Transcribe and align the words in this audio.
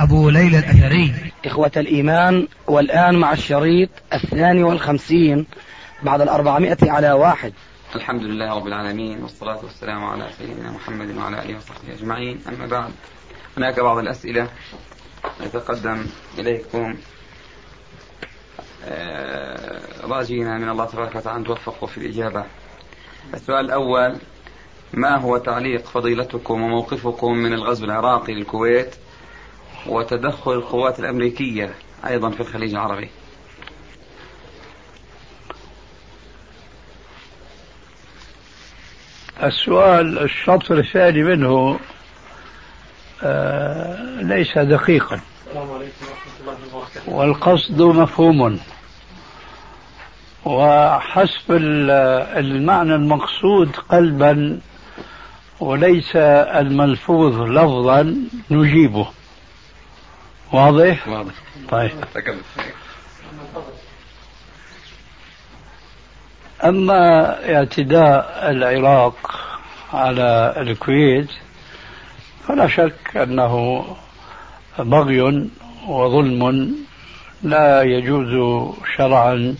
أبو 0.00 0.30
ليلى 0.30 0.58
الأثري 0.58 1.14
إخوة 1.44 1.70
الإيمان 1.76 2.48
والآن 2.66 3.18
مع 3.18 3.32
الشريط 3.32 3.90
الثاني 4.12 4.62
والخمسين 4.64 5.46
بعد 6.02 6.20
الأربعمائة 6.20 6.76
على 6.90 7.12
واحد 7.12 7.52
الحمد 7.96 8.22
لله 8.22 8.54
رب 8.54 8.66
العالمين 8.66 9.22
والصلاة 9.22 9.64
والسلام 9.64 10.04
على 10.04 10.26
سيدنا 10.38 10.70
محمد 10.70 11.16
وعلى 11.16 11.42
آله 11.42 11.56
وصحبه 11.56 11.94
أجمعين 11.94 12.40
أما 12.48 12.66
بعد 12.66 12.90
هناك 13.56 13.80
بعض 13.80 13.98
الأسئلة 13.98 14.48
نتقدم 15.46 16.06
إليكم 16.38 16.94
آه، 18.84 19.80
راجينا 20.06 20.58
من 20.58 20.68
الله 20.68 20.84
تبارك 20.84 21.14
وتعالى 21.16 21.38
أن 21.40 21.44
توفقوا 21.44 21.88
في 21.88 21.98
الإجابة 21.98 22.44
السؤال 23.34 23.64
الأول 23.64 24.16
ما 24.92 25.18
هو 25.20 25.36
تعليق 25.38 25.84
فضيلتكم 25.84 26.62
وموقفكم 26.62 27.32
من 27.32 27.52
الغزو 27.52 27.84
العراقي 27.84 28.32
للكويت 28.34 28.94
وتدخل 29.86 30.52
القوات 30.52 31.00
الأمريكية 31.00 31.74
أيضا 32.06 32.30
في 32.30 32.40
الخليج 32.40 32.70
العربي 32.70 33.08
السؤال 39.42 40.18
الشطر 40.18 40.78
الثاني 40.78 41.22
منه 41.22 41.78
آه، 43.22 44.02
ليس 44.22 44.58
دقيقا 44.58 45.20
السلام 45.48 45.70
عليكم 45.70 46.04
ورحمة 46.10 46.56
الله 46.66 46.76
وبركاته 46.76 47.10
والقصد 47.12 47.82
مفهوم 47.82 48.60
وحسب 50.44 51.52
المعنى 52.36 52.94
المقصود 52.94 53.76
قلبا 53.88 54.60
وليس 55.60 56.16
الملفوظ 56.16 57.40
لفظا 57.40 58.16
نجيبه 58.50 59.08
واضح؟ 60.52 61.08
واضح 61.08 61.32
طيب 61.68 61.90
أما 66.64 67.34
اعتداء 67.54 68.50
العراق 68.50 69.40
على 69.92 70.54
الكويت 70.56 71.30
فلا 72.48 72.68
شك 72.68 73.16
أنه 73.16 73.84
بغي 74.78 75.48
وظلم 75.88 76.74
لا 77.42 77.82
يجوز 77.82 78.62
شرعا 78.96 79.56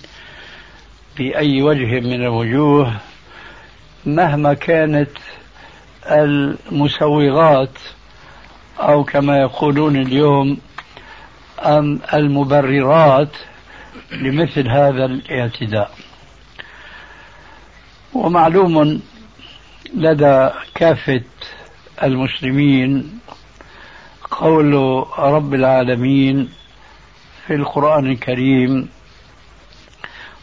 بأي 1.19 1.62
وجه 1.62 2.00
من 2.00 2.14
الوجوه 2.25 2.97
مهما 4.06 4.54
كانت 4.54 5.10
المسوغات 6.06 7.78
أو 8.80 9.04
كما 9.04 9.41
يقولون 9.41 9.97
اليوم 9.97 10.58
أم 11.62 11.98
المبررات 12.14 13.28
لمثل 14.12 14.69
هذا 14.69 15.05
الاعتداء 15.05 15.91
ومعلوم 18.14 19.00
لدى 19.94 20.50
كافة 20.75 21.22
المسلمين 22.03 23.19
قول 24.31 24.75
رب 25.19 25.54
العالمين 25.54 26.49
في 27.47 27.54
القرآن 27.54 28.06
الكريم 28.10 28.88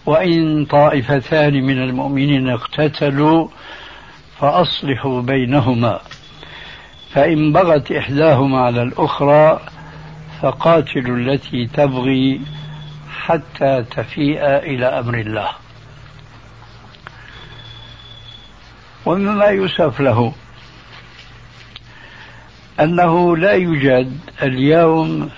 وإن 0.06 0.66
طائفتان 0.66 1.53
من 1.53 1.77
المؤمنين 1.83 2.50
اقتتلوا 2.50 3.47
فأصلحوا 4.39 5.22
بينهما 5.22 6.00
فإن 7.13 7.53
بغت 7.53 7.91
إحداهما 7.91 8.57
على 8.59 8.83
الأخرى 8.83 9.59
فقاتلوا 10.41 11.17
التي 11.17 11.67
تبغي 11.67 12.41
حتى 13.19 13.83
تفيء 13.95 14.43
إلى 14.57 14.85
أمر 14.85 15.17
الله 15.19 15.49
ومما 19.05 19.45
يوسف 19.45 19.99
له 20.01 20.33
أنه 22.79 23.37
لا 23.37 23.51
يوجد 23.51 24.17
اليوم 24.41 25.29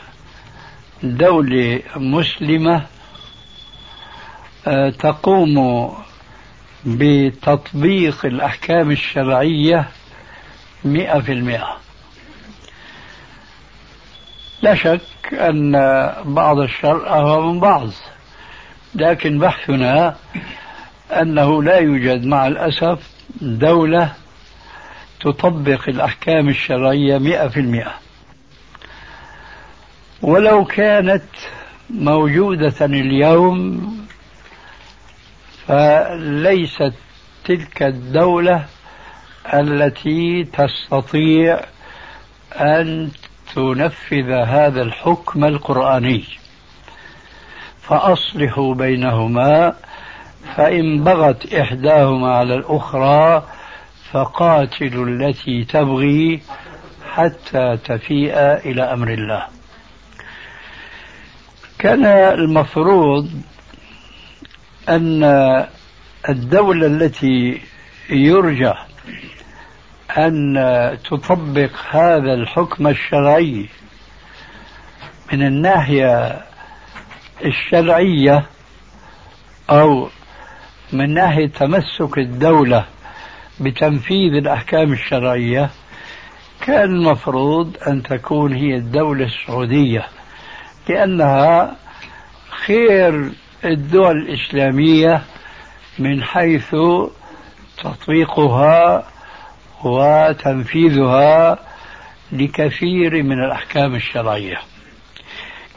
دولة 1.04 1.80
مسلمة 1.96 2.86
آه، 4.68 4.90
تقوم 4.90 5.94
بتطبيق 6.86 8.26
الأحكام 8.26 8.92
الشرعية 8.92 9.90
مئة 10.86 11.20
في 11.20 11.32
المئة 11.32 11.78
لا 14.62 14.76
شك 14.76 15.34
أن 15.34 15.72
بعض 16.26 16.60
الشر 16.60 17.08
أهوى 17.08 17.46
من 17.54 17.60
بعض 17.60 17.88
لكن 18.96 19.40
بحثنا 19.40 20.16
أنه 21.12 21.64
لا 21.64 21.76
يوجد 21.78 22.26
مع 22.26 22.48
الأسف 22.48 23.10
دولة 23.42 24.14
تطبق 25.22 25.90
الأحكام 25.90 26.50
الشرعية 26.50 27.18
مئة 27.18 27.48
في 27.48 27.60
المئة 27.60 27.94
ولو 30.22 30.66
كانت 30.66 31.24
موجودة 31.90 32.86
اليوم 32.86 33.80
فليست 35.68 36.94
تلك 37.46 37.84
الدولة 37.84 38.66
التي 39.54 40.44
تستطيع 40.44 41.60
أن 42.56 43.10
تنفذ 43.56 44.30
هذا 44.32 44.82
الحكم 44.82 45.46
القرآني 45.46 46.24
فأصلحوا 47.82 48.74
بينهما 48.74 49.74
فإن 50.58 51.04
بغت 51.04 51.54
إحداهما 51.54 52.28
على 52.36 52.56
الأخرى 52.56 53.48
فقاتلوا 54.12 55.06
التي 55.06 55.64
تبغي 55.64 56.42
حتى 57.12 57.78
تفيء 57.86 58.34
إلى 58.38 58.84
أمر 58.94 59.08
الله 59.08 59.46
كان 61.80 62.06
المفروض 62.06 63.30
أن 64.90 65.24
الدولة 66.30 66.88
التي 66.88 67.62
يرجح 68.10 68.88
أن 70.18 70.54
تطبق 71.12 71.70
هذا 71.92 72.34
الحكم 72.34 72.88
الشرعي 72.88 73.66
من 75.34 75.46
الناحية 75.48 76.42
الشرعية 77.46 78.46
أو 79.70 80.10
من 80.94 81.14
ناحية 81.14 81.48
تمسك 81.48 82.18
الدولة 82.18 82.86
بتنفيذ 83.60 84.34
الأحكام 84.34 84.94
الشرعية 84.94 85.70
كان 86.62 86.84
المفروض 86.84 87.78
أن 87.88 88.04
تكون 88.04 88.54
هي 88.54 88.76
الدولة 88.76 89.26
السعودية 89.26 90.08
لأنها 90.90 91.76
خير 92.66 93.30
الدول 93.66 94.18
الإسلامية 94.18 95.22
من 96.00 96.24
حيث 96.24 96.76
تطبيقها 97.84 99.04
وتنفيذها 99.84 101.58
لكثير 102.32 103.24
من 103.24 103.44
الأحكام 103.44 103.96
الشرعية 103.96 104.58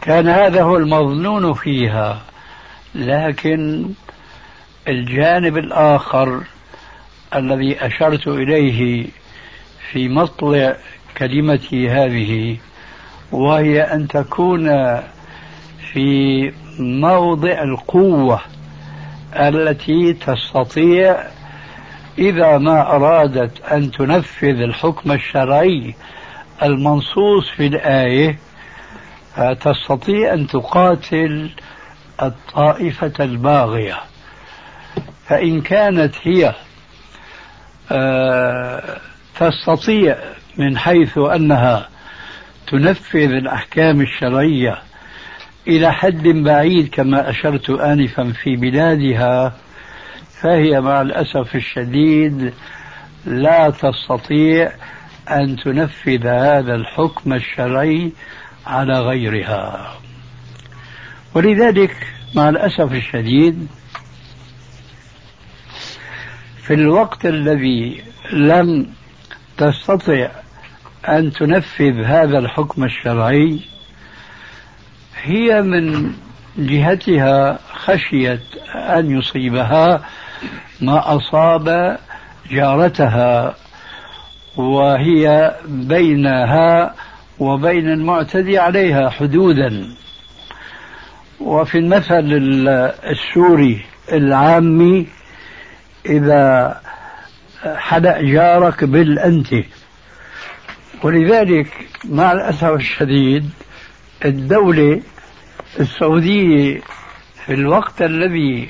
كان 0.02 0.28
هذا 0.28 0.62
هو 0.62 0.76
المظنون 0.76 1.52
فيها 1.54 2.20
لكن 2.94 3.90
الجانب 4.88 5.58
الآخر 5.58 6.42
الذي 7.34 7.86
أشرت 7.86 8.28
إليه 8.28 9.06
في 9.90 10.08
مطلع 10.08 10.76
كلمتي 11.18 11.90
هذه 11.90 12.56
وهي 13.32 13.82
أن 13.82 14.08
تكون 14.08 14.68
في 15.92 16.52
موضع 16.78 17.62
القوة 17.62 18.40
التي 19.36 20.12
تستطيع 20.12 21.24
إذا 22.18 22.58
ما 22.58 22.80
أرادت 22.80 23.64
أن 23.72 23.90
تنفذ 23.90 24.60
الحكم 24.60 25.12
الشرعي 25.12 25.94
المنصوص 26.62 27.48
في 27.56 27.66
الآية 27.66 28.38
تستطيع 29.60 30.32
أن 30.34 30.46
تقاتل 30.46 31.50
الطائفة 32.22 33.12
الباغية 33.20 33.98
فإن 35.26 35.60
كانت 35.60 36.14
هي 36.22 36.54
آه، 37.92 39.00
تستطيع 39.40 40.16
من 40.58 40.78
حيث 40.78 41.18
أنها 41.18 41.88
تنفذ 42.70 43.30
الأحكام 43.32 44.00
الشرعية 44.00 44.78
إلى 45.68 45.92
حد 45.92 46.22
بعيد 46.28 46.88
كما 46.88 47.30
أشرت 47.30 47.70
آنفا 47.70 48.32
في 48.42 48.56
بلادها 48.56 49.52
فهي 50.42 50.80
مع 50.80 51.00
الأسف 51.00 51.56
الشديد 51.56 52.52
لا 53.26 53.70
تستطيع 53.70 54.72
أن 55.30 55.56
تنفذ 55.56 56.26
هذا 56.26 56.74
الحكم 56.74 57.32
الشرعي 57.32 58.12
على 58.66 59.00
غيرها 59.00 59.96
ولذلك 61.34 61.96
مع 62.34 62.48
الأسف 62.48 62.92
الشديد 62.92 63.66
في 66.62 66.74
الوقت 66.74 67.26
الذي 67.26 68.02
لم 68.32 68.86
تستطع 69.58 70.28
أن 71.08 71.32
تنفذ 71.32 72.04
هذا 72.04 72.38
الحكم 72.38 72.84
الشرعي 72.84 73.60
هي 75.22 75.62
من 75.62 76.12
جهتها 76.58 77.58
خشيت 77.74 78.40
أن 78.74 79.18
يصيبها 79.18 80.02
ما 80.80 81.16
أصاب 81.16 81.98
جارتها 82.50 83.54
وهي 84.56 85.54
بينها 85.68 86.94
وبين 87.38 87.88
المعتدي 87.88 88.58
عليها 88.58 89.10
حدودا 89.10 89.86
وفي 91.40 91.78
المثل 91.78 92.24
السوري 93.10 93.84
العامي 94.12 95.06
إذا 96.06 96.76
حدأ 97.64 98.22
جارك 98.22 98.84
بل 98.84 99.18
أنت 99.18 99.54
ولذلك 101.02 101.86
مع 102.04 102.32
الأسف 102.32 102.64
الشديد 102.68 103.50
الدولة 104.24 105.02
السعودية 105.80 106.80
في 107.46 107.54
الوقت 107.54 108.02
الذي 108.02 108.68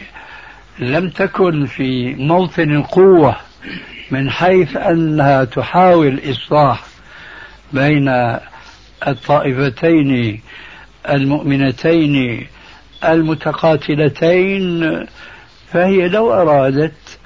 لم 0.83 1.09
تكن 1.09 1.67
في 1.67 2.15
موطن 2.15 2.71
القوة 2.73 3.37
من 4.11 4.31
حيث 4.31 4.77
أنها 4.77 5.45
تحاول 5.45 6.21
إصلاح 6.31 6.85
بين 7.73 8.09
الطائفتين 9.09 10.41
المؤمنتين 11.11 12.47
المتقاتلتين 13.05 14.99
فهي 15.73 16.09
لو 16.09 16.33
أرادت 16.33 17.19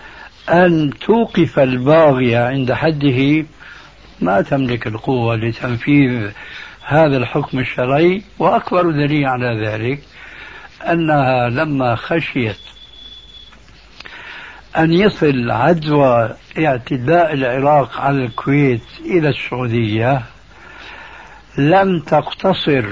أن 0.48 0.90
توقف 1.06 1.58
الباغي 1.58 2.36
عند 2.36 2.72
حده 2.72 3.44
ما 4.20 4.40
تملك 4.40 4.86
القوة 4.86 5.36
لتنفيذ 5.36 6.30
هذا 6.82 7.16
الحكم 7.16 7.58
الشرعي 7.58 8.22
وأكبر 8.38 8.90
دليل 8.90 9.26
على 9.26 9.66
ذلك 9.66 9.98
أنها 10.90 11.48
لما 11.48 11.94
خشيت 11.94 12.56
أن 14.78 14.92
يصل 14.92 15.50
عدوى 15.50 16.30
اعتداء 16.58 17.32
العراق 17.32 18.00
على 18.00 18.24
الكويت 18.24 18.80
إلى 19.04 19.28
السعودية 19.28 20.22
لم 21.58 22.00
تقتصر 22.00 22.86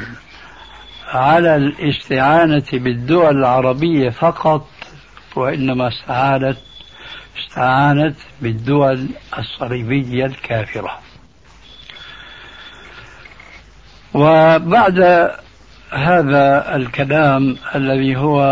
على 1.09 1.57
الاستعانة 1.57 2.65
بالدول 2.73 3.37
العربية 3.39 4.11
فقط 4.11 4.67
وإنما 5.37 5.89
استعانت 5.89 6.57
استعانت 7.41 8.17
بالدول 8.41 9.09
الصليبية 9.39 10.27
الكافرة 10.27 10.99
وبعد 14.15 15.01
هذا 15.93 16.77
الكلام 16.77 17.57
الذي 17.75 18.17
هو 18.17 18.45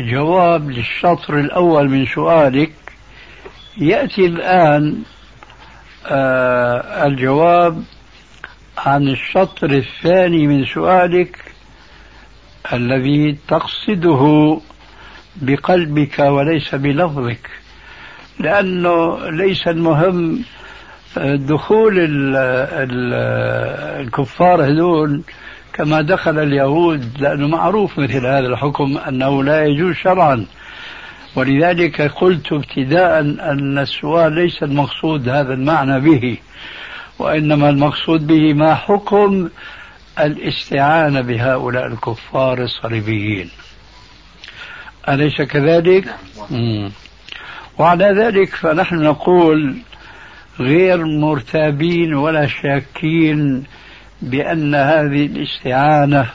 جواب 0.00 0.70
للشطر 0.70 1.40
الأول 1.40 1.88
من 1.90 2.06
سؤالك 2.06 2.72
يأتي 3.78 4.26
الآن 4.26 4.96
آه 6.06 7.06
الجواب 7.06 7.82
عن 8.78 9.08
الشطر 9.08 9.70
الثاني 9.70 10.46
من 10.46 10.64
سؤالك 10.66 11.38
الذي 12.72 13.38
تقصده 13.48 14.60
بقلبك 15.36 16.18
وليس 16.18 16.74
بلفظك 16.74 17.50
لأنه 18.38 19.28
ليس 19.30 19.68
المهم 19.68 20.44
آه، 21.18 21.36
دخول 21.36 21.92
الكفار 24.00 24.64
هذول 24.64 25.22
كما 25.74 26.00
دخل 26.02 26.38
اليهود 26.38 27.04
لأنه 27.20 27.48
معروف 27.48 27.98
مثل 27.98 28.26
هذا 28.26 28.38
الحكم 28.46 28.98
أنه 29.08 29.44
لا 29.44 29.64
يجوز 29.66 29.94
شرعا 29.96 30.46
ولذلك 31.36 32.00
قلت 32.00 32.52
ابتداء 32.52 33.20
أن 33.20 33.78
السؤال 33.78 34.32
ليس 34.32 34.62
المقصود 34.62 35.28
هذا 35.28 35.54
المعنى 35.54 36.00
به 36.00 36.38
وإنما 37.18 37.70
المقصود 37.70 38.26
به 38.26 38.54
ما 38.54 38.74
حكم 38.74 39.48
الاستعانة 40.20 41.20
بهؤلاء 41.20 41.86
الكفار 41.86 42.62
الصليبيين 42.62 43.48
أليس 45.08 45.42
كذلك؟ 45.42 46.04
نعم. 46.50 46.90
وعلى 47.78 48.04
ذلك 48.04 48.54
فنحن 48.54 48.96
نقول 49.02 49.76
غير 50.60 51.04
مرتابين 51.04 52.14
ولا 52.14 52.46
شاكين 52.46 53.64
بأن 54.24 54.74
هذه 54.74 55.26
الاستعانة 55.26 56.26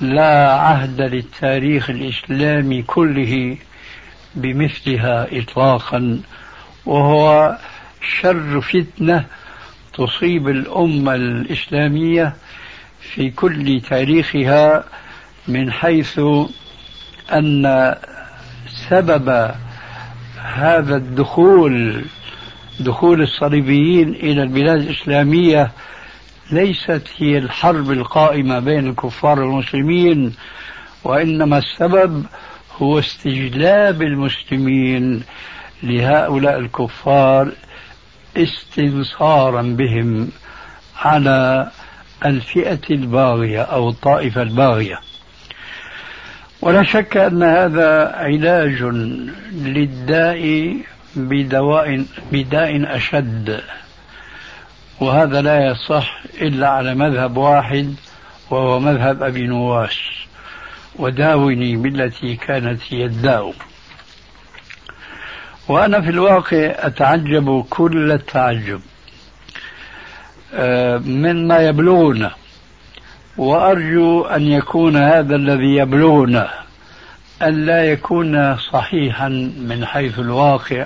لا 0.00 0.52
عهد 0.52 1.00
للتاريخ 1.00 1.90
الإسلامي 1.90 2.82
كله 2.82 3.56
بمثلها 4.34 5.26
إطلاقا 5.32 6.20
وهو 6.86 7.56
شر 8.20 8.60
فتنة 8.60 9.24
تصيب 9.94 10.48
الأمة 10.48 11.14
الإسلامية 11.14 12.32
في 13.00 13.30
كل 13.30 13.80
تاريخها 13.90 14.84
من 15.48 15.72
حيث 15.72 16.20
أن 17.32 17.94
سبب 18.90 19.50
هذا 20.42 20.96
الدخول 20.96 22.04
دخول 22.80 23.22
الصليبيين 23.22 24.08
إلى 24.08 24.42
البلاد 24.42 24.80
الإسلامية 24.80 25.70
ليست 26.50 27.02
هي 27.18 27.38
الحرب 27.38 27.90
القائمة 27.92 28.58
بين 28.58 28.86
الكفار 28.88 29.40
والمسلمين 29.40 30.36
وإنما 31.04 31.58
السبب 31.58 32.24
هو 32.78 32.98
استجلاب 32.98 34.02
المسلمين 34.02 35.22
لهؤلاء 35.82 36.58
الكفار 36.58 37.48
استنصارا 38.36 39.62
بهم 39.62 40.28
على 40.98 41.70
الفئة 42.24 42.80
الباغية 42.90 43.62
أو 43.62 43.88
الطائفة 43.88 44.42
الباغية 44.42 44.98
ولا 46.60 46.82
شك 46.82 47.16
أن 47.16 47.42
هذا 47.42 48.12
علاج 48.16 48.82
للداء 49.52 50.76
بدواء 51.16 52.04
بداء 52.32 52.96
أشد 52.96 53.60
وهذا 55.00 55.42
لا 55.42 55.64
يصح 55.66 56.18
إلا 56.40 56.68
على 56.68 56.94
مذهب 56.94 57.36
واحد 57.36 57.94
وهو 58.50 58.80
مذهب 58.80 59.22
أبي 59.22 59.46
نواس 59.46 59.98
وداوني 60.96 61.76
بالتي 61.76 62.36
كانت 62.36 62.80
هي 62.90 63.04
الداو 63.04 63.52
وأنا 65.68 66.00
في 66.00 66.10
الواقع 66.10 66.72
أتعجب 66.78 67.64
كل 67.70 68.12
التعجب 68.12 68.80
آه، 70.54 70.98
مما 70.98 71.58
يبلغنا 71.58 72.30
وأرجو 73.36 74.24
أن 74.24 74.42
يكون 74.42 74.96
هذا 74.96 75.36
الذي 75.36 75.76
يبلغنا 75.76 76.50
أن 77.42 77.66
لا 77.66 77.84
يكون 77.84 78.56
صحيحا 78.58 79.28
من 79.58 79.86
حيث 79.86 80.18
الواقع 80.18 80.84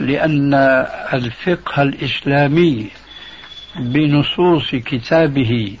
لأن 0.00 0.54
الفقه 1.12 1.82
الإسلامي 1.82 2.86
بنصوص 3.78 4.70
كتابه 4.74 5.76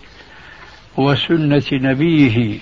وسنة 0.96 1.62
نبيه 1.72 2.58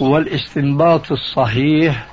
والاستنباط 0.00 1.12
الصحيح 1.12 2.06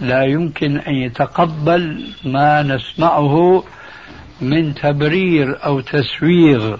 لا 0.00 0.22
يمكن 0.24 0.78
أن 0.78 0.94
يتقبل 0.94 2.04
ما 2.24 2.62
نسمعه 2.62 3.64
من 4.40 4.74
تبرير 4.74 5.64
أو 5.64 5.80
تسويغ 5.80 6.76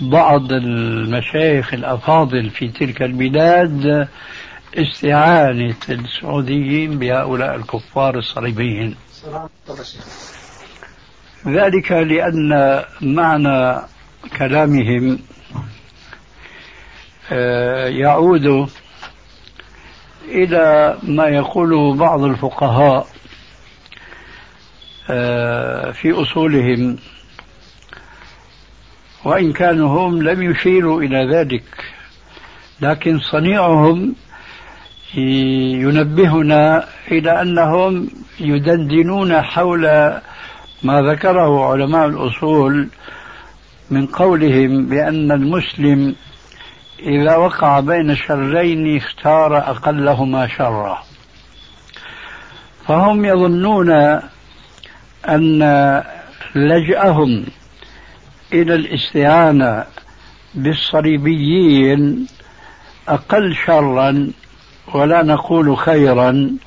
بعض 0.00 0.52
المشايخ 0.52 1.74
الأفاضل 1.74 2.50
في 2.50 2.68
تلك 2.68 3.02
البلاد 3.02 4.08
استعانة 4.74 5.74
السعوديين 5.90 6.98
بهؤلاء 6.98 7.56
الكفار 7.56 8.18
الصليبيين 8.18 8.94
ذلك 11.46 11.92
لأن 11.92 12.82
معنى 13.00 13.78
كلامهم 14.38 15.18
آه، 17.32 17.86
يعود 17.88 18.70
إلى 20.24 20.98
ما 21.02 21.28
يقوله 21.28 21.94
بعض 21.94 22.22
الفقهاء 22.22 23.06
آه، 25.10 25.90
في 25.90 26.12
أصولهم 26.12 26.98
وإن 29.24 29.52
كانوا 29.52 29.98
هم 30.00 30.22
لم 30.22 30.42
يشيروا 30.50 31.02
إلى 31.02 31.36
ذلك 31.36 31.84
لكن 32.80 33.18
صنيعهم 33.20 34.14
ينبهنا 35.14 36.84
إلى 37.10 37.42
أنهم 37.42 38.08
يدندنون 38.40 39.40
حول 39.42 39.82
ما 40.82 41.02
ذكره 41.02 41.70
علماء 41.72 42.06
الأصول 42.08 42.88
من 43.90 44.06
قولهم 44.06 44.86
بأن 44.86 45.32
المسلم 45.32 46.14
إذا 46.98 47.36
وقع 47.36 47.80
بين 47.80 48.16
شرين 48.16 48.96
اختار 48.96 49.56
أقلهما 49.58 50.48
شرا 50.48 51.02
فهم 52.86 53.24
يظنون 53.24 54.20
أن 55.28 55.58
لجأهم 56.54 57.44
إلى 58.52 58.74
الاستعانة 58.74 59.84
بالصليبيين 60.54 62.26
أقل 63.08 63.54
شرا 63.66 64.30
ولا 64.92 65.22
نقول 65.22 65.76
خيرا 65.76 66.58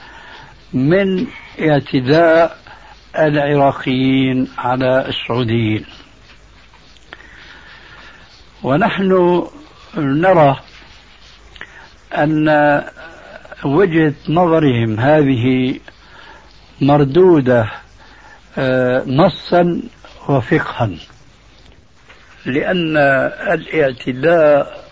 من 0.74 1.28
اعتداء 1.60 2.58
العراقيين 3.18 4.48
على 4.58 5.10
السعوديين 5.10 5.86
ونحن 8.64 9.44
نرى 9.98 10.56
ان 12.18 12.50
وجهه 13.66 14.14
نظرهم 14.30 15.00
هذه 15.00 15.80
مردوده 16.82 17.70
آه، 18.58 19.04
نصا 19.08 19.82
وفقها 20.30 20.90
لان 22.46 22.98
الاعتداء 23.54 24.87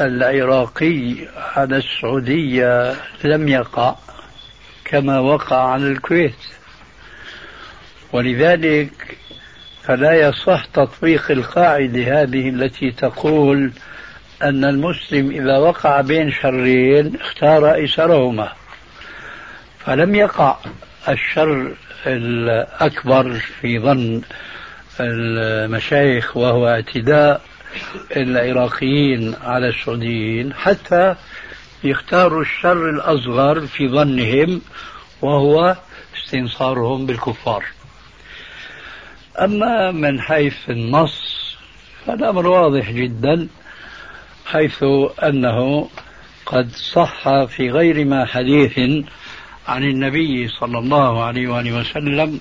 العراقي 0.00 1.16
على 1.36 1.76
السعودية 1.76 2.94
لم 3.24 3.48
يقع 3.48 3.94
كما 4.84 5.20
وقع 5.20 5.68
على 5.70 5.86
الكويت 5.88 6.34
ولذلك 8.12 9.18
فلا 9.82 10.28
يصح 10.28 10.64
تطبيق 10.72 11.30
القاعدة 11.30 12.22
هذه 12.22 12.48
التي 12.48 12.90
تقول 12.90 13.72
أن 14.42 14.64
المسلم 14.64 15.30
إذا 15.30 15.58
وقع 15.58 16.00
بين 16.00 16.32
شرين 16.32 17.12
اختار 17.20 17.74
أيسرهما 17.74 18.52
فلم 19.78 20.14
يقع 20.14 20.56
الشر 21.08 21.72
الأكبر 22.06 23.32
في 23.32 23.78
ظن 23.78 24.22
المشايخ 25.00 26.36
وهو 26.36 26.68
اعتداء 26.68 27.42
العراقيين 28.16 29.34
على 29.42 29.68
السعوديين 29.68 30.54
حتى 30.54 31.14
يختاروا 31.84 32.42
الشر 32.42 32.90
الأصغر 32.90 33.60
في 33.66 33.88
ظنهم 33.88 34.60
وهو 35.22 35.76
استنصارهم 36.16 37.06
بالكفار 37.06 37.64
أما 39.40 39.90
من 39.90 40.20
حيث 40.20 40.56
النص 40.70 41.44
فالأمر 42.06 42.46
واضح 42.46 42.90
جدا 42.90 43.48
حيث 44.46 44.84
أنه 45.22 45.88
قد 46.46 46.70
صح 46.70 47.44
في 47.44 47.70
غير 47.70 48.04
ما 48.04 48.24
حديث 48.24 48.78
عن 49.68 49.82
النبي 49.84 50.48
صلى 50.48 50.78
الله 50.78 51.24
عليه 51.24 51.48
وآله 51.48 51.78
وسلم 51.80 52.40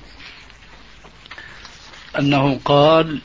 أنه 2.20 2.60
قال 2.66 3.20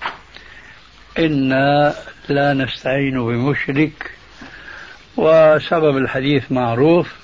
إنا 1.19 1.95
لا 2.29 2.53
نستعين 2.55 3.19
بمشرك 3.27 4.11
وسبب 5.17 5.97
الحديث 5.97 6.53
معروف 6.53 7.15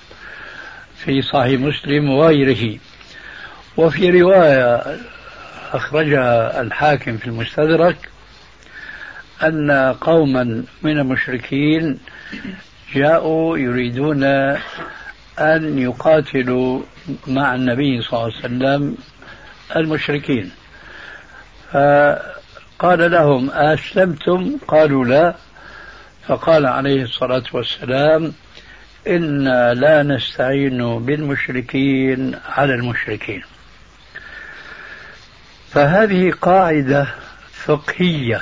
في 0.97 1.21
صحيح 1.21 1.59
مسلم 1.61 2.09
وغيره 2.09 2.79
وفي 3.77 4.21
رواية 4.21 4.83
أخرجها 5.73 6.61
الحاكم 6.61 7.17
في 7.17 7.25
المستدرك 7.27 8.09
أن 9.43 9.71
قوما 10.01 10.43
من 10.83 10.99
المشركين 10.99 11.99
جاءوا 12.93 13.57
يريدون 13.57 14.23
أن 15.39 15.79
يقاتلوا 15.79 16.81
مع 17.27 17.55
النبي 17.55 18.01
صلى 18.01 18.19
الله 18.19 18.23
عليه 18.33 18.37
وسلم 18.55 18.97
المشركين 19.75 20.51
آه، 21.73 22.21
قال 22.79 23.11
لهم 23.11 23.49
أسلمتم 23.49 24.57
قالوا 24.67 25.05
لا 25.05 25.35
فقال 26.27 26.65
عليه 26.65 27.03
الصلاة 27.03 27.43
والسلام 27.53 28.33
إنا 29.07 29.73
لا 29.73 30.03
نستعين 30.03 30.99
بالمشركين 30.99 32.35
على 32.49 32.73
المشركين 32.75 33.43
فهذه 35.71 36.31
قاعدة 36.41 37.07
فقهية 37.53 38.41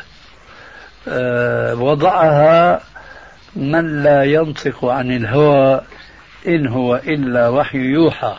آه، 1.08 1.75
وضعها 1.75 2.82
من 3.56 4.04
لا 4.04 4.24
ينطق 4.24 4.86
عن 4.86 5.12
الهوى 5.12 5.82
إن 6.48 6.68
هو 6.68 6.96
إلا 6.96 7.50
وحي 7.50 7.78
يوحى 7.78 8.38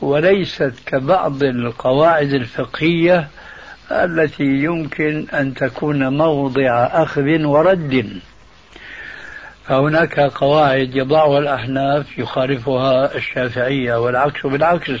وليست 0.00 0.72
كبعض 0.86 1.42
القواعد 1.42 2.30
الفقهية 2.32 3.28
التي 3.90 4.44
يمكن 4.44 5.26
أن 5.34 5.54
تكون 5.54 6.08
موضع 6.16 6.70
أخذ 6.92 7.44
ورد 7.44 8.20
فهناك 9.66 10.20
قواعد 10.20 10.90
يضعها 10.96 11.38
الأحناف 11.38 12.18
يخالفها 12.18 13.14
الشافعية 13.14 13.94
والعكس 13.94 14.46
بالعكس 14.46 15.00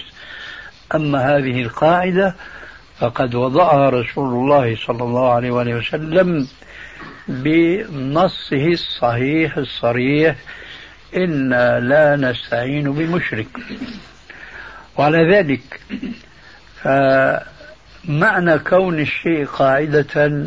أما 0.94 1.36
هذه 1.36 1.62
القاعدة 1.62 2.34
فقد 2.98 3.34
وضعها 3.34 3.88
رسول 3.90 4.28
الله 4.28 4.76
صلى 4.86 5.02
الله 5.04 5.32
عليه 5.32 5.50
وسلم 5.50 6.48
بنصه 7.28 8.66
الصحيح 8.68 9.56
الصريح 9.56 10.36
إنا 11.16 11.80
لا 11.80 12.16
نستعين 12.16 12.92
بمشرك 12.92 13.46
وعلى 14.96 15.36
ذلك 15.36 15.80
ف 16.82 16.88
معنى 18.08 18.58
كون 18.58 18.98
الشيء 19.00 19.46
قاعدة 19.46 20.44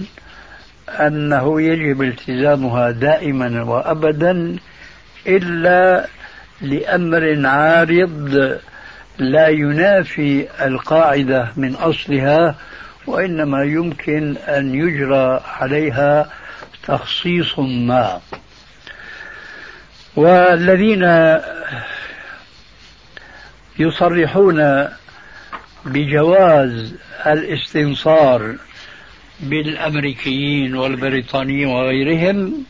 أنه 0.89 1.62
يجب 1.62 2.01
التزامها 2.01 2.92
دائما 2.92 3.63
وأبدا 3.63 4.56
إلا 5.28 6.08
لأمر 6.62 7.48
عارض 7.48 8.60
لا 9.18 9.48
ينافي 9.48 10.48
القاعدة 10.62 11.48
من 11.58 11.75
أصلها 11.75 12.56
وإنما 13.08 13.63
يمكن 13.63 14.36
أن 14.48 14.75
يجرى 14.75 15.42
عليها 15.60 16.30
تخصيص 16.88 17.60
ما 17.60 18.20
والذين 20.16 21.38
يصرحون 23.80 24.88
بجواز 25.86 26.93
الاستنصار 27.25 28.55
بالامريكيين 29.39 30.75
والبريطانيين 30.75 31.67
وغيرهم 31.67 32.63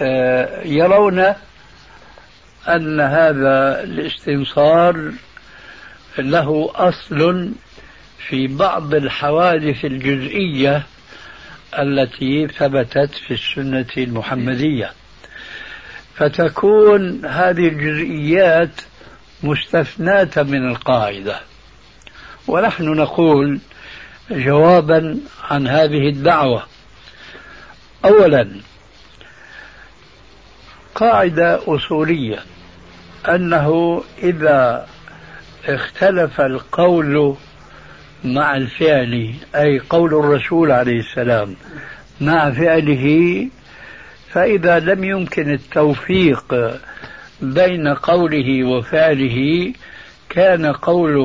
آه، 0.00 0.66
يرون 0.66 1.18
ان 2.68 3.00
هذا 3.00 3.82
الاستنصار 3.84 5.12
له 6.18 6.70
اصل 6.74 7.48
في 8.28 8.46
بعض 8.46 8.94
الحوادث 8.94 9.84
الجزئيه 9.84 10.82
التي 11.78 12.48
ثبتت 12.48 13.10
في 13.26 13.34
السنه 13.34 13.86
المحمديه 13.96 14.92
فتكون 16.16 17.24
هذه 17.24 17.68
الجزئيات 17.68 18.80
مستثناه 19.42 20.30
من 20.38 20.68
القاعده 20.68 21.40
ونحن 22.48 22.84
نقول 22.84 23.58
جوابا 24.30 25.18
عن 25.50 25.68
هذه 25.68 26.08
الدعوة 26.08 26.62
أولا 28.04 28.48
قاعدة 30.94 31.60
أصولية 31.76 32.38
أنه 33.28 34.02
إذا 34.22 34.88
اختلف 35.66 36.40
القول 36.40 37.34
مع 38.24 38.56
الفعل 38.56 39.34
أي 39.56 39.78
قول 39.90 40.14
الرسول 40.14 40.70
عليه 40.70 41.00
السلام 41.00 41.54
مع 42.20 42.50
فعله 42.50 43.48
فإذا 44.30 44.78
لم 44.78 45.04
يمكن 45.04 45.52
التوفيق 45.52 46.54
بين 47.42 47.88
قوله 47.94 48.64
وفعله 48.64 49.72
كان 50.34 50.66
قوله 50.72 51.22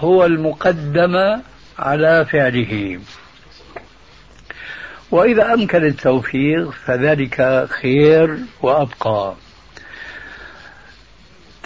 هو 0.00 0.24
المقدم 0.26 1.40
على 1.78 2.24
فعله 2.24 3.00
وإذا 5.10 5.54
أمكن 5.54 5.86
التوفيق 5.86 6.70
فذلك 6.70 7.68
خير 7.70 8.36
وأبقى 8.62 9.34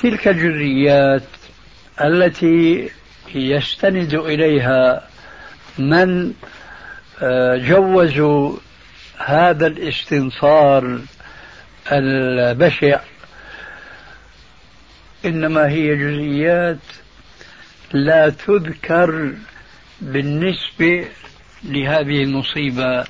تلك 0.02 0.28
الجزئيات 0.28 1.22
التي 2.00 2.90
يستند 3.34 4.14
إليها 4.14 5.06
من 5.78 6.32
آه، 7.22 7.56
جوزوا 7.56 8.56
هذا 9.18 9.66
الاستنصار 9.66 10.98
البشع 11.92 13.00
إنما 15.24 15.68
هي 15.68 15.96
جزئيات 15.96 16.78
لا 17.92 18.28
تذكر 18.28 19.34
بالنسبة 20.00 21.08
لهذه 21.64 22.22
المصيبة 22.22 23.04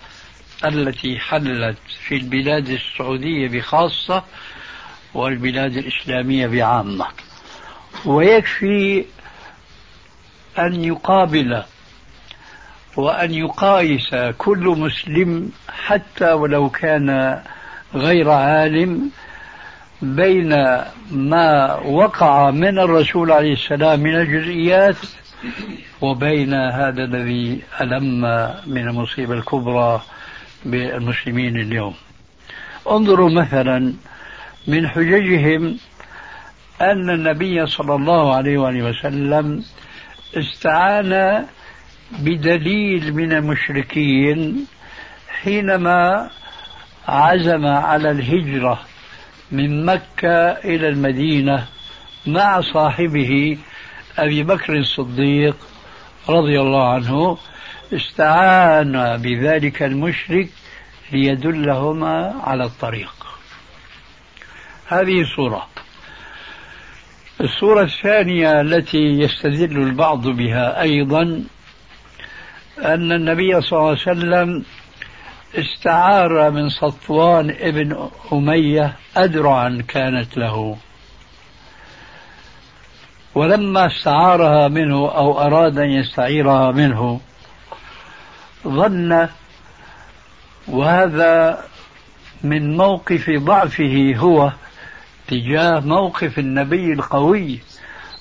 التي 0.65 1.19
حلت 1.19 1.77
في 2.07 2.17
البلاد 2.17 2.69
السعودية 2.69 3.49
بخاصة 3.49 4.25
والبلاد 5.15 5.77
الإسلامية 5.77 6.47
بعامة 6.47 7.07
ويكفي 8.05 9.05
أن 10.59 10.85
يقابل 10.85 11.63
وأن 12.97 13.35
يقايس 13.35 14.15
كل 14.39 14.75
مسلم 14.79 15.51
حتى 15.69 16.33
ولو 16.33 16.69
كان 16.71 17.41
غير 17.95 18.31
عالم 18.31 19.11
بين 20.03 20.57
ما 21.11 21.75
وقع 21.75 22.51
من 22.51 22.79
الرسول 22.79 23.31
عليه 23.33 23.53
السلام 23.53 24.01
من 24.01 24.15
الجزئيات 24.17 24.97
وبين 26.01 26.55
هذا 26.55 27.05
الذي 27.05 27.63
ألم 27.81 28.21
من 28.67 28.89
المصيبة 28.89 29.35
الكبرى 29.35 30.03
بالمسلمين 30.65 31.57
اليوم 31.57 31.95
انظروا 32.91 33.31
مثلا 33.31 33.93
من 34.69 34.89
حججهم 34.89 35.77
أن 36.83 37.11
النبي 37.11 37.67
صلى 37.67 37.95
الله 37.95 38.35
عليه 38.35 38.59
وآله 38.59 38.83
وسلم 38.85 39.65
استعان 40.37 41.45
بدليل 42.19 43.15
من 43.15 43.33
المشركين 43.33 44.67
حينما 45.43 46.31
عزم 47.09 47.67
على 47.67 48.11
الهجرة 48.11 48.81
من 49.53 49.85
مكة 49.87 50.31
إلى 50.53 50.89
المدينة 50.89 51.67
مع 52.27 52.61
صاحبه 52.61 53.59
أبي 54.19 54.43
بكر 54.43 54.77
الصديق 54.79 55.57
رضي 56.29 56.61
الله 56.61 56.93
عنه 56.95 57.39
استعان 57.93 59.17
بذلك 59.17 59.83
المشرك 59.83 60.49
ليدلهما 61.13 62.35
على 62.45 62.65
الطريق 62.65 63.13
هذه 64.89 65.25
صورة 65.37 65.69
الصورة 67.41 67.83
الثانية 67.83 68.61
التي 68.61 68.99
يستدل 68.99 69.79
البعض 69.83 70.29
بها 70.29 70.81
أيضا 70.83 71.23
أن 72.79 73.13
النبي 73.13 73.61
صلى 73.61 73.79
الله 73.79 73.89
عليه 73.91 74.01
وسلم 74.01 74.65
استعار 75.55 76.51
من 76.51 76.69
صفوان 76.69 77.51
ابن 77.61 78.09
أمية 78.33 78.95
أدرعا 79.17 79.83
كانت 79.89 80.37
له 80.37 80.77
ولما 83.35 83.87
استعارها 83.87 84.69
منه 84.69 84.97
أو 84.97 85.41
أراد 85.41 85.79
أن 85.79 85.91
يستعيرها 85.91 86.73
منه 86.73 87.21
ظن 88.69 89.29
وهذا 90.69 91.59
من 92.45 92.77
موقف 92.77 93.31
ضعفه 93.39 94.13
هو 94.17 94.53
تجاه 95.29 95.81
موقف 95.81 96.39
النبي 96.39 96.93
القوي 96.93 97.59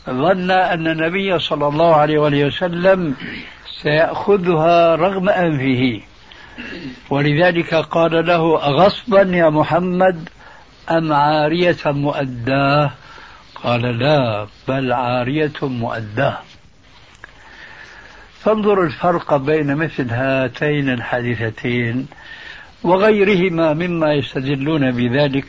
ظن 0.10 0.52
أن 0.52 0.88
النبي 0.88 1.40
صلى 1.40 1.68
الله 1.68 1.96
عليه 1.96 2.20
وسلم 2.20 3.16
سيأخذها 3.82 4.96
رغم 4.96 5.30
أنفه 5.30 6.00
ولذلك 7.10 7.74
قال 7.76 8.26
له 8.26 8.64
أغصبا 8.66 9.22
يا 9.22 9.50
محمد 9.50 10.30
أم 10.92 11.14
عارية 11.14 11.78
مؤداه 11.86 12.92
قال 13.56 13.82
لا 14.00 14.48
بل 14.68 14.94
عارية 14.94 15.54
مؤداه 15.62 16.38
فانظر 18.40 18.84
الفرق 18.84 19.36
بين 19.36 19.76
مثل 19.76 20.10
هاتين 20.10 20.90
الحادثتين 20.90 22.08
وغيرهما 22.84 23.74
مما 23.74 24.14
يستدلون 24.14 24.92
بذلك 24.92 25.46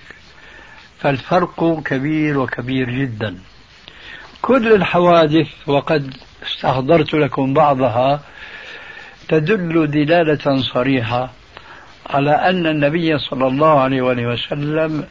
فالفرق 0.99 1.83
كبير 1.85 2.39
وكبير 2.39 2.91
جدا 2.91 3.35
كل 4.43 4.73
الحوادث 4.75 5.49
وقد 5.67 6.15
استحضرت 6.43 7.15
لكم 7.15 7.55
بعضها 7.55 8.21
تدل 9.29 9.91
دلالة 9.91 10.59
صريحة 10.63 11.31
على 12.11 12.31
أن 12.31 12.67
النبي 12.67 13.19
صلى 13.19 13.47
الله 13.47 13.81
عليه 13.81 14.03
وآله 14.03 14.27
وسلم 14.27 15.05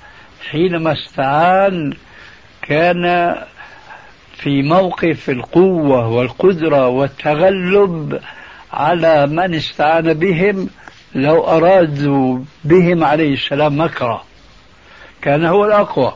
حينما 0.51 0.91
استعان 0.93 1.93
كان 2.61 3.35
في 4.37 4.61
موقف 4.61 5.29
القوة 5.29 6.07
والقدرة 6.07 6.87
والتغلب 6.87 8.19
على 8.73 9.27
من 9.27 9.55
استعان 9.55 10.13
بهم 10.13 10.69
لو 11.15 11.43
أرادوا 11.43 12.39
بهم 12.63 13.03
عليه 13.03 13.33
السلام 13.33 13.81
مكرا 13.81 14.23
كان 15.21 15.45
هو 15.45 15.65
الأقوى 15.65 16.13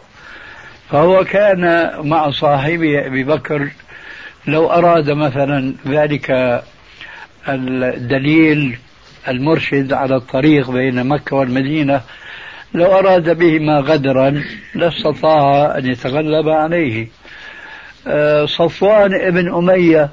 فهو 0.90 1.24
كان 1.24 1.92
مع 2.08 2.32
صاحبه 2.32 3.06
أبي 3.06 3.24
بكر 3.24 3.68
لو 4.48 4.68
أراد 4.72 5.10
مثلا 5.12 5.74
ذلك 5.88 6.32
الدليل 7.50 8.78
المرشد 9.28 9.94
على 9.94 10.16
الطريق 10.16 10.72
بين 10.72 11.04
مكة 11.08 11.36
والمدينة 11.36 12.02
لو 12.74 12.86
أراد 12.86 13.38
بهما 13.38 13.80
غدرا 13.80 14.42
لاستطاع 14.76 15.78
أن 15.78 15.86
يتغلب 15.86 16.50
عليه 16.50 17.08
آه، 18.08 18.46
صفوان 18.46 19.14
ابن 19.22 19.54
أمية 19.54 20.10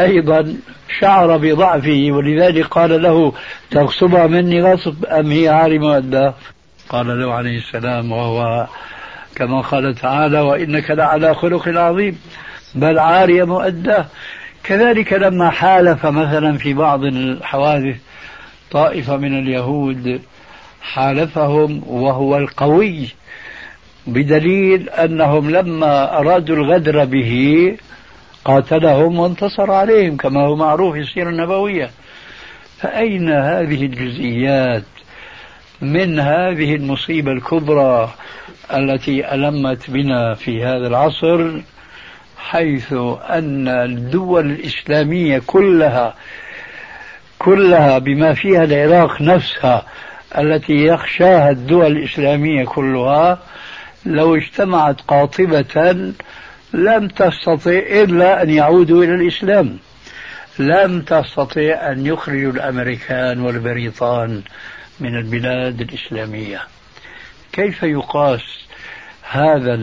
أيضا 0.00 0.56
شعر 1.00 1.36
بضعفه 1.36 2.08
ولذلك 2.10 2.64
قال 2.66 3.02
له 3.02 3.32
تغصبها 3.70 4.26
مني 4.26 4.62
غصب 4.62 5.04
أم 5.04 5.30
هي 5.30 5.48
عارمة 5.48 6.34
قال 6.88 7.20
له 7.20 7.34
عليه 7.34 7.58
السلام 7.58 8.12
وهو 8.12 8.66
كما 9.36 9.60
قال 9.60 9.94
تعالى 9.94 10.40
وإنك 10.40 10.90
لعلى 10.90 11.34
خلق 11.34 11.68
عظيم 11.68 12.18
بل 12.74 12.98
عارية 12.98 13.44
مؤداه 13.44 14.06
كذلك 14.64 15.12
لما 15.12 15.50
حالف 15.50 16.06
مثلا 16.06 16.58
في 16.58 16.74
بعض 16.74 17.04
الحوادث 17.04 17.96
طائفة 18.70 19.16
من 19.16 19.38
اليهود 19.38 20.20
حالفهم 20.82 21.82
وهو 21.86 22.36
القوي 22.38 23.08
بدليل 24.06 24.88
أنهم 24.88 25.50
لما 25.50 26.18
أرادوا 26.18 26.56
الغدر 26.56 27.04
به 27.04 27.76
قاتلهم 28.44 29.18
وانتصر 29.18 29.70
عليهم 29.72 30.16
كما 30.16 30.40
هو 30.40 30.56
معروف 30.56 30.94
في 30.94 31.00
السيرة 31.00 31.30
النبوية 31.30 31.90
فأين 32.78 33.30
هذه 33.32 33.84
الجزئيات 33.84 34.82
من 35.80 36.20
هذه 36.20 36.74
المصيبة 36.74 37.32
الكبرى 37.32 38.12
التي 38.74 39.34
ألمت 39.34 39.90
بنا 39.90 40.34
في 40.34 40.64
هذا 40.64 40.86
العصر 40.86 41.60
حيث 42.50 42.92
أن 43.30 43.68
الدول 43.68 44.50
الإسلامية 44.50 45.42
كلها 45.46 46.14
كلها 47.38 47.98
بما 47.98 48.34
فيها 48.34 48.64
العراق 48.64 49.20
نفسها 49.22 49.86
التي 50.38 50.72
يخشاها 50.72 51.50
الدول 51.50 51.96
الإسلامية 51.96 52.64
كلها 52.64 53.38
لو 54.06 54.34
اجتمعت 54.36 55.00
قاطبة 55.08 56.12
لم 56.74 57.08
تستطع 57.08 57.70
إلا 58.02 58.42
أن 58.42 58.50
يعودوا 58.50 59.04
إلى 59.04 59.14
الإسلام 59.14 59.78
لم 60.58 61.00
تستطع 61.02 61.62
أن 61.90 62.06
يخرجوا 62.06 62.52
الأمريكان 62.52 63.40
والبريطان 63.40 64.42
من 65.00 65.16
البلاد 65.16 65.80
الإسلامية 65.80 66.60
كيف 67.52 67.82
يقاس 67.82 68.42
هذا 69.30 69.80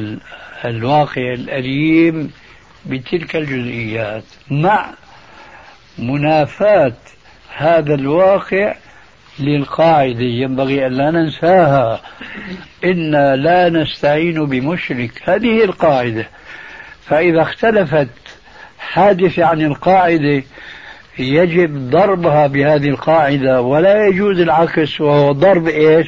الواقع 0.66 1.34
الأليم 1.34 2.32
بتلك 2.86 3.36
الجزئيات 3.36 4.24
مع 4.52 4.86
منافاة 5.98 6.94
هذا 7.58 7.94
الواقع 7.94 8.76
للقاعدة 9.40 10.22
ينبغي 10.22 10.88
أن 10.88 10.92
لا 10.92 11.12
ننساها 11.12 12.02
إنا 12.84 13.36
لا 13.36 13.70
نستعين 13.70 14.46
بمشرك 14.46 15.12
هذه 15.24 15.64
القاعدة 15.64 16.28
فإذا 17.06 17.42
اختلفت 17.42 18.08
حادثة 18.80 19.46
عن 19.46 19.62
القاعدة 19.62 20.44
يجب 21.20 21.90
ضربها 21.90 22.48
بهذه 22.48 22.88
القاعدة 22.88 23.62
ولا 23.62 24.08
يجوز 24.08 24.40
العكس 24.40 25.02
وهو 25.02 25.32
ضرب 25.32 25.68
إيش 25.68 26.08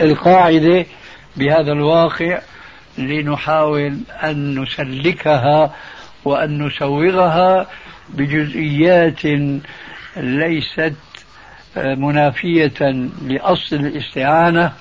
القاعدة 0.00 0.86
بهذا 1.36 1.72
الواقع 1.72 2.38
لنحاول 2.98 3.98
أن 4.22 4.58
نسلكها 4.58 5.70
وأن 6.24 6.58
نسوغها 6.62 7.66
بجزئيات 8.08 9.24
ليست 10.16 10.94
آه، 11.76 11.94
منافية 11.94 13.04
لأصل 13.26 13.76
الاستعانة 13.76 14.72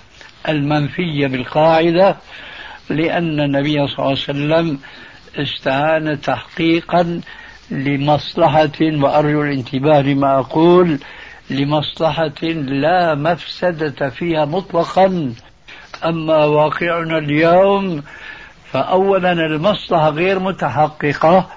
المنفية 0.49 1.27
بالقاعدة 1.27 2.15
لأن 2.89 3.39
النبي 3.39 3.73
صلى 3.73 3.83
الله 3.87 3.99
عليه 4.05 4.11
وسلم 4.11 4.79
استعان 5.35 6.21
تحقيقا 6.21 7.21
لمصلحة 7.71 8.69
وأرجو 8.81 9.43
الانتباه 9.43 10.01
لما 10.01 10.39
أقول 10.39 10.99
لمصلحة 11.49 12.39
لا 12.53 13.15
مفسدة 13.15 14.09
فيها 14.09 14.45
مطلقا 14.45 15.33
أما 16.05 16.45
واقعنا 16.45 17.17
اليوم 17.17 18.03
فأولا 18.73 19.31
المصلحة 19.31 20.09
غير 20.09 20.39
متحققة 20.39 21.47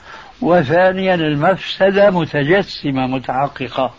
وثانيا 0.40 1.14
المفسدة 1.14 2.10
متجسمة 2.10 3.06
متحققة 3.06 3.94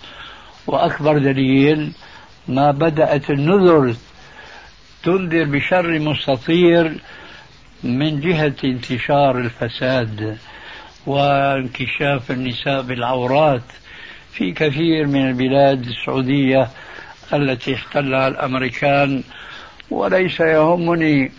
وأكبر 0.67 1.17
دليل 1.17 1.91
ما 2.47 2.71
بدأت 2.71 3.29
النذر 3.29 3.95
تنذر 5.03 5.43
بشر 5.43 5.99
مستطير 5.99 6.97
من 7.83 8.19
جهة 8.21 8.55
انتشار 8.63 9.37
الفساد 9.37 10.37
وانكشاف 11.07 12.31
النساء 12.31 12.81
بالعورات 12.81 13.61
في 14.31 14.51
كثير 14.51 15.05
من 15.07 15.27
البلاد 15.27 15.85
السعودية 15.85 16.67
التي 17.33 17.73
احتلها 17.75 18.27
الأمريكان 18.27 19.23
وليس 19.89 20.39
يهمني 20.39 21.31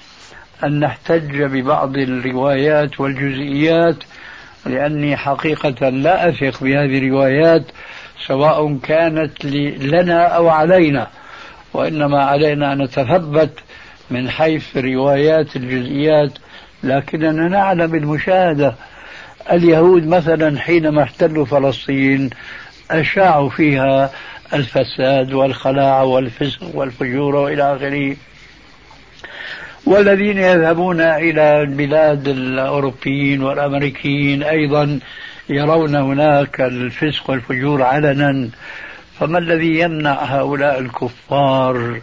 أن 0.65 0.81
نحتج 0.81 1.43
ببعض 1.43 1.97
الروايات 1.99 3.01
والجزئيات 3.01 3.97
لأني 4.67 5.17
حقيقة 5.17 5.89
لا 5.89 6.29
أثق 6.29 6.61
بهذه 6.65 6.99
الروايات 6.99 7.63
سواء 8.27 8.77
كانت 8.83 9.45
لنا 9.85 10.23
أو 10.27 10.49
علينا 10.49 11.07
وإنما 11.75 12.23
علينا 12.25 12.73
أن 12.73 12.83
نتثبت 12.83 13.51
من 14.11 14.31
حيث 14.31 14.77
روايات 14.77 15.57
الجزئيات 15.57 16.31
لكننا 16.83 17.49
نعلم 17.49 17.95
المشاهدة 17.95 18.75
اليهود 19.53 20.07
مثلا 20.07 20.59
حينما 20.61 21.03
احتلوا 21.03 21.45
فلسطين 21.45 22.31
أشاعوا 22.91 23.51
فيها 23.51 24.11
الفساد 24.55 25.33
والخلاعة 25.33 26.05
والفسق 26.05 26.71
والفجور 26.77 27.37
وإلى 27.37 27.75
آخره 27.77 28.17
والذين 29.87 30.39
يذهبون 30.39 31.01
إلى 31.01 31.63
البلاد 31.63 32.29
الأوروبيين 32.29 33.43
والأمريكيين 33.43 34.43
أيضا 34.43 34.99
يرون 35.49 35.95
هناك 35.97 36.61
الفسق 36.61 37.31
والفجور 37.31 37.83
علنا 37.83 38.49
فما 39.21 39.39
الذي 39.39 39.79
يمنع 39.79 40.19
هؤلاء 40.23 40.79
الكفار 40.79 42.01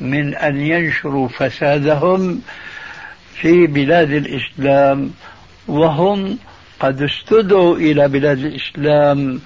من 0.00 0.34
أن 0.34 0.60
ينشروا 0.60 1.28
فسادهم 1.28 2.40
في 3.40 3.66
بلاد 3.66 4.10
الإسلام 4.12 5.10
وهم 5.68 6.38
قد 6.80 7.02
استدعوا 7.02 7.76
إلى 7.76 8.08
بلاد 8.08 8.38
الإسلام 8.38 9.40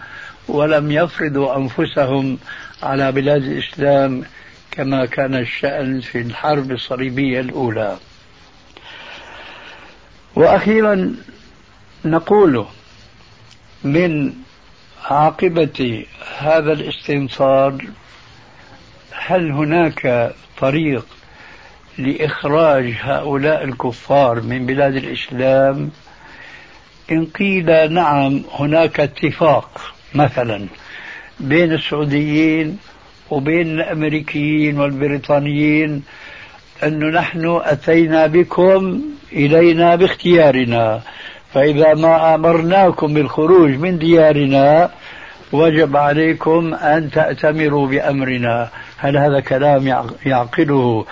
ولم 0.49 0.93
يفرضوا 0.93 1.57
أنفسهم 1.57 2.39
على 2.83 3.13
بلاد 3.13 3.43
الإسلام 3.43 4.23
كما 4.71 5.07
كان 5.07 5.35
الشأن 5.35 6.01
في 6.01 6.21
الحرب 6.21 6.73
الصليبية 6.73 7.41
الأولى 7.41 7.97
وأخيرا 10.35 11.17
نقول 12.05 12.67
من 13.85 14.33
عاقبة 15.05 16.07
هذا 16.39 16.73
الاستنصار 16.73 17.83
هل 19.13 19.51
هناك 19.51 20.33
طريق 20.61 21.07
لإخراج 21.99 22.95
هؤلاء 23.01 23.65
الكفار 23.65 24.41
من 24.41 24.67
بلاد 24.67 24.97
الإسلام 24.97 25.91
إن 27.13 27.27
قيل 27.27 27.93
نعم 27.93 28.43
هناك 28.59 29.01
اتفاق 29.01 29.95
مثلا 30.15 30.67
بين 31.41 31.73
السعوديين 31.73 32.79
وبين 33.31 33.67
الأمريكيين 33.67 34.81
والبريطانيين 34.81 36.03
أنه 36.85 37.07
نحن 37.21 37.61
أتينا 37.65 38.27
بكم 38.27 39.01
إلينا 39.33 39.97
باختيارنا 39.97 41.01
فإذا 41.55 41.95
ما 41.95 42.35
أمرناكم 42.35 43.15
بالخروج 43.15 43.71
من 43.71 43.99
ديارنا 43.99 44.91
وجب 45.53 45.97
عليكم 45.97 46.75
أن 46.75 47.11
تأتمروا 47.11 47.87
بأمرنا 47.87 48.69
هل 48.97 49.17
هذا 49.17 49.41
كلام 49.41 50.07
يعقله 50.27 51.05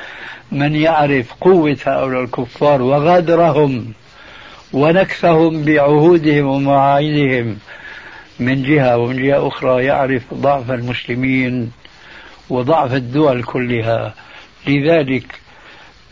من 0.52 0.74
يعرف 0.76 1.32
قوة 1.40 1.76
هؤلاء 1.86 2.22
الكفار 2.22 2.82
وغدرهم 2.82 3.84
ونكثهم 4.72 5.64
بعهودهم 5.64 6.46
ومعاينهم 6.46 7.56
من 8.40 8.62
جهة 8.62 8.96
ومن 8.98 9.22
جهة 9.22 9.48
أخرى 9.48 9.84
يعرف 9.84 10.22
ضعف 10.34 10.70
المسلمين 10.70 11.72
وضعف 12.50 12.94
الدول 12.94 13.42
كلها 13.42 14.14
لذلك 14.66 15.34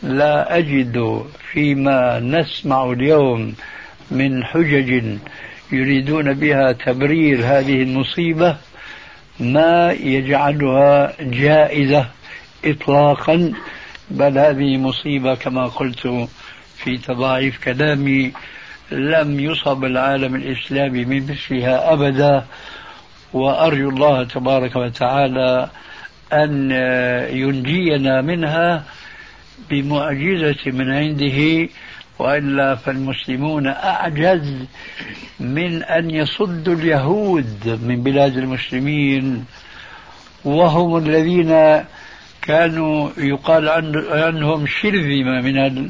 لا 0.03 0.57
أجد 0.57 1.23
فيما 1.51 2.19
نسمع 2.19 2.83
اليوم 2.91 3.53
من 4.11 4.43
حجج 4.45 5.17
يريدون 5.71 6.33
بها 6.33 6.71
تبرير 6.71 7.39
هذه 7.39 7.81
المصيبة 7.83 8.55
ما 9.39 9.91
يجعلها 9.91 11.13
جائزة 11.19 12.05
إطلاقا 12.65 13.53
بل 14.11 14.37
هذه 14.37 14.77
مصيبة 14.77 15.35
كما 15.35 15.65
قلت 15.67 16.27
في 16.75 16.97
تضاعيف 16.97 17.63
كلامي 17.65 18.31
لم 18.91 19.39
يصب 19.39 19.85
العالم 19.85 20.35
الإسلامي 20.35 21.05
بمثلها 21.05 21.93
أبدا 21.93 22.45
وأرجو 23.33 23.89
الله 23.89 24.23
تبارك 24.23 24.75
وتعالى 24.75 25.69
أن 26.33 26.69
آه، 26.73 27.27
ينجينا 27.27 28.21
منها 28.21 28.83
بمعجزة 29.69 30.71
من 30.71 30.91
عنده 30.93 31.69
وإلا 32.19 32.75
فالمسلمون 32.75 33.67
أعجز 33.67 34.65
من 35.39 35.83
أن 35.83 36.11
يصدوا 36.11 36.73
اليهود 36.73 37.79
من 37.87 38.03
بلاد 38.03 38.37
المسلمين 38.37 39.45
وهم 40.45 40.97
الذين 40.97 41.83
كانوا 42.41 43.09
يقال 43.17 43.69
عنهم 44.11 44.65
شرذمة 44.67 45.41
من 45.41 45.89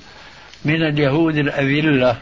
من 0.65 0.83
اليهود 0.83 1.37
الأذلة 1.37 2.17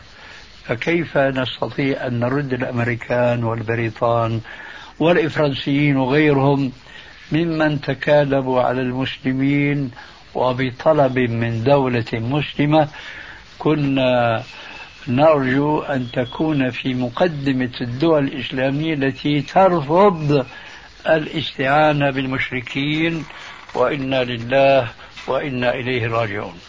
فكيف 0.65 1.17
نستطيع 1.17 2.08
أن 2.08 2.19
نرد 2.19 2.54
الأمريكان 2.54 3.43
والبريطان 3.43 4.41
والإفرنسيين 4.99 5.97
وغيرهم 5.97 6.71
ممن 7.31 7.81
تكالبوا 7.81 8.61
على 8.61 8.81
المسلمين 8.81 9.91
وبطلب 10.35 11.19
من 11.19 11.63
دولة 11.63 12.05
مسلمة 12.13 12.88
كنا 13.59 14.43
نرجو 15.07 15.79
أن 15.79 16.07
تكون 16.13 16.69
في 16.71 16.93
مقدمة 16.93 17.71
الدول 17.81 18.23
الإسلامية 18.23 18.93
التي 18.93 19.41
ترفض 19.41 20.45
الاستعانة 21.07 22.09
بالمشركين 22.11 23.25
وإنا 23.75 24.23
لله 24.23 24.89
وإنا 25.27 25.73
إليه 25.73 26.07
راجعون 26.07 26.59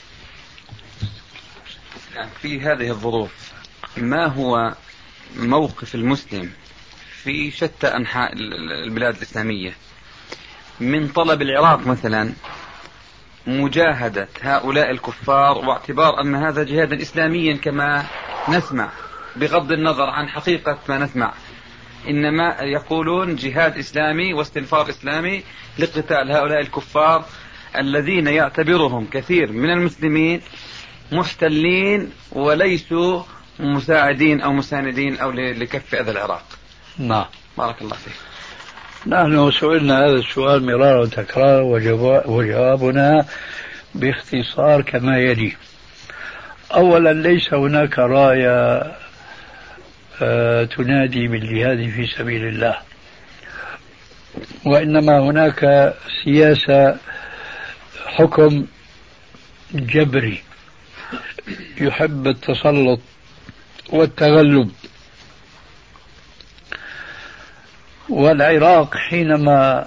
نعم، 2.16 2.28
في 2.42 2.60
هذه 2.60 2.88
الظروف 2.90 3.52
ما 3.96 4.26
هو 4.26 4.74
موقف 5.36 5.94
المسلم 5.94 6.50
في 7.22 7.50
شتى 7.50 7.86
أنحاء 7.86 8.32
البلاد 8.86 9.16
الإسلامية 9.16 9.72
من 10.80 11.08
طلب 11.08 11.42
العراق 11.42 11.86
مثلا 11.86 12.32
مجاهدة 13.46 14.28
هؤلاء 14.42 14.90
الكفار 14.90 15.58
واعتبار 15.58 16.20
أن 16.20 16.34
هذا 16.34 16.62
جهادا 16.62 17.02
إسلاميا 17.02 17.56
كما 17.56 18.04
نسمع 18.48 18.90
بغض 19.36 19.72
النظر 19.72 20.10
عن 20.10 20.28
حقيقة 20.28 20.78
ما 20.88 20.98
نسمع 20.98 21.32
إنما 22.08 22.56
يقولون 22.60 23.36
جهاد 23.36 23.78
إسلامي 23.78 24.34
واستنفار 24.34 24.88
إسلامي 24.88 25.42
لقتال 25.78 26.32
هؤلاء 26.32 26.60
الكفار 26.60 27.24
الذين 27.78 28.26
يعتبرهم 28.26 29.06
كثير 29.06 29.52
من 29.52 29.70
المسلمين 29.70 30.40
محتلين 31.12 32.10
وليسوا 32.32 33.22
مساعدين 33.60 34.40
أو 34.40 34.52
مساندين 34.52 35.16
أو 35.18 35.30
لكف 35.30 35.94
أذى 35.94 36.10
العراق 36.10 36.44
نعم 36.98 37.24
بارك 37.58 37.82
الله 37.82 37.96
فيك 37.96 38.12
نحن 39.08 39.50
سئلنا 39.60 39.98
هذا 39.98 40.12
السؤال 40.18 40.66
مرارا 40.66 41.00
وتكرارا 41.02 41.60
وجوابنا 42.28 43.24
باختصار 43.94 44.82
كما 44.82 45.18
يلي 45.18 45.56
أولا 46.74 47.12
ليس 47.12 47.54
هناك 47.54 47.98
راية 47.98 48.82
آه، 50.22 50.64
تنادي 50.64 51.28
بالجهاد 51.28 51.90
في 51.90 52.06
سبيل 52.18 52.46
الله 52.46 52.76
وإنما 54.66 55.20
هناك 55.20 55.94
سياسة 56.24 56.96
حكم 58.06 58.66
جبري 59.74 60.42
يحب 61.80 62.26
التسلط 62.26 63.00
والتغلب 63.90 64.70
والعراق 68.08 68.96
حينما 68.96 69.84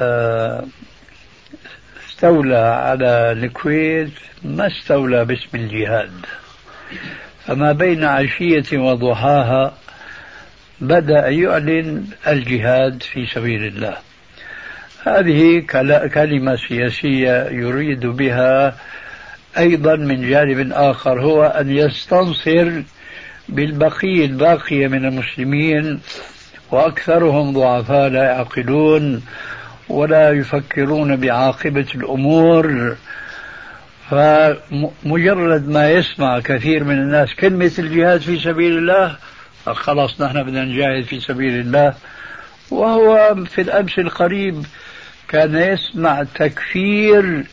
آه، 0.00 0.64
استولى 2.08 2.56
على 2.58 3.32
الكويت 3.32 4.10
ما 4.44 4.66
استولى 4.66 5.24
باسم 5.24 5.48
الجهاد 5.54 6.10
فما 7.46 7.72
بين 7.72 8.04
عشية 8.04 8.64
وضحاها 8.78 9.72
بدأ 10.80 11.28
يعلن 11.28 12.04
الجهاد 12.28 13.02
في 13.02 13.26
سبيل 13.26 13.64
الله 13.64 13.96
هذه 15.06 15.60
كلمة 16.14 16.56
سياسية 16.68 17.46
يريد 17.50 18.06
بها 18.06 18.76
أيضا 19.58 19.96
من 19.96 20.28
جانب 20.30 20.72
آخر 20.72 21.20
هو 21.22 21.44
أن 21.44 21.70
يستنصر 21.70 22.82
بالبقية 23.48 24.24
الباقية 24.26 24.88
من 24.88 25.04
المسلمين 25.04 26.00
وأكثرهم 26.70 27.52
ضعفاء 27.52 28.08
لا 28.08 28.24
يعقلون 28.24 29.22
ولا 29.88 30.30
يفكرون 30.30 31.16
بعاقبة 31.16 31.86
الأمور 31.94 32.96
فمجرد 34.10 35.68
ما 35.68 35.90
يسمع 35.90 36.40
كثير 36.40 36.84
من 36.84 36.94
الناس 36.98 37.34
كلمة 37.34 37.72
الجهاد 37.78 38.20
في 38.20 38.38
سبيل 38.38 38.78
الله 38.78 39.16
خلاص 39.66 40.20
نحن 40.20 40.42
بدنا 40.42 40.64
نجاهد 40.64 41.04
في 41.04 41.20
سبيل 41.20 41.60
الله 41.60 41.94
وهو 42.70 43.34
في 43.44 43.60
الأمس 43.60 43.98
القريب 43.98 44.64
كان 45.28 45.56
يسمع 45.56 46.22
تكفير 46.34 47.44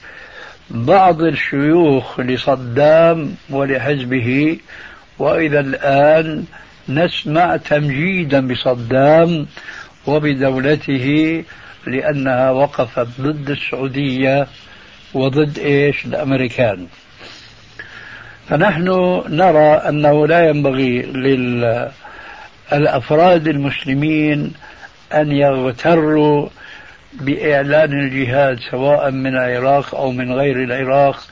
بعض 0.70 1.22
الشيوخ 1.22 2.20
لصدام 2.20 3.36
ولحزبه 3.50 4.58
وإلى 5.20 5.60
الآن 5.60 6.44
نسمع 6.90 7.58
تمجيدا 7.58 8.48
بصدام 8.48 9.46
وبدولته 10.08 11.44
لأنها 11.88 12.52
وقفت 12.52 13.08
ضد 13.22 13.50
السعودية 13.50 14.48
وضد 15.14 15.60
إيش 15.60 16.06
الأمريكان 16.06 16.88
فنحن 18.50 18.84
نرى 19.30 19.74
أنه 19.76 20.28
لا 20.28 20.50
ينبغي 20.50 21.02
للأفراد 22.72 23.48
المسلمين 23.48 24.54
أن 25.14 25.32
يغتروا 25.32 26.50
بإعلان 27.14 28.00
الجهاد 28.00 28.60
سواء 28.72 29.12
من 29.12 29.38
العراق 29.38 29.96
أو 29.96 30.12
من 30.12 30.32
غير 30.34 30.64
العراق 30.64 31.24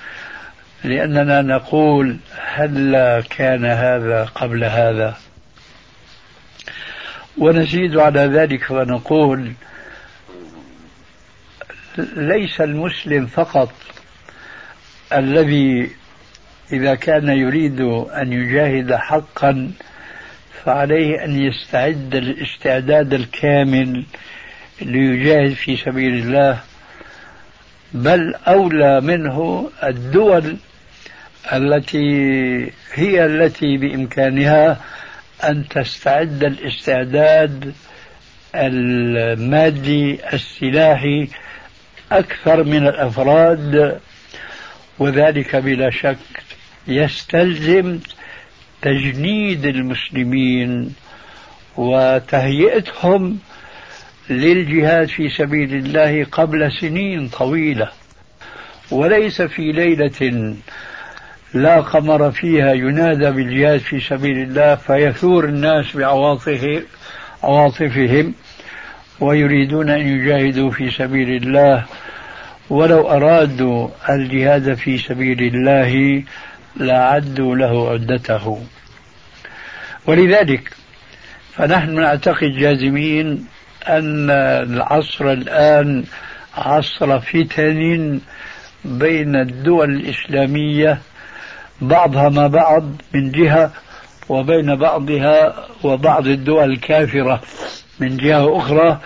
لأننا 0.83 1.41
نقول 1.41 2.17
هل 2.53 2.91
كان 3.29 3.65
هذا 3.65 4.23
قبل 4.25 4.63
هذا 4.63 5.15
ونزيد 7.37 7.97
على 7.97 8.19
ذلك 8.19 8.71
ونقول 8.71 9.51
ليس 12.15 12.61
المسلم 12.61 13.25
فقط 13.25 13.73
الذي 15.13 15.89
إذا 16.73 16.95
كان 16.95 17.29
يريد 17.29 17.81
أن 17.81 18.33
يجاهد 18.33 18.93
حقا 18.93 19.71
فعليه 20.63 21.23
أن 21.23 21.39
يستعد 21.39 22.15
الاستعداد 22.15 23.13
الكامل 23.13 24.03
ليجاهد 24.81 25.53
في 25.53 25.77
سبيل 25.77 26.13
الله 26.13 26.59
بل 27.93 28.35
أولى 28.47 29.01
منه 29.01 29.69
الدول 29.83 30.57
التي 31.53 32.61
هي 32.93 33.25
التي 33.25 33.77
بإمكانها 33.77 34.77
أن 35.49 35.67
تستعد 35.69 36.43
الاستعداد 36.43 37.73
المادي 38.55 40.17
السلاحي 40.33 41.27
أكثر 42.11 42.63
من 42.63 42.87
الأفراد 42.87 43.99
وذلك 44.99 45.55
بلا 45.55 45.89
شك 45.89 46.17
يستلزم 46.87 47.99
تجنيد 48.81 49.65
المسلمين 49.65 50.93
وتهيئتهم 51.77 53.39
للجهاد 54.29 55.07
في 55.07 55.29
سبيل 55.29 55.73
الله 55.73 56.23
قبل 56.31 56.71
سنين 56.81 57.27
طويله 57.29 57.89
وليس 58.91 59.41
في 59.41 59.71
ليله 59.71 60.55
لا 61.53 61.81
قمر 61.81 62.31
فيها 62.31 62.73
ينادى 62.73 63.31
بالجهاد 63.31 63.79
في 63.79 63.99
سبيل 63.99 64.37
الله 64.37 64.75
فيثور 64.75 65.45
الناس 65.45 65.97
بعواطفهم 65.97 68.33
ويريدون 69.19 69.89
أن 69.89 70.07
يجاهدوا 70.07 70.71
في 70.71 70.91
سبيل 70.91 71.29
الله 71.43 71.85
ولو 72.69 73.07
أرادوا 73.09 73.87
الجهاد 74.09 74.73
في 74.73 74.97
سبيل 74.97 75.39
الله 75.55 76.23
لعدوا 76.77 77.55
له 77.55 77.89
عدته 77.89 78.61
ولذلك 80.07 80.71
فنحن 81.53 81.95
نعتقد 81.95 82.51
جازمين 82.57 83.47
أن 83.87 84.29
العصر 84.69 85.31
الآن 85.31 86.03
عصر 86.57 87.19
فتن 87.19 88.19
بين 88.85 89.35
الدول 89.35 89.89
الإسلامية 89.89 90.99
بعضها 91.87 92.29
ما 92.29 92.47
بعض 92.47 92.83
من 93.13 93.31
جهة 93.31 93.71
وبين 94.29 94.75
بعضها 94.75 95.55
وبعض 95.83 96.27
الدول 96.27 96.71
الكافرة 96.71 97.41
من 97.99 98.17
جهة 98.17 98.57
أخرى 98.57 98.97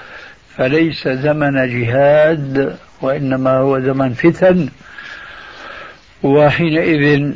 فليس 0.55 1.07
زمن 1.07 1.53
جهاد 1.81 2.77
وإنما 3.01 3.57
هو 3.57 3.79
زمن 3.79 4.13
فتن 4.13 4.69
وحينئذ 6.23 7.31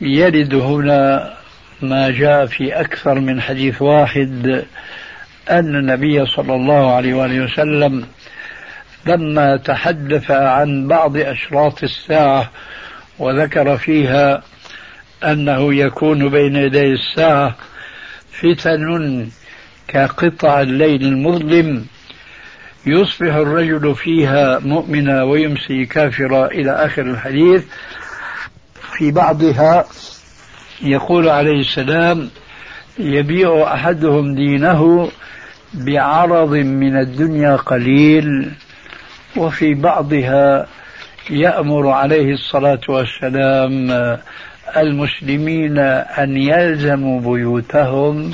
يرد 0.00 0.54
هنا 0.54 1.32
ما 1.82 2.10
جاء 2.10 2.46
في 2.46 2.80
أكثر 2.80 3.20
من 3.20 3.40
حديث 3.40 3.82
واحد 3.82 4.64
أن 5.50 5.76
النبي 5.76 6.26
صلى 6.26 6.54
الله 6.54 6.94
عليه 6.94 7.14
وآله 7.14 7.44
وسلم 7.44 8.06
لما 9.06 9.56
تحدث 9.56 10.30
عن 10.30 10.88
بعض 10.88 11.16
أشراط 11.16 11.82
الساعة 11.82 12.50
وذكر 13.18 13.76
فيها 13.76 14.42
أنه 15.26 15.74
يكون 15.74 16.28
بين 16.28 16.56
يدي 16.56 16.92
الساعة 16.92 17.54
فتن 18.32 19.26
كقطع 19.88 20.60
الليل 20.60 21.02
المظلم 21.02 21.84
يصبح 22.86 23.34
الرجل 23.34 23.94
فيها 23.94 24.58
مؤمنا 24.58 25.22
ويمسي 25.22 25.84
كافرا 25.86 26.46
إلى 26.46 26.70
آخر 26.70 27.02
الحديث 27.02 27.64
في 28.96 29.10
بعضها 29.10 29.84
يقول 30.82 31.28
عليه 31.28 31.60
السلام 31.60 32.28
يبيع 32.98 33.74
أحدهم 33.74 34.34
دينه 34.34 35.10
بعرض 35.74 36.50
من 36.54 36.98
الدنيا 37.00 37.56
قليل 37.56 38.50
وفي 39.36 39.74
بعضها 39.74 40.66
يأمر 41.30 41.88
عليه 41.90 42.32
الصلاة 42.34 42.80
والسلام 42.88 43.90
المسلمين 44.76 45.78
أن 45.78 46.36
يلزموا 46.36 47.20
بيوتهم 47.34 48.32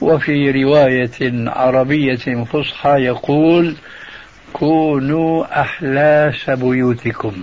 وفي 0.00 0.50
رواية 0.64 1.50
عربية 1.50 2.44
فصحى 2.44 2.90
يقول 3.02 3.74
كونوا 4.52 5.60
أحلاس 5.60 6.50
بيوتكم 6.50 7.34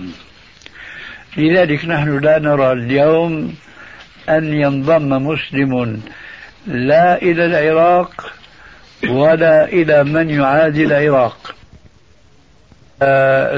لذلك 1.36 1.84
نحن 1.84 2.18
لا 2.18 2.38
نرى 2.38 2.72
اليوم 2.72 3.54
أن 4.28 4.52
ينضم 4.54 5.08
مسلم 5.26 6.00
لا 6.66 7.22
إلى 7.22 7.46
العراق 7.46 8.32
ولا 9.08 9.64
إلى 9.64 10.04
من 10.04 10.30
يعادي 10.30 10.84
العراق 10.84 11.54
آه، 13.02 13.50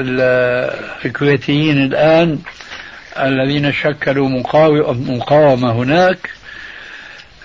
الكويتيين 1.05 1.83
الآن 1.83 2.39
الذين 3.17 3.71
شكلوا 3.73 4.29
مقاومة 5.09 5.71
هناك 5.71 6.29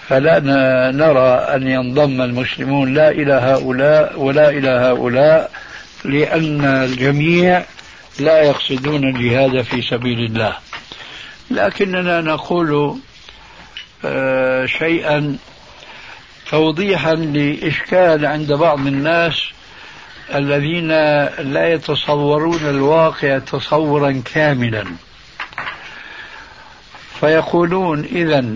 فلا 0.09 0.39
نرى 0.91 1.29
أن 1.29 1.69
ينضم 1.69 2.21
المسلمون 2.23 2.95
لا 2.95 3.11
إلى 3.11 3.33
هؤلاء 3.33 4.19
ولا 4.19 4.51
إلى 4.51 4.69
هؤلاء 4.69 5.51
لأن 6.05 6.65
الجميع 6.65 7.63
لا 8.21 8.43
يقصدون 8.43 9.05
الجهاد 9.05 9.63
في 9.63 9.83
سبيل 9.83 10.19
الله 10.19 10.53
لكننا 11.51 12.21
نقول 12.21 12.99
آه، 14.05 14.67
شيئا 14.67 15.37
توضيحا 16.51 17.15
لإشكال 17.15 18.27
عند 18.27 18.53
بعض 18.53 18.79
الناس 18.79 19.43
الذين 20.35 20.89
لا 21.53 21.73
يتصورون 21.73 22.61
الواقع 22.71 23.39
تصورا 23.39 24.23
كاملا 24.35 24.85
فيقولون 27.21 28.05
إذا 28.05 28.55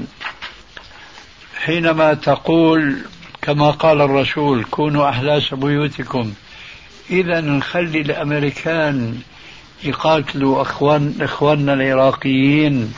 حينما 1.64 2.14
تقول 2.14 2.96
كما 3.42 3.70
قال 3.70 4.00
الرسول 4.00 4.64
كونوا 4.64 5.08
أحلاس 5.08 5.54
بيوتكم 5.54 6.32
إذا 7.10 7.40
نخلي 7.40 8.00
الأمريكان 8.00 9.18
يقاتلوا 9.84 10.62
أخوان 10.62 11.14
إخواننا 11.20 11.74
العراقيين 11.74 12.92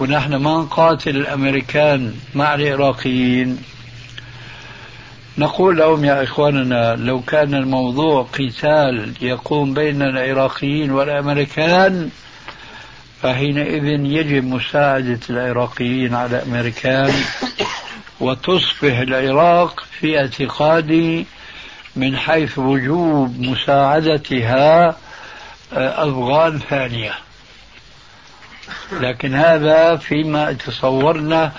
ونحن 0.00 0.34
ما 0.36 0.56
نقاتل 0.58 1.16
الأمريكان 1.16 2.14
مع 2.34 2.54
العراقيين 2.54 3.58
نقول 5.38 5.76
لهم 5.76 6.04
يا 6.04 6.22
إخواننا 6.22 6.96
لو 6.96 7.20
كان 7.20 7.54
الموضوع 7.54 8.22
قتال 8.22 9.12
يقوم 9.20 9.74
بين 9.74 10.02
العراقيين 10.02 10.90
والأمريكان 10.92 12.10
فحينئذ 13.22 13.84
يجب 14.04 14.44
مساعدة 14.44 15.20
العراقيين 15.30 16.14
على 16.14 16.42
أمريكان 16.42 17.12
وتصبح 18.20 18.98
العراق 18.98 19.84
في 20.00 20.18
اعتقادي 20.20 21.26
من 21.96 22.16
حيث 22.16 22.58
وجوب 22.58 23.38
مساعدتها 23.40 24.86
آه، 25.72 26.04
أفغان 26.08 26.58
ثانية 26.70 27.12
لكن 29.00 29.34
هذا 29.34 29.96
فيما 29.96 30.52
تصورنا 30.52 31.52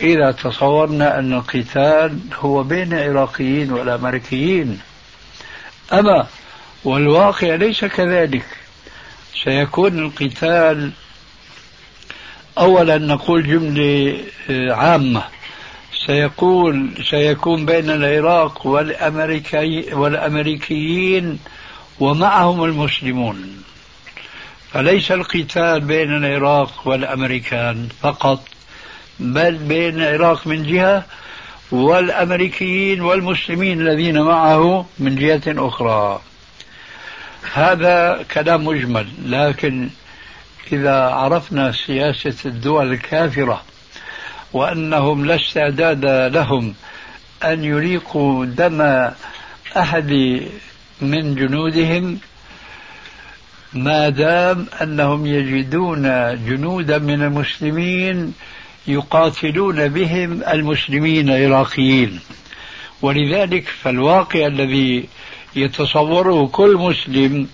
إذا 0.00 0.30
تصورنا 0.32 1.18
أن 1.18 1.32
القتال 1.32 2.18
هو 2.34 2.62
بين 2.62 2.92
العراقيين 2.92 3.72
والأمريكيين 3.72 4.80
أما 5.92 6.26
والواقع 6.84 7.54
ليس 7.54 7.84
كذلك 7.84 8.44
سيكون 9.44 9.98
القتال 9.98 10.90
أولا 12.58 12.98
نقول 12.98 13.46
جملة 13.46 14.18
آه، 14.50 14.72
عامة 14.72 15.22
سيقول 16.06 16.88
سيكون 17.10 17.66
بين 17.66 17.90
العراق 17.90 18.66
والأمريكي 18.66 19.86
والأمريكيين 19.94 21.38
ومعهم 22.00 22.64
المسلمون 22.64 23.62
فليس 24.72 25.12
القتال 25.12 25.80
بين 25.80 26.16
العراق 26.24 26.88
والأمريكان 26.88 27.88
فقط 28.02 28.42
بل 29.20 29.54
بين 29.54 30.02
العراق 30.02 30.46
من 30.46 30.62
جهة 30.72 31.04
والأمريكيين 31.72 33.00
والمسلمين 33.00 33.80
الذين 33.80 34.20
معه 34.22 34.86
من 34.98 35.16
جهة 35.16 35.68
أخرى 35.68 36.20
هذا 37.52 38.24
كلام 38.34 38.64
مجمل 38.64 39.06
لكن 39.26 39.88
إذا 40.72 40.98
عرفنا 41.02 41.72
سياسة 41.72 42.34
الدول 42.46 42.92
الكافرة 42.92 43.62
وأنهم 44.52 45.24
لا 45.26 45.36
استعداد 45.36 46.04
لهم 46.34 46.74
أن 47.44 47.64
يريقوا 47.64 48.44
دم 48.44 49.10
أحد 49.76 50.40
من 51.00 51.34
جنودهم 51.34 52.18
ما 53.72 54.08
دام 54.08 54.66
أنهم 54.82 55.26
يجدون 55.26 56.02
جنودا 56.46 56.98
من 56.98 57.22
المسلمين 57.22 58.34
يقاتلون 58.86 59.88
بهم 59.88 60.42
المسلمين 60.52 61.30
العراقيين 61.30 62.20
ولذلك 63.02 63.68
فالواقع 63.68 64.46
الذي 64.46 65.08
يتصوره 65.60 66.46
كل 66.52 66.76
مسلم 66.76 67.48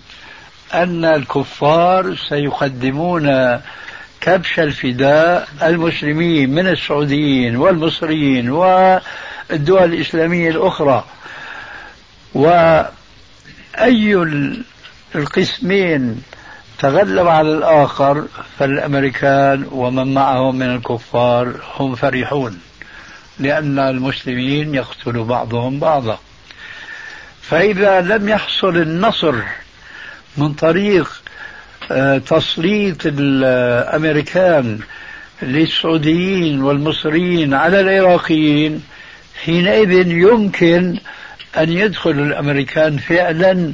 أن 0.73 1.05
الكفار 1.05 2.15
سيقدمون 2.29 3.57
كبش 4.21 4.59
الفداء 4.59 5.47
المسلمين 5.63 6.49
من 6.49 6.67
السعوديين 6.67 7.55
والمصريين 7.55 8.49
والدول 8.49 9.93
الإسلامية 9.93 10.49
الأخرى 10.49 11.03
وأي 12.33 14.23
القسمين 15.15 16.23
تغلب 16.79 17.27
على 17.27 17.47
الآخر 17.51 18.25
فالأمريكان 18.59 19.65
ومن 19.71 20.13
معهم 20.13 20.55
من 20.55 20.75
الكفار 20.75 21.51
هم 21.79 21.95
فرحون 21.95 22.59
لأن 23.39 23.79
المسلمين 23.79 24.75
يقتل 24.75 25.23
بعضهم 25.23 25.79
بعضا 25.79 26.19
فإذا 27.49 28.01
لم 28.01 28.29
يحصل 28.29 28.75
النصر 28.77 29.35
من 30.37 30.53
طريق 30.53 31.21
آه، 31.91 32.17
تسليط 32.17 32.97
الأمريكان 33.05 34.79
للسعوديين 35.41 36.61
والمصريين 36.61 37.53
على 37.53 37.79
العراقيين 37.81 38.83
حينئذ 39.43 40.11
يمكن 40.11 40.99
أن 41.57 41.69
يدخل 41.71 42.11
الأمريكان 42.11 42.97
فعلا 42.97 43.71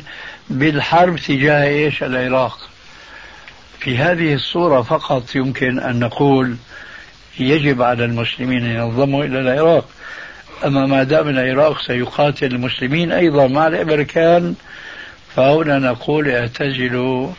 بالحرب 0.50 1.18
تجاه 1.20 1.64
إيش 1.68 2.04
العراق 2.04 2.70
في 3.80 3.98
هذه 3.98 4.34
الصورة 4.34 4.82
فقط 4.82 5.36
يمكن 5.36 5.80
أن 5.80 6.00
نقول 6.00 6.56
يجب 7.40 7.82
على 7.82 8.06
المسلمين 8.06 8.66
أن 8.66 8.76
ينضموا 8.76 9.26
إلى 9.26 9.40
العراق 9.40 9.86
أما 10.66 10.86
ما 10.86 11.04
دام 11.04 11.28
العراق 11.30 11.82
سيقاتل 11.82 12.46
المسلمين 12.46 13.12
أيضا 13.12 13.48
مع 13.48 13.68
الأمريكان 13.68 14.56
فهنا 15.36 15.80
نقول 15.80 16.30
اعتزلوا 16.30 17.32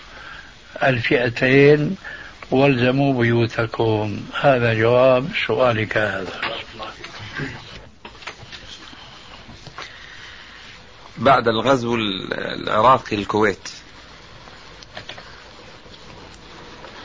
الفئتين 0.82 1.96
والزموا 2.50 3.20
بيوتكم 3.22 4.20
هذا 4.40 4.74
جواب 4.74 5.28
سؤالك 5.46 5.96
هذا 5.98 6.40
بعد 11.18 11.48
الغزو 11.48 11.94
العراقي 12.30 13.16
للكويت 13.16 13.68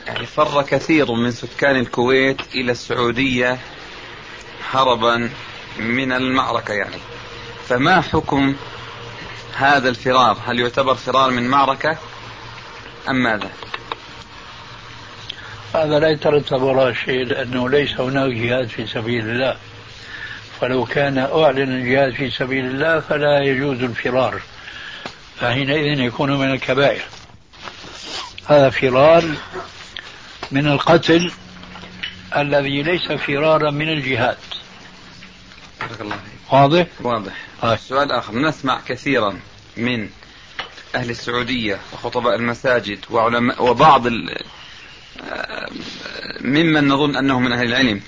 يعني 0.06 0.26
فر 0.26 0.62
كثير 0.62 1.12
من 1.12 1.30
سكان 1.30 1.76
الكويت 1.76 2.40
إلى 2.54 2.72
السعودية 2.72 3.58
هربا 4.70 5.28
من 5.76 6.12
المعركة 6.12 6.74
يعني 6.74 6.96
فما 7.68 8.00
حكم 8.00 8.54
هذا 9.56 9.88
الفرار 9.88 10.38
هل 10.46 10.60
يعتبر 10.60 10.94
فرار 10.94 11.30
من 11.30 11.48
معركة 11.48 11.98
أم 13.08 13.22
ماذا 13.22 13.50
هذا 15.74 15.98
لا 15.98 16.08
يترتب 16.08 16.62
وراء 16.62 16.92
شيء 16.92 17.24
لأنه 17.24 17.70
ليس 17.70 18.00
هناك 18.00 18.32
جهاد 18.32 18.68
في 18.68 18.86
سبيل 18.86 19.30
الله 19.30 19.56
فلو 20.60 20.84
كان 20.84 21.18
أعلن 21.18 21.72
الجهاد 21.80 22.12
في 22.12 22.30
سبيل 22.30 22.64
الله 22.64 23.00
فلا 23.00 23.38
يجوز 23.42 23.82
الفرار 23.82 24.40
فحينئذ 25.40 26.00
يكون 26.00 26.38
من 26.38 26.50
الكبائر 26.50 27.02
هذا 28.46 28.70
فرار 28.70 29.24
من 30.52 30.66
القتل 30.66 31.32
الذي 32.36 32.82
ليس 32.82 33.12
فرارا 33.12 33.70
من 33.70 33.88
الجهاد 33.88 34.36
بارك 35.88 36.00
الله 36.00 36.16
فيك 36.16 36.52
واضح؟ 36.52 36.86
واضح 37.00 37.32
آه. 37.62 37.76
سؤال 37.76 38.12
آخر 38.12 38.34
نسمع 38.38 38.80
كثيرا 38.88 39.38
من 39.76 40.08
أهل 40.94 41.10
السعودية 41.10 41.78
وخطباء 41.92 42.34
المساجد 42.34 42.98
وعلماء 43.10 43.64
وبعض 43.70 44.06
ال... 44.06 44.36
آه، 45.30 45.68
ممن 46.40 46.88
نظن 46.88 47.16
أنه 47.16 47.40
من 47.40 47.52
أهل 47.52 47.66
العلم 47.66 48.00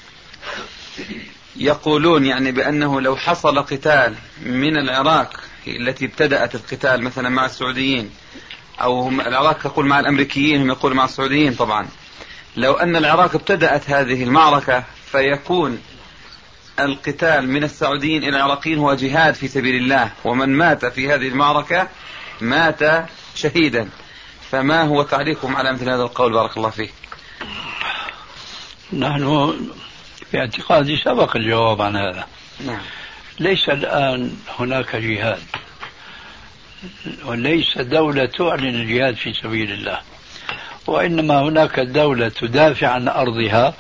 يقولون 1.57 2.25
يعني 2.27 2.53
بأنه 2.53 3.01
لو 3.01 3.17
حصل 3.17 3.59
قتال 3.59 4.15
من 4.43 4.77
العراق 4.77 5.41
التي 5.67 6.05
ابتدأت 6.05 6.55
القتال 6.55 7.03
مثلا 7.03 7.29
مع 7.29 7.45
السعوديين 7.45 8.11
أو 8.83 9.01
هم 9.01 9.21
العراق 9.21 9.67
يقول 9.67 9.87
مع 9.87 10.01
الأمريكيين 10.01 10.61
هم 10.61 10.69
يقول 10.71 10.95
مع 10.95 11.05
السعوديين 11.05 11.55
طبعا 11.55 11.87
لو 12.57 12.73
أن 12.73 12.97
العراق 12.97 13.35
ابتدأت 13.35 13.91
هذه 13.91 14.25
المعركة 14.25 14.85
فيكون 15.13 15.79
القتال 16.79 17.49
من 17.49 17.65
السعوديين 17.65 18.23
إلى 18.25 18.29
العراقيين 18.37 18.79
هو 18.79 18.95
جهاد 18.95 19.35
في 19.35 19.49
سبيل 19.49 19.75
الله 19.83 20.11
ومن 20.25 20.49
مات 20.49 20.85
في 20.87 21.13
هذه 21.15 21.29
المعركة 21.29 21.89
مات 22.41 23.05
شهيدا 23.35 23.89
فما 24.51 24.83
هو 24.83 25.03
تعليقكم 25.03 25.57
على 25.57 25.73
مثل 25.73 25.91
هذا 25.91 26.03
القول 26.03 26.33
بارك 26.33 26.57
الله 26.57 26.71
فيه 26.71 26.89
نحن 28.93 29.53
في 30.31 30.39
اعتقادي 30.39 30.97
سبق 30.97 31.37
الجواب 31.37 31.83
عن 31.83 31.97
هذا 31.97 32.27
نعم. 32.67 32.81
ليس 33.41 33.69
الآن 33.69 34.35
هناك 34.59 34.97
جهاد 34.97 35.39
وليس 37.25 37.79
دولة 37.79 38.25
تعلن 38.27 38.75
الجهاد 38.81 39.15
في 39.17 39.33
سبيل 39.43 39.73
الله 39.73 40.01
وإنما 40.87 41.41
هناك 41.43 41.81
دولة 41.81 42.29
تدافع 42.29 42.89
عن 42.89 43.09
أرضها 43.09 43.75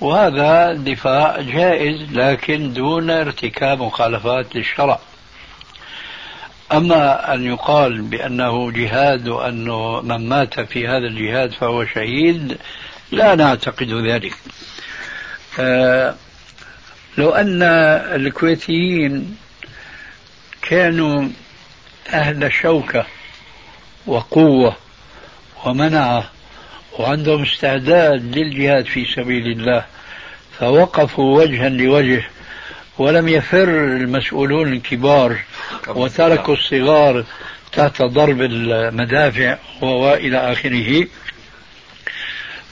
وهذا 0.00 0.72
دفاع 0.72 1.40
جائز 1.40 2.02
لكن 2.12 2.72
دون 2.72 3.10
ارتكاب 3.10 3.82
مخالفات 3.82 4.56
للشرع 4.56 4.98
أما 6.72 7.34
أن 7.34 7.44
يقال 7.46 8.02
بأنه 8.02 8.70
جهاد 8.70 9.28
وأنه 9.28 10.00
من 10.00 10.28
مات 10.28 10.60
في 10.60 10.88
هذا 10.88 11.06
الجهاد 11.06 11.52
فهو 11.52 11.84
شهيد 11.84 12.58
لا 13.12 13.34
نعتقد 13.34 13.92
ذلك 13.92 14.34
آه، 15.60 16.14
لو 17.18 17.30
أن 17.30 17.62
الكويتيين 17.62 19.36
كانوا 20.62 21.28
أهل 22.12 22.52
شوكة 22.52 23.06
وقوة 24.06 24.76
ومنعة 25.66 26.24
وعندهم 27.00 27.42
استعداد 27.42 28.38
للجهاد 28.38 28.86
في 28.86 29.04
سبيل 29.16 29.46
الله 29.46 29.84
فوقفوا 30.58 31.42
وجها 31.42 31.68
لوجه 31.68 32.24
ولم 32.98 33.28
يفر 33.28 33.64
المسؤولون 33.68 34.72
الكبار 34.72 35.36
وتركوا 35.88 36.54
الصغار 36.54 37.24
تحت 37.72 38.02
ضرب 38.02 38.40
المدافع 38.40 39.58
وإلى 39.80 40.52
آخره 40.52 41.06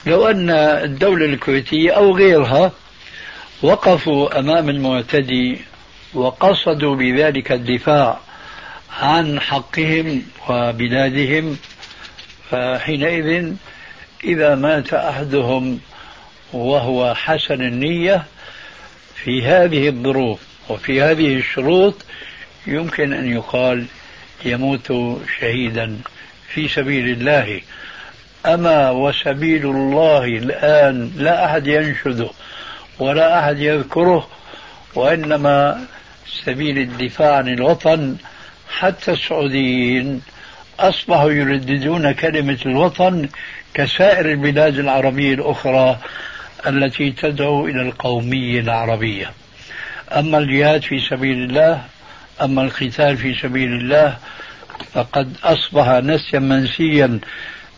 لو 0.05 0.27
أن 0.27 0.49
الدولة 0.49 1.25
الكويتية 1.25 1.91
أو 1.91 2.15
غيرها 2.15 2.71
وقفوا 3.61 4.39
أمام 4.39 4.69
المعتدي 4.69 5.57
وقصدوا 6.13 6.95
بذلك 6.95 7.51
الدفاع 7.51 8.17
عن 9.01 9.39
حقهم 9.39 10.21
وبلادهم 10.49 11.57
فحينئذ 12.51 13.49
إذا 14.23 14.55
مات 14.55 14.93
أحدهم 14.93 15.79
وهو 16.53 17.13
حسن 17.15 17.61
النية 17.61 18.23
في 19.15 19.45
هذه 19.47 19.87
الظروف 19.89 20.39
وفي 20.69 21.01
هذه 21.01 21.35
الشروط 21.35 22.05
يمكن 22.67 23.13
أن 23.13 23.31
يقال 23.33 23.85
يموت 24.45 25.17
شهيدا 25.39 25.97
في 26.47 26.67
سبيل 26.67 27.09
الله 27.09 27.61
أما 28.45 28.89
وسبيل 28.89 29.65
الله 29.65 30.23
الآن 30.25 31.11
لا 31.17 31.45
أحد 31.45 31.67
ينشده 31.67 32.29
ولا 32.99 33.39
أحد 33.39 33.59
يذكره 33.59 34.27
وإنما 34.95 35.81
سبيل 36.45 36.77
الدفاع 36.77 37.35
عن 37.35 37.47
الوطن 37.47 38.15
حتى 38.79 39.11
السعوديين 39.11 40.21
أصبحوا 40.79 41.31
يرددون 41.31 42.11
كلمة 42.11 42.57
الوطن 42.65 43.29
كسائر 43.73 44.31
البلاد 44.31 44.79
العربية 44.79 45.33
الأخرى 45.33 45.97
التي 46.67 47.11
تدعو 47.11 47.65
إلى 47.67 47.81
القومية 47.81 48.59
العربية 48.59 49.31
أما 50.11 50.37
الجهاد 50.37 50.81
في 50.83 50.99
سبيل 51.09 51.37
الله 51.43 51.81
أما 52.41 52.61
القتال 52.61 53.17
في 53.17 53.35
سبيل 53.41 53.73
الله 53.73 54.17
فقد 54.93 55.33
أصبح 55.43 55.87
نسيا 55.89 56.39
منسيا 56.39 57.19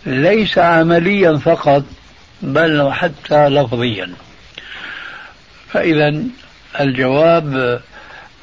ليس 0.06 0.58
عمليا 0.58 1.38
فقط 1.38 1.84
بل 2.42 2.92
حتى 2.94 3.50
لفظيا 3.50 4.12
فإذا 5.72 6.24
الجواب 6.80 7.82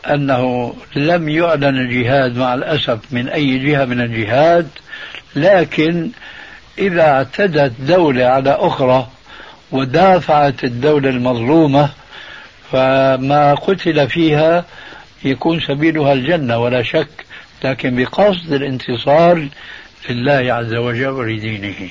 أنه 0.07 0.75
لم 0.97 1.29
يعلن 1.29 1.65
الجهاد 1.79 2.37
مع 2.37 2.55
الأسف 2.55 2.99
من 3.11 3.29
أي 3.29 3.59
جهة 3.59 3.85
من 3.85 4.01
الجهاد 4.01 4.69
لكن 5.37 6.11
إذا 6.79 7.03
اعتدت 7.03 7.81
دولة 7.81 8.25
على 8.25 8.51
أخرى 8.61 9.09
ودافعت 9.73 10.65
الدولة 10.65 11.09
المظلومة 11.09 11.89
فما 12.73 13.55
قتل 13.55 14.09
فيها 14.09 14.65
يكون 15.25 15.61
سبيلها 15.61 16.13
الجنة 16.13 16.59
ولا 16.59 16.83
شك 16.83 17.09
لكن 17.65 17.97
بقصد 18.05 18.53
الانتصار 18.53 19.49
لله 20.11 20.53
عز 20.53 20.75
وجل 20.75 21.07
ولدينه 21.09 21.91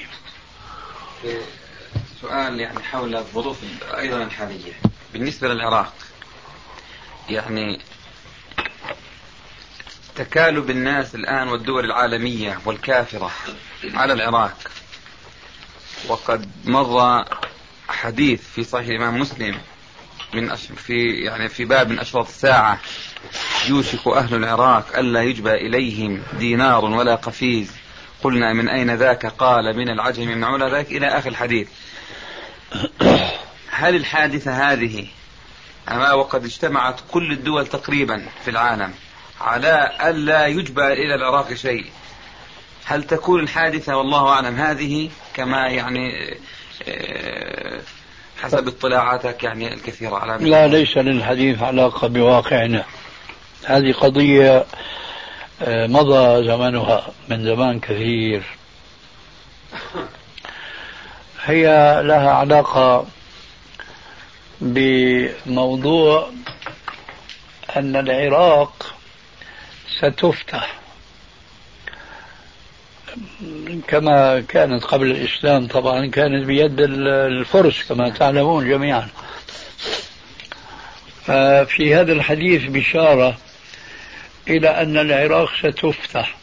سؤال 2.21 2.59
يعني 2.59 2.79
حول 2.91 3.15
الظروف 3.15 3.59
أيضا 3.99 4.23
الحالية 4.23 4.73
بالنسبة 5.13 5.47
للعراق 5.53 5.93
يعني 7.29 7.79
تكالب 10.17 10.69
الناس 10.69 11.15
الآن 11.15 11.47
والدول 11.47 11.85
العالمية 11.85 12.59
والكافرة 12.65 13.31
على 13.93 14.13
العراق 14.13 14.57
وقد 16.07 16.49
مضى 16.65 17.25
حديث 17.89 18.41
في 18.55 18.63
صحيح 18.63 18.87
الإمام 18.87 19.19
مسلم 19.19 19.57
من 20.33 20.51
أش... 20.51 20.65
في 20.65 21.11
يعني 21.23 21.49
في 21.49 21.65
باب 21.65 21.89
من 21.89 21.99
أشراط 21.99 22.27
الساعة 22.27 22.79
يوشك 23.69 24.07
أهل 24.07 24.35
العراق 24.35 24.97
ألا 24.99 25.21
يجبى 25.23 25.51
إليهم 25.53 26.21
دينار 26.39 26.85
ولا 26.85 27.15
قفيز 27.15 27.71
قلنا 28.23 28.53
من 28.53 28.69
أين 28.69 28.95
ذاك 28.95 29.25
قال 29.25 29.77
من 29.77 29.89
العجم 29.89 30.23
يمنعون 30.31 30.67
ذاك 30.71 30.85
إلى 30.91 31.07
آخر 31.07 31.29
الحديث 31.29 31.67
هل 33.69 33.95
الحادثة 33.95 34.71
هذه 34.71 35.07
أما 35.91 36.13
وقد 36.13 36.45
اجتمعت 36.45 36.99
كل 37.11 37.31
الدول 37.31 37.67
تقريبا 37.67 38.27
في 38.45 38.51
العالم 38.51 38.91
على 39.41 39.91
ألا 40.03 40.47
يجبى 40.47 40.81
إلى 40.85 41.15
العراق 41.15 41.53
شيء 41.53 41.85
هل 42.85 43.03
تكون 43.03 43.39
الحادثة 43.39 43.97
والله 43.97 44.27
أعلم 44.29 44.55
هذه 44.55 45.09
كما 45.33 45.67
يعني 45.67 46.09
آه، 46.87 47.81
حسب 48.41 48.67
اطلاعاتك 48.67 49.43
يعني 49.43 49.73
الكثيرة 49.73 50.15
على 50.15 50.49
لا 50.49 50.67
ليس 50.67 50.97
للحديث 50.97 51.61
علاقة 51.61 52.07
بواقعنا 52.07 52.83
هذه 53.65 53.91
قضية 53.91 54.65
آه، 55.61 55.87
مضى 55.87 56.47
زمنها 56.47 57.07
من 57.29 57.43
زمان 57.45 57.79
كثير 57.79 58.43
هي 61.43 61.65
لها 62.03 62.31
علاقة 62.31 63.05
بموضوع 64.61 66.29
أن 67.77 67.95
العراق 67.95 68.96
ستفتح 69.95 70.75
كما 73.87 74.39
كانت 74.47 74.83
قبل 74.83 75.11
الإسلام 75.11 75.67
طبعا 75.67 76.05
كانت 76.05 76.45
بيد 76.45 76.79
الفرس 76.81 77.83
كما 77.89 78.09
تعلمون 78.09 78.69
جميعا 78.69 79.07
في 81.65 81.95
هذا 81.95 82.13
الحديث 82.13 82.61
بشارة 82.71 83.37
إلى 84.47 84.69
أن 84.69 84.97
العراق 84.97 85.49
ستفتح 85.59 86.35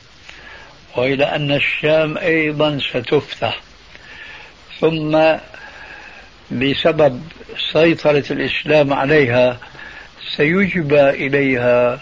وإلى 0.97 1.25
أن 1.25 1.53
الشام 1.55 2.19
أيضا 2.19 2.79
ستفتح 2.91 3.61
ثم 4.81 5.37
بسبب 6.51 7.23
سيطرة 7.73 8.25
الإسلام 8.31 8.93
عليها 8.93 9.59
سيجبى 10.37 11.11
إليها 11.11 12.01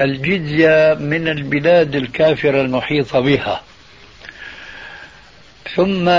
الجزية 0.00 0.94
من 1.00 1.28
البلاد 1.28 1.96
الكافرة 1.96 2.60
المحيطة 2.60 3.20
بها 3.20 3.62
ثم 5.76 6.10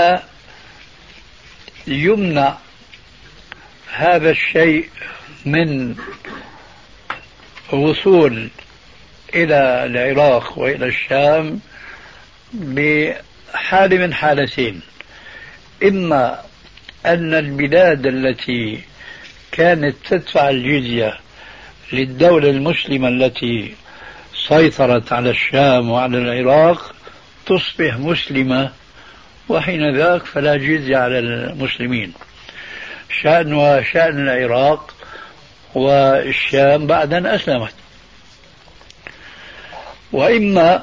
يمنع 1.86 2.58
هذا 3.92 4.30
الشيء 4.30 4.88
من 5.44 5.96
وصول 7.72 8.48
إلى 9.34 9.84
العراق 9.86 10.58
وإلى 10.58 10.86
الشام 10.86 11.60
بحال 12.52 14.00
من 14.00 14.14
حالتين 14.14 14.80
إما 15.82 16.40
أن 17.06 17.34
البلاد 17.34 18.06
التي 18.06 18.80
كانت 19.52 19.96
تدفع 20.08 20.50
الجزية 20.50 21.21
للدولة 21.92 22.50
المسلمة 22.50 23.08
التي 23.08 23.74
سيطرت 24.48 25.12
على 25.12 25.30
الشام 25.30 25.90
وعلى 25.90 26.18
العراق 26.18 26.94
تصبح 27.46 27.96
مسلمة 27.98 28.70
وحين 29.48 29.96
ذاك 29.96 30.24
فلا 30.26 30.56
جزية 30.56 30.96
على 30.96 31.18
المسلمين 31.18 32.12
شأن 33.22 33.52
وشأن 33.54 34.28
العراق 34.28 34.94
والشام 35.74 36.86
بعد 36.86 37.14
أن 37.14 37.26
أسلمت 37.26 37.74
وإما 40.12 40.82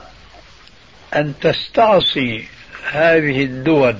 أن 1.16 1.34
تستعصي 1.42 2.46
هذه 2.92 3.44
الدول 3.44 3.96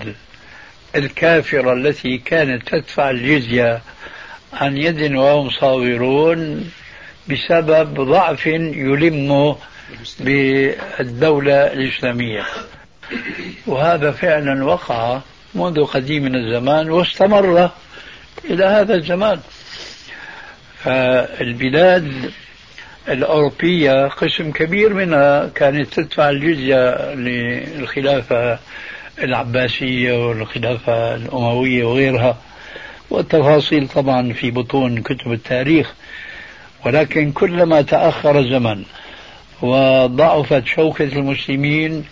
الكافرة 0.96 1.74
التي 1.74 2.18
كانت 2.18 2.68
تدفع 2.68 3.10
الجزية 3.10 3.82
عن 4.54 4.78
يد 4.78 5.12
وهم 5.16 5.50
صاغرون 5.50 6.72
بسبب 7.30 8.02
ضعف 8.02 8.48
يلمه 8.48 9.56
بالدولة 10.20 11.54
الإسلامية 11.54 12.44
وهذا 13.68 14.12
فعلا 14.12 14.66
وقع 14.66 15.20
منذ 15.56 15.86
قديم 15.86 16.24
من 16.24 16.36
الزمان 16.36 16.90
واستمر 16.90 17.70
إلى 18.50 18.66
هذا 18.66 18.96
الزمان 18.96 19.40
فالبلاد 20.84 22.32
الأوروبية 23.08 24.08
قسم 24.08 24.52
كبير 24.52 24.94
منها 24.94 25.50
كانت 25.56 25.94
تدفع 25.94 26.30
الجزية 26.30 27.14
للخلافة 27.14 28.60
العباسية 29.24 30.28
والخلافة 30.28 31.16
الأموية 31.16 31.84
وغيرها 31.86 32.38
والتفاصيل 33.10 33.88
طبعا 33.88 34.34
في 34.34 34.52
بطون 34.52 35.02
كتب 35.02 35.32
التاريخ 35.32 35.94
ولكن 36.86 37.32
كلما 37.32 37.82
تأخر 37.82 38.40
الزمن 38.40 38.84
وضعفت 39.62 40.68
شوكة 40.68 41.06
المسلمين 41.06 42.06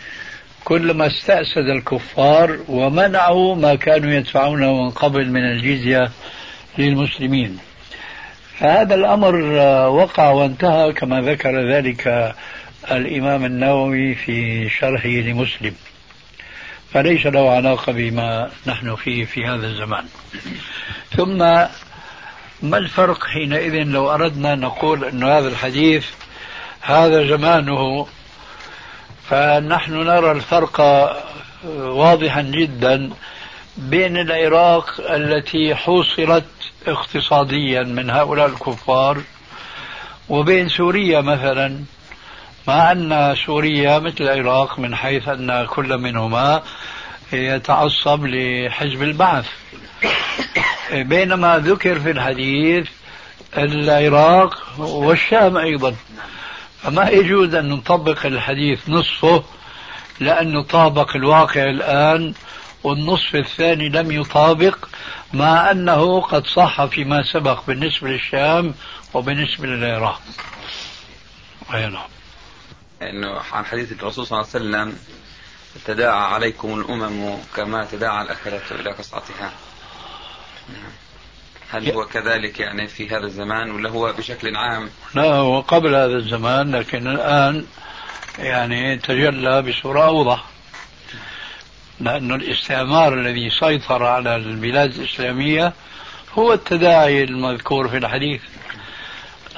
كلما 0.65 1.07
استأسد 1.07 1.69
الكفار 1.69 2.57
ومنعوا 2.67 3.55
ما 3.55 3.75
كانوا 3.75 4.11
يدفعونه 4.11 4.81
من 4.83 4.89
قبل 4.89 5.27
من 5.29 5.43
الجزية 5.51 6.11
للمسلمين 6.77 7.57
فهذا 8.59 8.95
الأمر 8.95 9.35
وقع 10.01 10.29
وانتهى 10.31 10.93
كما 10.93 11.21
ذكر 11.21 11.69
ذلك 11.71 12.35
الإمام 12.91 13.45
النووي 13.45 14.15
في 14.15 14.69
شرحه 14.69 15.09
لمسلم 15.09 15.73
فليس 16.93 17.25
له 17.25 17.49
علاقة 17.51 17.91
بما 17.91 18.49
نحن 18.65 18.95
فيه 18.95 19.25
في 19.25 19.45
هذا 19.45 19.67
الزمان 19.67 20.03
ثم 21.17 21.65
ما 22.61 22.77
الفرق 22.77 23.23
حينئذ 23.27 23.83
لو 23.83 24.13
أردنا 24.13 24.55
نقول 24.55 25.05
أن 25.05 25.23
هذا 25.23 25.47
الحديث 25.47 26.05
هذا 26.81 27.27
زمانه 27.37 28.07
فنحن 29.29 29.93
نرى 29.93 30.31
الفرق 30.31 30.79
واضحا 31.79 32.41
جدا 32.41 33.09
بين 33.77 34.17
العراق 34.17 34.93
التي 35.09 35.75
حوصلت 35.75 36.45
اقتصاديا 36.87 37.83
من 37.83 38.09
هؤلاء 38.09 38.45
الكفار 38.45 39.17
وبين 40.29 40.69
سوريا 40.69 41.21
مثلا 41.21 41.79
مع 42.67 42.91
أن 42.91 43.35
سوريا 43.45 43.99
مثل 43.99 44.23
العراق 44.23 44.79
من 44.79 44.95
حيث 44.95 45.27
أن 45.27 45.65
كل 45.65 45.97
منهما 45.97 46.63
يتعصب 47.33 48.25
لحزب 48.25 49.03
البعث 49.03 49.47
بينما 51.11 51.59
ذكر 51.59 51.99
في 51.99 52.11
الحديث 52.11 52.87
العراق 53.57 54.63
والشام 54.79 55.57
أيضا 55.57 55.95
فما 56.83 57.09
يجوز 57.09 57.55
أن 57.55 57.69
نطبق 57.69 58.25
الحديث 58.25 58.89
نصفه 58.89 59.43
لأنه 60.19 60.63
طابق 60.63 61.15
الواقع 61.15 61.63
الآن 61.63 62.33
والنصف 62.83 63.35
الثاني 63.35 63.89
لم 63.89 64.11
يطابق 64.11 64.77
مع 65.33 65.71
أنه 65.71 66.21
قد 66.21 66.45
صح 66.47 66.85
فيما 66.85 67.23
سبق 67.23 67.59
بالنسبة 67.67 68.07
للشام 68.09 68.73
وبالنسبة 69.13 69.67
للعراق 69.67 70.21
أي 71.73 71.87
نعم 71.87 72.07
أنه 73.01 73.39
عن 73.53 73.65
حديث 73.65 73.91
الرسول 73.91 74.27
صلى 74.27 74.41
الله 74.41 74.47
عليه 74.77 74.87
وسلم 74.89 74.97
تداعى 75.85 76.33
عليكم 76.33 76.79
الأمم 76.79 77.37
كما 77.55 77.85
تداعى 77.85 78.25
الأكلة 78.25 78.61
إلى 78.79 78.91
قصعتها 78.91 79.51
هل 81.69 81.91
هو 81.91 82.05
كذلك 82.05 82.59
يعني 82.59 82.87
في 82.87 83.09
هذا 83.09 83.23
الزمان 83.25 83.71
ولا 83.71 83.89
هو 83.89 84.13
بشكل 84.17 84.55
عام؟ 84.55 84.89
لا 85.15 85.23
هو 85.25 85.59
قبل 85.61 85.95
هذا 85.95 86.15
الزمان 86.17 86.75
لكن 86.75 87.07
الآن 87.07 87.65
يعني 88.39 88.97
تجلى 88.97 89.61
بصورة 89.61 90.03
أوضح 90.05 90.43
لأن 91.99 92.31
الاستعمار 92.33 93.13
الذي 93.13 93.49
سيطر 93.59 94.03
على 94.05 94.35
البلاد 94.35 94.93
الإسلامية 94.93 95.73
هو 96.33 96.53
التداعي 96.53 97.23
المذكور 97.23 97.89
في 97.89 97.97
الحديث 97.97 98.41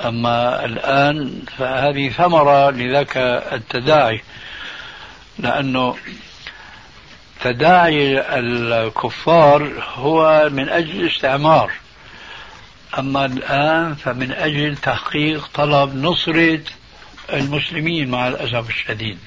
أما 0.05 0.66
الآن 0.66 1.41
فهذه 1.57 2.10
ثمرة 2.10 2.72
لذاك 2.72 3.18
التداعي 3.51 4.22
لأنه 5.39 5.95
تداعي 7.43 8.37
الكفار 8.39 9.71
هو 9.93 10.49
من 10.51 10.69
أجل 10.69 11.01
الاستعمار 11.01 11.71
أما 12.99 13.25
الآن 13.25 13.95
فمن 13.95 14.31
أجل 14.31 14.77
تحقيق 14.77 15.49
طلب 15.53 15.95
نصرة 15.95 16.61
المسلمين 17.33 18.09
مع 18.11 18.27
الأسف 18.27 18.69
الشديد 18.69 19.17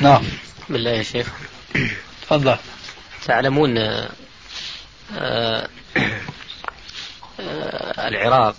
نعم 0.00 0.22
بالله 0.68 0.90
يا 0.90 1.02
شيخ 1.02 1.26
تفضل 2.22 2.56
تعلمون 3.26 3.78
آه، 3.78 4.08
آه، 5.18 5.68
العراق 8.08 8.56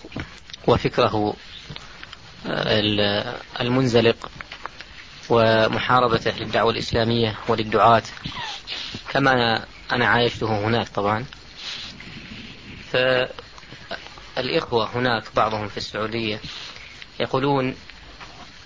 وفكره 0.68 1.36
آه، 2.46 3.34
المنزلق 3.62 4.30
ومحاربته 5.30 6.32
للدعوة 6.32 6.72
الإسلامية 6.72 7.36
وللدعاة 7.48 8.04
كما 9.12 9.66
أنا, 9.92 10.06
عايشته 10.08 10.66
هناك 10.68 10.90
طبعا 10.90 11.26
فالإخوة 12.92 14.90
هناك 14.96 15.24
بعضهم 15.36 15.68
في 15.68 15.78
السعودية 15.78 16.40
يقولون 17.20 17.76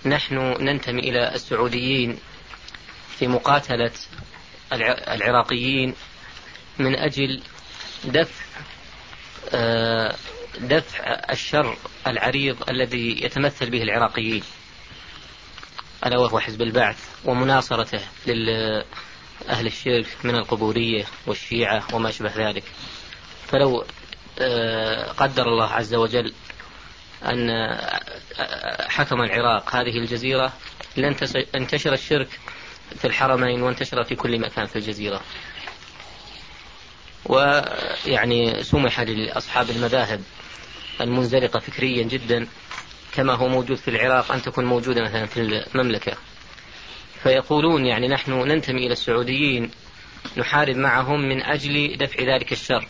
نحن 0.06 0.34
ننتمي 0.64 1.00
إلى 1.00 1.34
السعوديين 1.34 2.18
في 3.18 3.28
مقاتلة 3.28 3.92
العراقيين 5.08 5.94
من 6.78 6.96
أجل 6.96 7.40
دفع 8.04 8.44
آه، 9.54 10.14
دفع 10.60 11.02
الشر 11.30 11.76
العريض 12.06 12.70
الذي 12.70 13.22
يتمثل 13.22 13.70
به 13.70 13.82
العراقيين 13.82 14.42
ألا 16.06 16.18
وهو 16.18 16.40
حزب 16.40 16.62
البعث 16.62 17.08
ومناصرته 17.24 18.00
لأهل 18.26 19.66
الشرك 19.66 20.06
من 20.24 20.34
القبورية 20.36 21.04
والشيعة 21.26 21.82
وما 21.92 22.10
شبه 22.10 22.48
ذلك 22.50 22.64
فلو 23.48 23.84
آه، 24.38 25.08
قدر 25.12 25.42
الله 25.42 25.66
عز 25.72 25.94
وجل 25.94 26.32
أن 27.24 27.50
آه، 27.50 28.00
آه، 28.38 28.88
حكم 28.88 29.20
العراق 29.22 29.76
هذه 29.76 29.98
الجزيرة 29.98 30.52
لانتشر 30.96 31.92
الشرك 31.92 32.28
في 32.98 33.04
الحرمين 33.04 33.62
وانتشر 33.62 34.04
في 34.04 34.14
كل 34.14 34.38
مكان 34.40 34.66
في 34.66 34.76
الجزيرة 34.76 35.20
ويعني 37.26 38.62
سمح 38.62 39.00
لأصحاب 39.00 39.70
المذاهب 39.70 40.22
المنزلقة 41.00 41.58
فكريا 41.58 42.02
جدا 42.02 42.46
كما 43.14 43.34
هو 43.34 43.48
موجود 43.48 43.76
في 43.76 43.88
العراق 43.88 44.32
أن 44.32 44.42
تكون 44.42 44.64
موجودة 44.64 45.02
مثلا 45.02 45.26
في 45.26 45.64
المملكة 45.74 46.12
فيقولون 47.22 47.86
يعني 47.86 48.08
نحن 48.08 48.32
ننتمي 48.32 48.86
إلى 48.86 48.92
السعوديين 48.92 49.70
نحارب 50.36 50.76
معهم 50.76 51.20
من 51.28 51.42
أجل 51.42 51.96
دفع 51.96 52.22
ذلك 52.36 52.52
الشر 52.52 52.88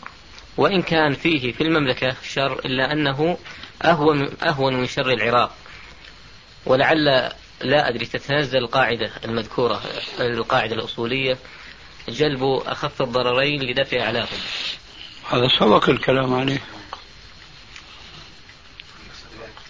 وإن 0.57 0.81
كان 0.81 1.13
فيه 1.13 1.51
في 1.51 1.61
المملكة 1.63 2.15
شر 2.23 2.59
إلا 2.59 2.91
أنه 2.93 3.37
أهون, 3.81 4.29
أهون 4.43 4.75
من 4.75 4.85
شر 4.87 5.09
العراق 5.13 5.55
ولعل 6.65 7.05
لا 7.61 7.89
أدري 7.89 8.05
تتنزل 8.05 8.57
القاعدة 8.57 9.11
المذكورة 9.25 9.81
القاعدة 10.19 10.75
الأصولية 10.75 11.37
جلب 12.09 12.43
أخف 12.67 13.01
الضررين 13.01 13.61
لدفع 13.63 14.01
أعلاهم 14.03 14.37
هذا 15.29 15.47
سبق 15.59 15.89
الكلام 15.89 16.33
عليه 16.33 16.59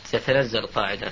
ستنزل 0.10 0.66
قاعدة 0.68 1.12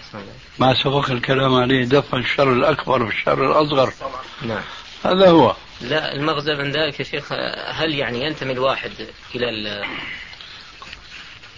ما 0.59 0.83
سبق 0.83 1.09
الكلام 1.11 1.55
عليه 1.55 1.85
دفع 1.85 2.17
الشر 2.17 2.53
الأكبر 2.53 3.03
بالشر 3.03 3.45
الأصغر 3.45 3.93
نعم 4.41 4.63
هذا 5.05 5.29
هو 5.29 5.55
لا 5.81 6.13
المغزى 6.13 6.55
من 6.55 6.71
ذلك 6.71 6.99
يا 6.99 7.05
شيخ 7.05 7.31
هل 7.67 7.93
يعني 7.95 8.23
ينتمي 8.23 8.51
الواحد 8.53 8.91
إلى 9.35 9.49
ال 9.49 9.85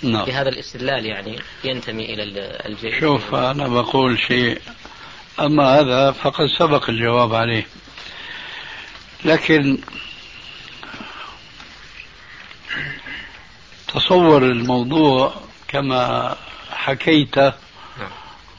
نعم 0.02 0.26
بهذا 0.26 0.50
الاستدلال 0.50 1.06
يعني 1.06 1.40
ينتمي 1.64 2.06
إلى 2.14 2.24
الجيش 2.66 3.00
شوف 3.00 3.36
أنا 3.36 3.68
بقول 3.68 4.20
شيء 4.20 4.62
أما 5.40 5.80
هذا 5.80 6.12
فقد 6.12 6.46
سبق 6.60 6.90
الجواب 6.90 7.34
عليه 7.34 7.68
لكن 9.26 9.78
تصور 13.94 14.44
الموضوع 14.44 15.34
كما 15.68 16.36
حكيت 16.80 17.38
نعم. 17.38 17.54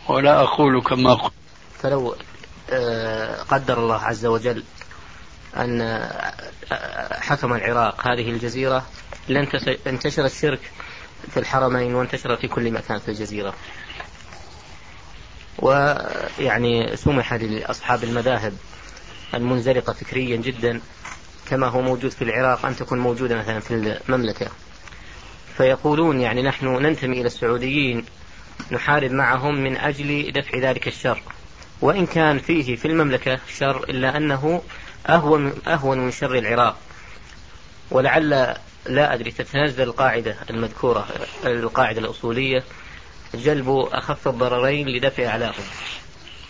ولا 0.09 0.41
أقول 0.43 0.81
كما 0.83 1.14
قلت 1.14 1.33
فلو 1.83 2.16
آه، 2.71 3.43
قدر 3.43 3.79
الله 3.79 3.95
عز 4.03 4.27
وجل 4.27 4.62
أن 5.57 5.81
آه، 5.83 7.21
حكم 7.21 7.53
العراق 7.55 8.09
هذه 8.09 8.31
الجزيرة 8.31 8.87
لانتشر 9.85 10.25
الشرك 10.25 10.61
في 11.31 11.37
الحرمين 11.41 11.95
وانتشر 11.95 12.37
في 12.37 12.49
كل 12.49 12.71
مكان 12.71 12.99
في 12.99 13.09
الجزيرة 13.09 13.55
ويعني 15.59 16.97
سمح 16.97 17.35
لأصحاب 17.35 18.05
المذاهب 18.05 18.57
المنزلقة 19.35 19.93
فكريا 19.93 20.37
جدا 20.37 20.81
كما 21.51 21.66
هو 21.66 21.81
موجود 21.81 22.11
في 22.11 22.23
العراق 22.25 22.66
أن 22.66 22.77
تكون 22.77 22.99
موجودة 22.99 23.37
مثلا 23.37 23.61
في 23.61 23.99
المملكة 24.09 24.47
فيقولون 25.61 26.21
يعني 26.21 26.43
نحن 26.43 26.67
ننتمي 26.67 27.21
إلى 27.21 27.27
السعوديين 27.27 28.05
نحارب 28.73 29.11
معهم 29.13 29.55
من 29.55 29.77
أجل 29.77 30.33
دفع 30.33 30.59
ذلك 30.59 30.89
الشر 30.89 31.23
وإن 31.81 32.07
كان 32.07 32.39
فيه 32.39 32.77
في 32.77 32.89
المملكة 32.89 33.39
شر 33.57 33.85
إلا 33.85 34.17
أنه 34.17 34.63
أهون, 35.07 35.53
أهون 35.67 36.01
من 36.01 36.11
شر 36.11 36.35
العراق 36.39 36.77
ولعل 37.91 38.57
لا 38.87 39.15
أدري 39.15 39.31
تتنزل 39.31 39.83
القاعدة 39.83 40.37
المذكورة 40.51 41.07
القاعدة 41.45 42.01
الأصولية 42.01 42.63
جلب 43.35 43.69
أخف 43.93 44.29
الضررين 44.29 44.89
لدفع 44.89 45.27
أعلاهم 45.27 45.65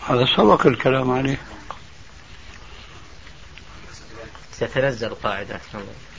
هذا 0.07 0.25
سبق 0.25 0.67
الكلام 0.67 1.11
عليه 1.11 1.37
تتنزل 4.61 5.09
قاعدة 5.09 5.59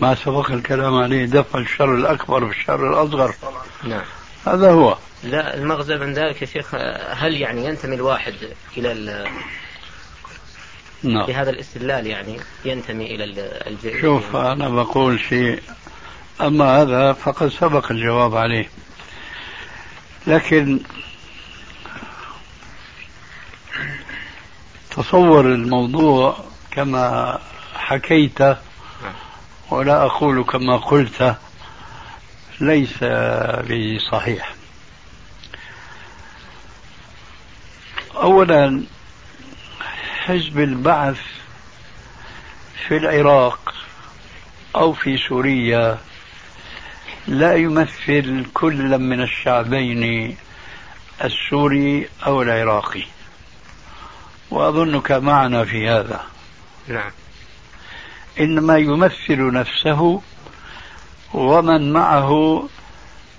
ما 0.00 0.14
سبق 0.14 0.50
الكلام 0.50 0.94
عليه 0.96 1.26
دفع 1.26 1.58
الشر 1.58 1.94
الأكبر 1.94 2.44
بالشر 2.44 2.88
الأصغر 2.90 3.34
نعم 3.84 4.02
هذا 4.46 4.70
هو 4.72 4.96
لا 5.24 5.54
المغزى 5.54 5.96
من 5.96 6.12
ذلك 6.12 6.42
يا 6.42 6.46
شيخ 6.46 6.74
هل 7.10 7.36
يعني 7.40 7.64
ينتمي 7.64 7.94
الواحد 7.94 8.34
إلى 8.76 9.24
نعم. 11.02 11.26
بهذا 11.26 11.50
الاستدلال 11.50 12.06
يعني 12.06 12.36
ينتمي 12.64 13.06
إلى 13.14 13.24
الجيش 13.66 14.00
شوف 14.00 14.36
أنا 14.36 14.68
بقول 14.68 15.20
شيء 15.20 15.62
أما 16.40 16.82
هذا 16.82 17.12
فقد 17.12 17.48
سبق 17.48 17.92
الجواب 17.92 18.36
عليه 18.36 18.70
لكن 20.26 20.80
تصور 24.96 25.40
الموضوع 25.46 26.36
كما 26.70 27.38
حكيت 27.82 28.38
ولا 29.70 30.06
أقول 30.06 30.44
كما 30.44 30.76
قلت 30.76 31.36
ليس 32.60 33.04
بصحيح 33.64 34.54
أولا 38.14 38.84
حزب 40.24 40.58
البعث 40.60 41.18
في 42.88 42.96
العراق 42.96 43.74
أو 44.76 44.92
في 44.92 45.18
سوريا 45.28 45.98
لا 47.28 47.56
يمثل 47.56 48.46
كلا 48.54 48.96
من 48.96 49.22
الشعبين 49.22 50.36
السوري 51.24 52.08
أو 52.26 52.42
العراقي 52.42 53.04
وأظنك 54.50 55.12
معنا 55.12 55.64
في 55.64 55.88
هذا 55.88 56.24
نعم 56.88 57.10
إنما 58.40 58.78
يمثل 58.78 59.52
نفسه 59.52 60.20
ومن 61.34 61.92
معه 61.92 62.68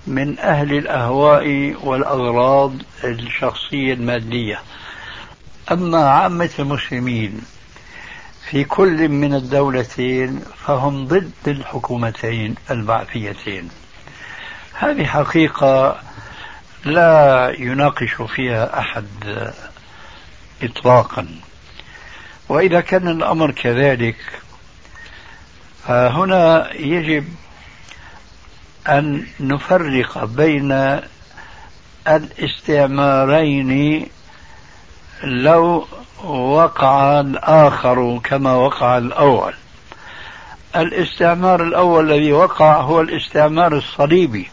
من 0.06 0.38
أهل 0.38 0.72
الأهواء 0.78 1.74
والأغراض 1.80 2.72
الشخصية 3.04 3.94
المادية 3.94 4.60
أما 5.72 6.08
عامة 6.08 6.50
المسلمين 6.58 7.40
في 8.50 8.64
كل 8.64 9.08
من 9.08 9.34
الدولتين 9.34 10.40
فهم 10.66 11.06
ضد 11.06 11.32
الحكومتين 11.46 12.54
البعثيتين 12.70 13.68
هذه 14.72 15.04
حقيقة 15.04 15.98
لا 16.84 17.54
يناقش 17.58 18.12
فيها 18.34 18.78
أحد 18.78 19.06
إطلاقا 20.62 21.26
وإذا 22.48 22.80
كان 22.80 23.08
الأمر 23.08 23.50
كذلك 23.50 24.16
فهنا 25.88 26.70
يجب 26.74 27.24
أن 28.88 29.26
نفرق 29.40 30.24
بين 30.24 31.00
الاستعمارين 32.08 34.06
لو 35.24 35.86
وقع 36.24 37.20
الآخر 37.20 38.20
كما 38.24 38.54
وقع 38.54 38.98
الأول 38.98 39.52
الاستعمار 40.76 41.62
الأول 41.62 42.12
الذي 42.12 42.32
وقع 42.32 42.80
هو 42.80 43.00
الاستعمار 43.00 43.76
الصليبي 43.78 44.50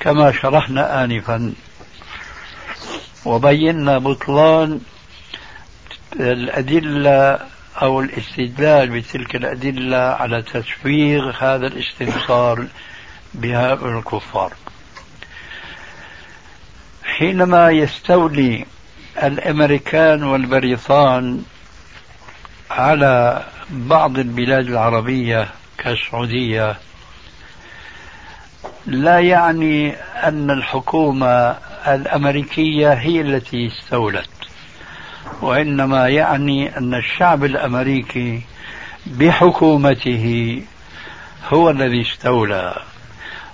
كما 0.00 0.32
شرحنا 0.32 1.04
آنفا 1.04 1.52
وبينا 3.24 3.98
بطلان 3.98 4.80
الأدلة 6.20 7.38
أو 7.82 8.00
الاستدلال 8.00 8.88
بتلك 8.90 9.36
الأدلة 9.36 9.96
على 9.96 10.42
تسويغ 10.42 11.32
هذا 11.44 11.66
الاستنصار 11.66 12.66
بهؤلاء 13.34 13.98
الكفار 13.98 14.52
حينما 17.04 17.70
يستولي 17.70 18.66
الأمريكان 19.22 20.22
والبريطان 20.22 21.42
على 22.70 23.44
بعض 23.70 24.18
البلاد 24.18 24.66
العربية 24.68 25.48
كالسعودية 25.78 26.76
لا 28.86 29.20
يعني 29.20 29.92
أن 30.24 30.50
الحكومة 30.50 31.26
الأمريكية 31.88 32.92
هي 32.92 33.20
التي 33.20 33.66
استولت 33.66 34.28
وإنما 35.42 36.08
يعني 36.08 36.76
أن 36.78 36.94
الشعب 36.94 37.44
الأمريكي 37.44 38.40
بحكومته 39.06 40.60
هو 41.52 41.70
الذي 41.70 42.02
استولى 42.02 42.76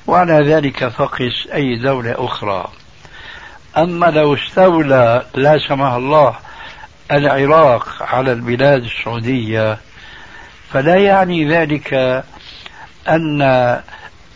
وعلى 0.07 0.53
ذلك 0.55 0.89
فقس 0.89 1.47
أي 1.55 1.77
دولة 1.83 2.15
أخرى 2.19 2.67
أما 3.77 4.07
لو 4.07 4.35
استولى 4.35 5.27
لا 5.35 5.59
سمح 5.69 5.93
الله 5.93 6.35
العراق 7.13 7.97
على 8.03 8.33
البلاد 8.33 8.83
السعودية 8.85 9.79
فلا 10.73 10.97
يعني 10.97 11.49
ذلك 11.49 11.95
أن 13.09 13.81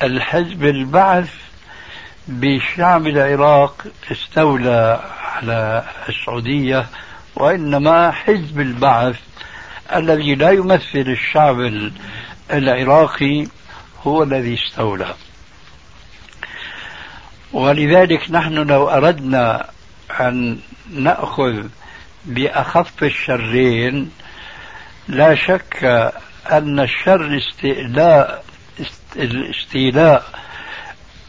الحزب 0.03 0.65
البعث 0.65 1.31
بشعب 2.29 3.07
العراق 3.07 3.85
استولى 4.13 5.01
على 5.33 5.83
السعودية 6.09 6.87
وإنما 7.39 8.11
حزب 8.11 8.61
البعث 8.61 9.17
الذي 9.95 10.35
لا 10.35 10.51
يمثل 10.51 10.85
الشعب 11.15 11.73
العراقي 12.53 13.47
هو 14.03 14.23
الذي 14.23 14.55
استولى 14.55 15.15
ولذلك 17.53 18.31
نحن 18.31 18.55
لو 18.55 18.89
أردنا 18.89 19.69
أن 20.21 20.59
نأخذ 20.95 21.67
بأخف 22.25 23.03
الشرين 23.05 24.11
لا 25.09 25.35
شك 25.35 25.85
أن 26.53 26.81
الشر 26.81 27.37
استئلاء 27.37 28.45
استيلاء 29.51 30.31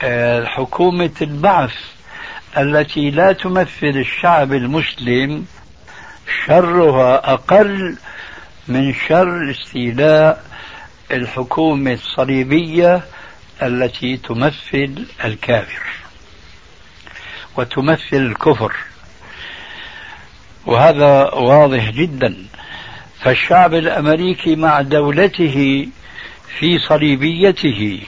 آه، 0.01 0.45
حكومة 0.45 1.11
البعث 1.21 1.73
التي 2.57 3.09
لا 3.11 3.31
تمثل 3.31 3.81
الشعب 3.95 4.53
المسلم 4.53 5.45
شرها 6.47 7.33
أقل 7.33 7.97
من 8.67 8.93
شر 9.07 9.51
استيلاء 9.51 10.43
الحكومة 11.11 11.93
الصليبية 11.93 13.01
التي 13.61 14.17
تمثل 14.17 15.05
الكافر 15.25 15.83
وتمثل 17.57 18.01
الكفر 18.17 18.73
وهذا 20.65 21.23
واضح 21.33 21.89
جدا 21.89 22.35
فالشعب 23.19 23.73
الامريكي 23.73 24.55
مع 24.55 24.81
دولته 24.81 25.87
في 26.59 26.79
صليبيته 26.89 28.01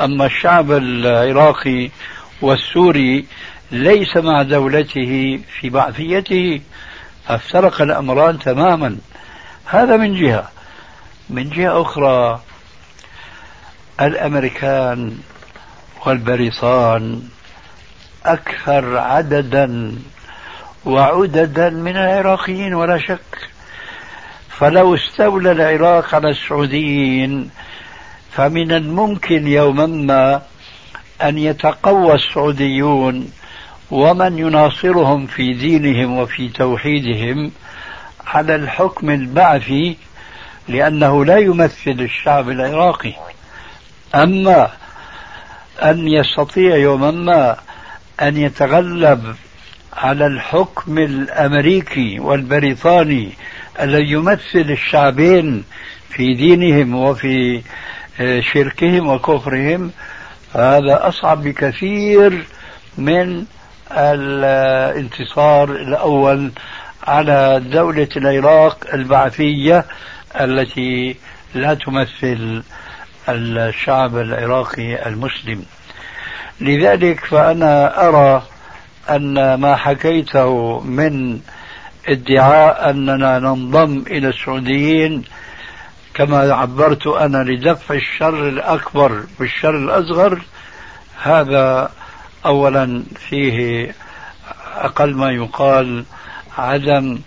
اما 0.00 0.26
الشعب 0.26 0.72
العراقي 0.72 1.90
والسوري 2.42 3.26
ليس 3.70 4.16
مع 4.16 4.42
دولته 4.42 5.40
في 5.60 5.70
بعثيته 5.70 6.60
افترق 7.28 7.82
الأمران 7.82 8.38
تماما 8.38 8.96
هذا 9.66 9.96
من 9.96 10.20
جهة 10.20 10.50
من 11.30 11.50
جهة 11.50 11.82
أخرى 11.82 12.40
الأمريكان 14.00 15.18
والبريطان 16.06 17.22
أكثر 18.26 18.96
عددا 18.98 19.94
وعددا 20.84 21.70
من 21.70 21.96
العراقيين 21.96 22.74
ولا 22.74 22.98
شك 22.98 23.50
فلو 24.48 24.94
استولى 24.94 25.52
العراق 25.52 26.14
على 26.14 26.30
السعوديين 26.30 27.50
فمن 28.32 28.72
الممكن 28.72 29.46
يوما 29.46 29.86
ما 29.86 30.42
أن 31.22 31.38
يتقوى 31.38 32.14
السعوديون 32.14 33.30
ومن 33.90 34.38
يناصرهم 34.38 35.26
في 35.26 35.52
دينهم 35.52 36.18
وفي 36.18 36.48
توحيدهم 36.48 37.50
على 38.26 38.54
الحكم 38.54 39.10
البعثي 39.10 39.96
لأنه 40.68 41.24
لا 41.24 41.38
يمثل 41.38 41.90
الشعب 41.90 42.50
العراقي 42.50 43.12
أما 44.14 44.70
أن 45.82 46.08
يستطيع 46.08 46.76
يوما 46.76 47.10
ما 47.10 47.56
أن 48.22 48.36
يتغلب 48.36 49.34
على 49.96 50.26
الحكم 50.26 50.98
الأمريكي 50.98 52.20
والبريطاني 52.20 53.28
الذي 53.80 54.10
يمثل 54.12 54.40
الشعبين 54.54 55.64
في 56.10 56.34
دينهم 56.34 56.94
وفي 56.94 57.62
آه، 58.20 58.40
شركهم 58.40 59.08
وكفرهم 59.08 59.90
هذا 60.54 61.08
أصعب 61.08 61.42
بكثير 61.42 62.44
من 62.98 63.44
الانتصار 63.92 65.70
الأول 65.70 66.50
على 67.06 67.62
دولة 67.72 68.08
العراق 68.16 68.78
البعثية 68.94 69.84
التي 70.40 71.16
لا 71.54 71.74
تمثل 71.74 72.62
الشعب 73.28 74.16
العراقي 74.16 75.06
المسلم 75.08 75.62
لذلك 76.60 77.20
فأنا 77.24 78.08
أرى 78.08 78.42
أن 79.10 79.54
ما 79.54 79.76
حكيته 79.76 80.80
من 80.80 81.40
ادعاء 82.08 82.90
أننا 82.90 83.38
ننضم 83.38 84.04
إلى 84.06 84.28
السعوديين 84.28 85.24
كما 86.14 86.38
عبرت 86.54 87.06
أنا 87.06 87.38
لدفع 87.50 87.94
الشر 87.94 88.48
الأكبر 88.48 89.20
بالشر 89.40 89.70
الأصغر 89.76 90.40
هذا 91.22 91.90
أولا 92.46 93.02
فيه 93.28 93.94
أقل 94.76 95.14
ما 95.14 95.30
يقال 95.30 96.04
عدم 96.58 97.18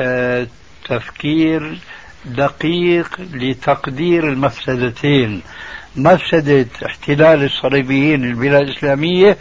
آه، 0.00 0.46
تفكير 0.88 1.78
دقيق 2.24 3.20
لتقدير 3.32 4.28
المفسدتين 4.28 5.42
مفسدة 5.96 6.66
احتلال 6.86 7.44
الصليبيين 7.44 8.22
للبلاد 8.22 8.62
الإسلامية 8.68 9.36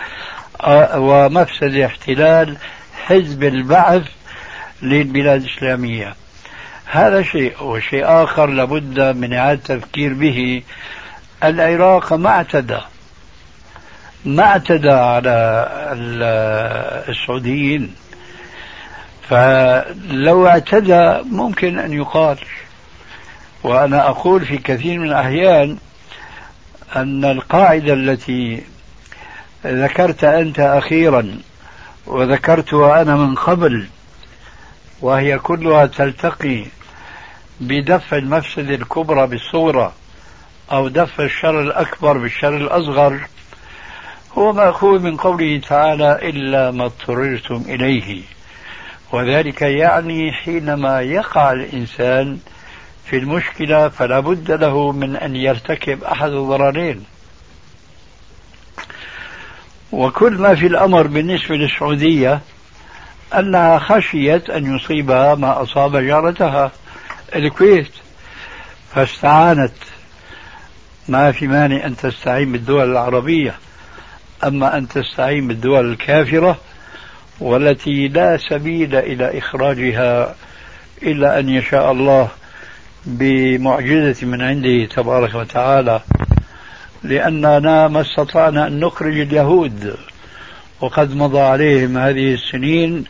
آه، 0.61 0.99
ومفسدة 0.99 1.85
احتلال 1.85 2.57
حزب 3.05 3.43
البعث 3.43 4.05
للبلاد 4.81 5.41
الإسلامية 5.41 6.15
هذا 6.85 7.21
شيء 7.23 7.63
وشيء 7.63 8.01
آخر 8.05 8.45
لابد 8.47 8.99
من 9.15 9.33
إعادة 9.33 9.61
تفكير 9.75 10.13
به 10.13 10.63
العراق 11.43 12.13
ما 12.13 12.29
اعتدى 12.29 12.79
ما 14.25 14.43
اعتدى 14.43 14.89
على 14.91 15.33
السعوديين 17.09 17.95
فلو 19.29 20.47
اعتدى 20.47 21.15
ممكن 21.31 21.79
ان 21.79 21.93
يقال 21.93 22.37
وانا 23.63 24.09
اقول 24.09 24.45
في 24.45 24.57
كثير 24.57 24.99
من 24.99 25.07
الاحيان 25.07 25.77
ان 26.95 27.25
القاعده 27.25 27.93
التي 27.93 28.61
ذكرت 29.65 30.23
انت 30.23 30.59
اخيرا 30.59 31.39
وذكرتها 32.05 33.01
انا 33.01 33.15
من 33.15 33.35
قبل 33.35 33.87
وهي 35.01 35.39
كلها 35.39 35.85
تلتقي 35.85 36.65
بدفع 37.61 38.17
المفسد 38.17 38.71
الكبرى 38.71 39.27
بالصغرى 39.27 39.91
او 40.71 40.87
دفع 40.87 41.23
الشر 41.23 41.61
الاكبر 41.61 42.17
بالشر 42.17 42.57
الاصغر 42.57 43.19
هو 44.37 44.53
مأخوذ 44.53 44.99
من 45.01 45.17
قوله 45.17 45.59
تعالى 45.67 46.29
إلا 46.29 46.71
ما 46.71 46.85
اضطررتم 46.85 47.63
إليه 47.67 48.21
وذلك 49.11 49.61
يعني 49.61 50.31
حينما 50.31 51.01
يقع 51.01 51.51
الإنسان 51.51 52.39
في 53.05 53.17
المشكلة 53.17 53.89
فلا 53.89 54.19
بد 54.19 54.51
له 54.51 54.91
من 54.91 55.15
أن 55.15 55.35
يرتكب 55.35 56.03
أحد 56.03 56.29
الضررين 56.31 57.03
وكل 59.91 60.33
ما 60.33 60.55
في 60.55 60.67
الأمر 60.67 61.07
بالنسبة 61.07 61.55
للسعودية 61.55 62.39
أنها 63.37 63.79
خشيت 63.79 64.49
أن 64.49 64.75
يصيبها 64.75 65.35
ما 65.35 65.61
أصاب 65.61 65.97
جارتها 65.97 66.71
الكويت 67.35 67.91
فاستعانت 68.95 69.73
ما 71.07 71.31
في 71.31 71.47
مانع 71.47 71.85
أن 71.85 71.95
تستعين 71.97 72.51
بالدول 72.51 72.91
العربية 72.91 73.55
أما 74.47 74.77
أن 74.77 74.87
تستعين 74.87 75.47
بالدول 75.47 75.91
الكافرة 75.91 76.57
والتي 77.39 78.07
لا 78.07 78.37
سبيل 78.49 78.95
إلى 78.95 79.37
إخراجها 79.37 80.35
إلا 81.03 81.39
أن 81.39 81.49
يشاء 81.49 81.91
الله 81.91 82.27
بمعجزة 83.05 84.27
من 84.27 84.41
عنده 84.41 84.85
تبارك 84.85 85.35
وتعالى 85.35 85.99
لأننا 87.03 87.87
ما 87.87 88.01
استطعنا 88.01 88.67
أن 88.67 88.79
نخرج 88.79 89.19
اليهود 89.19 89.95
وقد 90.81 91.15
مضى 91.15 91.39
عليهم 91.39 91.97
هذه 91.97 92.33
السنين 92.33 93.03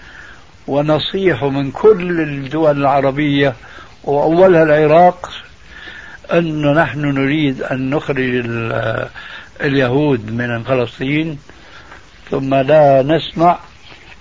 ونصيح 0.67 1.43
من 1.43 1.71
كل 1.71 2.21
الدول 2.21 2.77
العربية 2.77 3.53
وأولها 4.03 4.63
العراق 4.63 5.31
أن 6.33 6.73
نحن 6.73 6.99
نريد 7.05 7.61
أن 7.61 7.89
نخرج 7.89 8.35
اليهود 9.61 10.31
من 10.33 10.63
فلسطين 10.63 11.37
ثم 12.31 12.55
لا 12.55 13.01
نسمع 13.03 13.59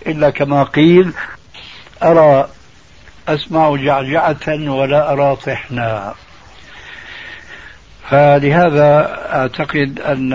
إلا 0.06 0.30
كما 0.30 0.62
قيل 0.62 1.12
أرى 2.02 2.48
أسمع 3.28 3.76
جعجعة 3.76 4.48
ولا 4.70 5.12
أرى 5.12 5.36
طحنا 5.36 6.14
فلهذا 8.10 9.16
أعتقد 9.32 10.00
أن 10.00 10.30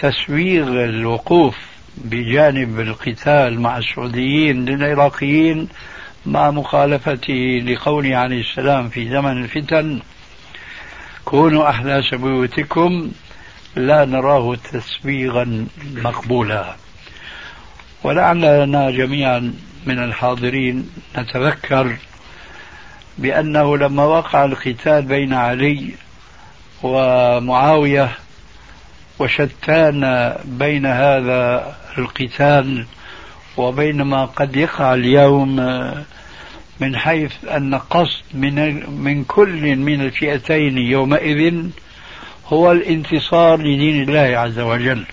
تسويغ 0.00 0.68
الوقوف 0.84 1.56
بجانب 1.96 2.80
القتال 2.80 3.60
مع 3.60 3.78
السعوديين 3.78 4.64
للعراقيين 4.64 5.68
مع 6.26 6.50
مخالفته 6.50 7.62
لقوله 7.64 8.16
عليه 8.16 8.40
السلام 8.50 8.88
في 8.88 9.10
زمن 9.10 9.44
الفتن 9.44 10.00
كونوا 11.24 11.68
أحلى 11.70 12.02
سبوتكم 12.10 13.10
لا 13.76 14.04
نراه 14.04 14.56
تسبيغا 14.72 15.66
مقبولا 15.94 16.74
ولعلنا 18.02 18.90
جميعا 18.90 19.54
من 19.86 19.98
الحاضرين 20.04 20.90
نتذكر 21.18 21.96
بأنه 23.18 23.76
لما 23.76 24.04
وقع 24.04 24.44
القتال 24.44 25.02
بين 25.02 25.32
علي 25.34 25.90
ومعاوية 26.82 28.10
وشتان 29.18 30.34
بين 30.44 30.86
هذا 30.86 31.74
القتال 31.98 32.86
وبين 33.56 34.02
ما 34.02 34.24
قد 34.24 34.56
يقع 34.56 34.94
اليوم 34.94 35.56
من 36.80 36.96
حيث 36.96 37.32
أن 37.44 37.74
قصد 37.74 38.22
من, 38.34 38.74
من 38.90 39.24
كل 39.24 39.76
من 39.76 40.00
الفئتين 40.00 40.78
يومئذ 40.78 41.64
هو 42.52 42.72
الانتصار 42.72 43.58
لدين 43.60 44.02
الله 44.02 44.38
عز 44.38 44.58
وجل 44.58 45.04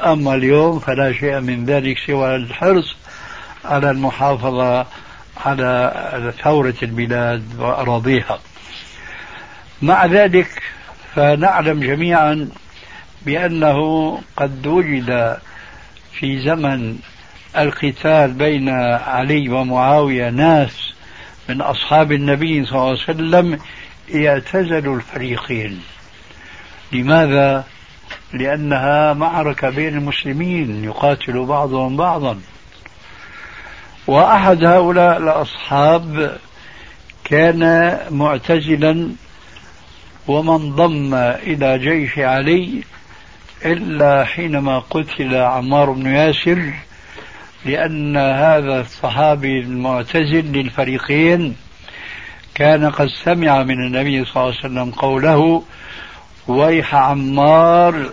أما 0.00 0.34
اليوم 0.34 0.78
فلا 0.78 1.12
شيء 1.12 1.40
من 1.40 1.64
ذلك 1.64 1.96
سوى 2.06 2.36
الحرص 2.36 2.94
على 3.64 3.90
المحافظة 3.90 4.86
على 5.46 6.32
ثورة 6.44 6.74
البلاد 6.82 7.44
وأراضيها 7.58 8.38
مع 9.82 10.06
ذلك 10.06 10.62
فنعلم 11.14 11.80
جميعا 11.80 12.48
بأنه 13.26 14.20
قد 14.36 14.66
وجد 14.66 15.38
في 16.12 16.38
زمن 16.40 16.98
القتال 17.58 18.30
بين 18.32 18.68
علي 18.92 19.48
ومعاوية 19.48 20.30
ناس 20.30 20.92
من 21.48 21.60
أصحاب 21.60 22.12
النبي 22.12 22.64
صلى 22.66 22.74
الله 22.78 22.80
عليه 22.88 23.02
وسلم 23.04 23.58
يعتزل 24.08 24.94
الفريقين 24.94 25.80
لماذا؟ 26.92 27.64
لأنها 28.32 29.12
معركة 29.12 29.70
بين 29.70 29.88
المسلمين 29.98 30.84
يقاتل 30.84 31.44
بعضهم 31.44 31.96
بعضا 31.96 32.38
وأحد 34.06 34.64
هؤلاء 34.64 35.16
الأصحاب 35.18 36.38
كان 37.24 37.98
معتزلا 38.10 39.08
ومن 40.28 40.72
ضم 40.74 41.14
إلى 41.14 41.78
جيش 41.78 42.18
علي 42.18 42.82
إلا 43.64 44.24
حينما 44.24 44.78
قتل 44.78 45.34
عمار 45.36 45.90
بن 45.90 46.06
ياسر 46.14 46.72
لأن 47.64 48.16
هذا 48.16 48.80
الصحابي 48.80 49.60
المعتزل 49.60 50.52
للفريقين 50.52 51.56
كان 52.54 52.90
قد 52.90 53.08
سمع 53.24 53.62
من 53.62 53.86
النبي 53.86 54.24
صلى 54.24 54.30
الله 54.42 54.48
عليه 54.48 54.58
وسلم 54.58 54.90
قوله 54.90 55.62
ويح 56.50 56.94
عمار 56.94 58.10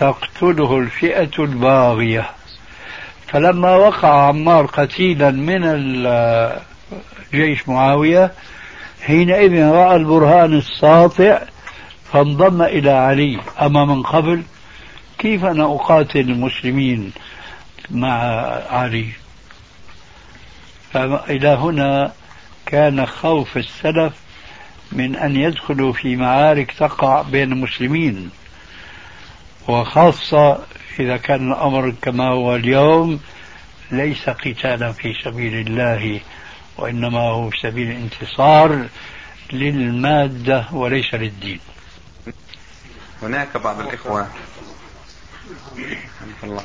تقتله 0.00 0.78
الفئة 0.78 1.30
الباغية 1.38 2.30
فلما 3.26 3.76
وقع 3.76 4.28
عمار 4.28 4.66
قتيلا 4.66 5.30
من 5.30 5.62
جيش 7.34 7.68
معاوية 7.68 8.32
حينئذ 9.02 9.64
رأى 9.70 9.96
البرهان 9.96 10.54
الساطع 10.58 11.40
فانضم 12.12 12.62
إلى 12.62 12.90
علي 12.90 13.40
أما 13.60 13.84
من 13.84 14.02
قبل 14.02 14.42
كيف 15.18 15.44
أنا 15.44 15.64
أقاتل 15.64 16.20
المسلمين 16.20 17.12
مع 17.90 18.18
علي 18.70 19.06
فإلى 20.92 21.48
هنا 21.48 22.12
كان 22.66 23.06
خوف 23.06 23.56
السلف 23.56 24.12
من 24.92 25.16
أن 25.16 25.36
يدخلوا 25.36 25.92
في 25.92 26.16
معارك 26.16 26.72
تقع 26.72 27.22
بين 27.22 27.52
المسلمين 27.52 28.30
وخاصة 29.68 30.64
إذا 31.00 31.16
كان 31.16 31.52
الأمر 31.52 31.94
كما 32.02 32.28
هو 32.28 32.54
اليوم 32.56 33.20
ليس 33.90 34.30
قتالا 34.30 34.92
في 34.92 35.14
سبيل 35.24 35.54
الله 35.68 36.20
وإنما 36.78 37.18
هو 37.20 37.50
سبيل 37.62 37.90
انتصار 37.90 38.86
للمادة 39.52 40.64
وليس 40.72 41.14
للدين 41.14 41.60
هناك 43.22 43.56
بعض 43.56 43.80
الإخوة 43.80 44.28
الله 46.44 46.64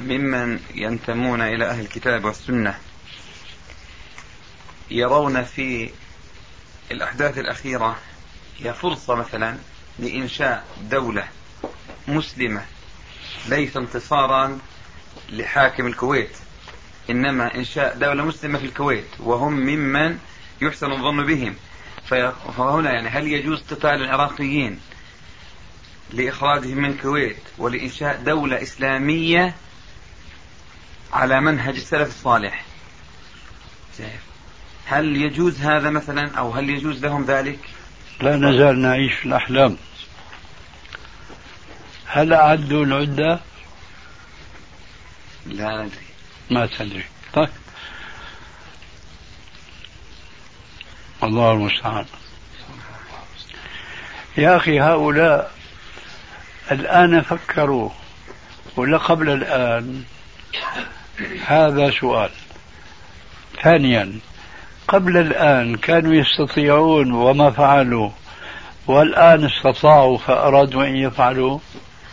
ممن 0.00 0.60
ينتمون 0.74 1.40
إلى 1.42 1.64
أهل 1.70 1.80
الكتاب 1.80 2.24
والسنة 2.24 2.74
يرون 4.90 5.42
في 5.42 5.90
الأحداث 6.90 7.38
الأخيرة 7.38 7.96
هي 8.58 8.74
فرصة 8.74 9.14
مثلا 9.14 9.56
لإنشاء 9.98 10.64
دولة 10.90 11.28
مسلمة 12.08 12.64
ليس 13.48 13.76
انتصارا 13.76 14.58
لحاكم 15.28 15.86
الكويت 15.86 16.36
إنما 17.10 17.54
إنشاء 17.54 17.96
دولة 17.98 18.24
مسلمة 18.24 18.58
في 18.58 18.66
الكويت 18.66 19.06
وهم 19.20 19.52
ممن 19.52 20.18
يحسن 20.62 20.92
الظن 20.92 21.26
بهم 21.26 21.54
فهنا 22.08 22.92
يعني 22.92 23.08
هل 23.08 23.26
يجوز 23.28 23.62
قتال 23.62 23.90
العراقيين 24.02 24.80
لإخراجهم 26.10 26.76
من 26.78 26.90
الكويت 26.90 27.36
ولإنشاء 27.58 28.22
دولة 28.22 28.62
إسلامية 28.62 29.54
على 31.12 31.40
منهج 31.40 31.74
السلف 31.74 32.08
الصالح 32.08 32.64
شايف 33.98 34.20
هل 34.86 35.16
يجوز 35.16 35.60
هذا 35.60 35.90
مثلا 35.90 36.36
أو 36.38 36.50
هل 36.50 36.70
يجوز 36.70 37.04
لهم 37.04 37.24
ذلك 37.24 37.58
لا 38.20 38.36
نزال 38.36 38.78
نعيش 38.80 39.12
في 39.14 39.26
الأحلام 39.26 39.76
هل 42.06 42.32
أعدوا 42.32 42.84
العدة 42.84 43.40
لا 45.46 45.82
ادري. 45.82 46.04
ما 46.50 46.66
تدري 46.66 47.04
طيب 47.32 47.48
الله 51.22 51.52
المستعان 51.52 52.06
يا 54.36 54.56
أخي 54.56 54.80
هؤلاء 54.80 55.52
الآن 56.72 57.22
فكروا 57.22 57.90
ولا 58.76 58.98
قبل 58.98 59.28
الآن 59.30 60.04
هذا 61.46 61.90
سؤال 61.90 62.30
ثانيا 63.62 64.18
قبل 64.88 65.16
الآن 65.16 65.76
كانوا 65.76 66.14
يستطيعون 66.14 67.12
وما 67.12 67.50
فعلوا 67.50 68.10
والآن 68.86 69.44
استطاعوا 69.44 70.18
فأرادوا 70.18 70.84
أن 70.84 70.96
يفعلوا 70.96 71.58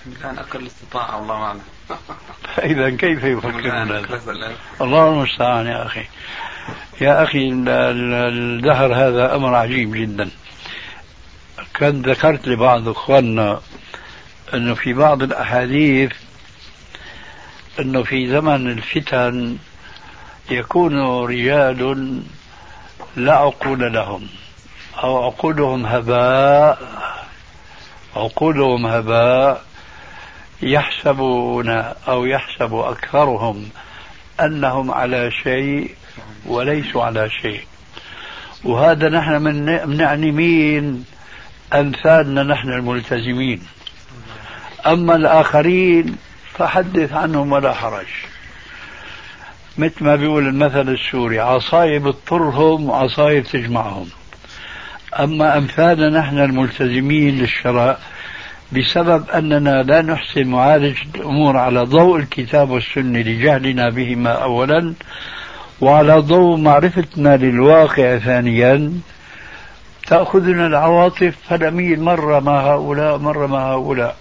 الآن 0.05 0.37
أقل 0.37 0.67
استطاعة 0.67 1.19
الله 1.19 1.35
أعلم 1.35 1.59
فإذا 2.55 2.89
كيف 3.03 3.23
يفكرون 3.23 4.05
الله 4.81 5.07
المستعان 5.09 5.65
يا 5.67 5.85
أخي 5.85 6.03
يا 7.01 7.23
أخي 7.23 7.49
الدهر 7.67 8.93
هذا 8.95 9.35
أمر 9.35 9.55
عجيب 9.55 9.91
جدا 9.95 10.29
كان 11.73 12.01
ذكرت 12.01 12.47
لبعض 12.47 12.87
إخواننا 12.87 13.59
أنه 14.53 14.73
في 14.73 14.93
بعض 14.93 15.23
الأحاديث 15.23 16.11
أنه 17.79 18.03
في 18.03 18.29
زمن 18.29 18.67
الفتن 18.69 19.57
يكون 20.51 20.99
رجال 21.23 22.11
لا 23.15 23.33
عقول 23.33 23.93
لهم 23.93 24.27
أو 25.03 25.23
عقولهم 25.25 25.85
هباء 25.85 26.77
عقولهم 28.15 28.85
هباء 28.85 29.61
يحسبون 30.61 31.69
أو 32.07 32.25
يحسب 32.25 32.73
أكثرهم 32.73 33.69
أنهم 34.41 34.91
على 34.91 35.31
شيء 35.31 35.95
وليسوا 36.45 37.03
على 37.03 37.29
شيء 37.29 37.61
وهذا 38.63 39.09
نحن 39.09 39.41
من 39.41 39.97
نعني 39.97 40.31
مين 40.31 41.05
أمثالنا 41.73 42.43
نحن 42.43 42.69
الملتزمين 42.69 43.63
أما 44.87 45.15
الآخرين 45.15 46.15
فحدث 46.53 47.13
عنهم 47.13 47.51
ولا 47.51 47.73
حرج 47.73 48.05
مثل 49.77 50.03
ما 50.05 50.15
بيقول 50.15 50.47
المثل 50.47 50.89
السوري 50.89 51.39
عصايب 51.39 52.03
بتطرهم 52.07 52.89
وعصايب 52.89 53.43
تجمعهم 53.43 54.07
أما 55.19 55.57
أمثالنا 55.57 56.09
نحن 56.19 56.37
الملتزمين 56.39 57.37
للشراء 57.39 57.99
بسبب 58.71 59.29
أننا 59.29 59.83
لا 59.83 60.01
نحسن 60.01 60.47
معالجة 60.47 60.97
الأمور 61.15 61.57
على 61.57 61.83
ضوء 61.83 62.19
الكتاب 62.19 62.69
والسنة 62.69 63.19
لجهلنا 63.19 63.89
بهما 63.89 64.29
أولا 64.31 64.93
وعلى 65.81 66.13
ضوء 66.19 66.57
معرفتنا 66.57 67.37
للواقع 67.37 68.17
ثانيا 68.17 68.93
تأخذنا 70.07 70.67
العواطف 70.67 71.35
فنميل 71.49 72.01
مرة 72.01 72.39
مع 72.39 72.61
هؤلاء 72.75 73.17
مرة 73.17 73.47
مع 73.47 73.73
هؤلاء 73.73 74.15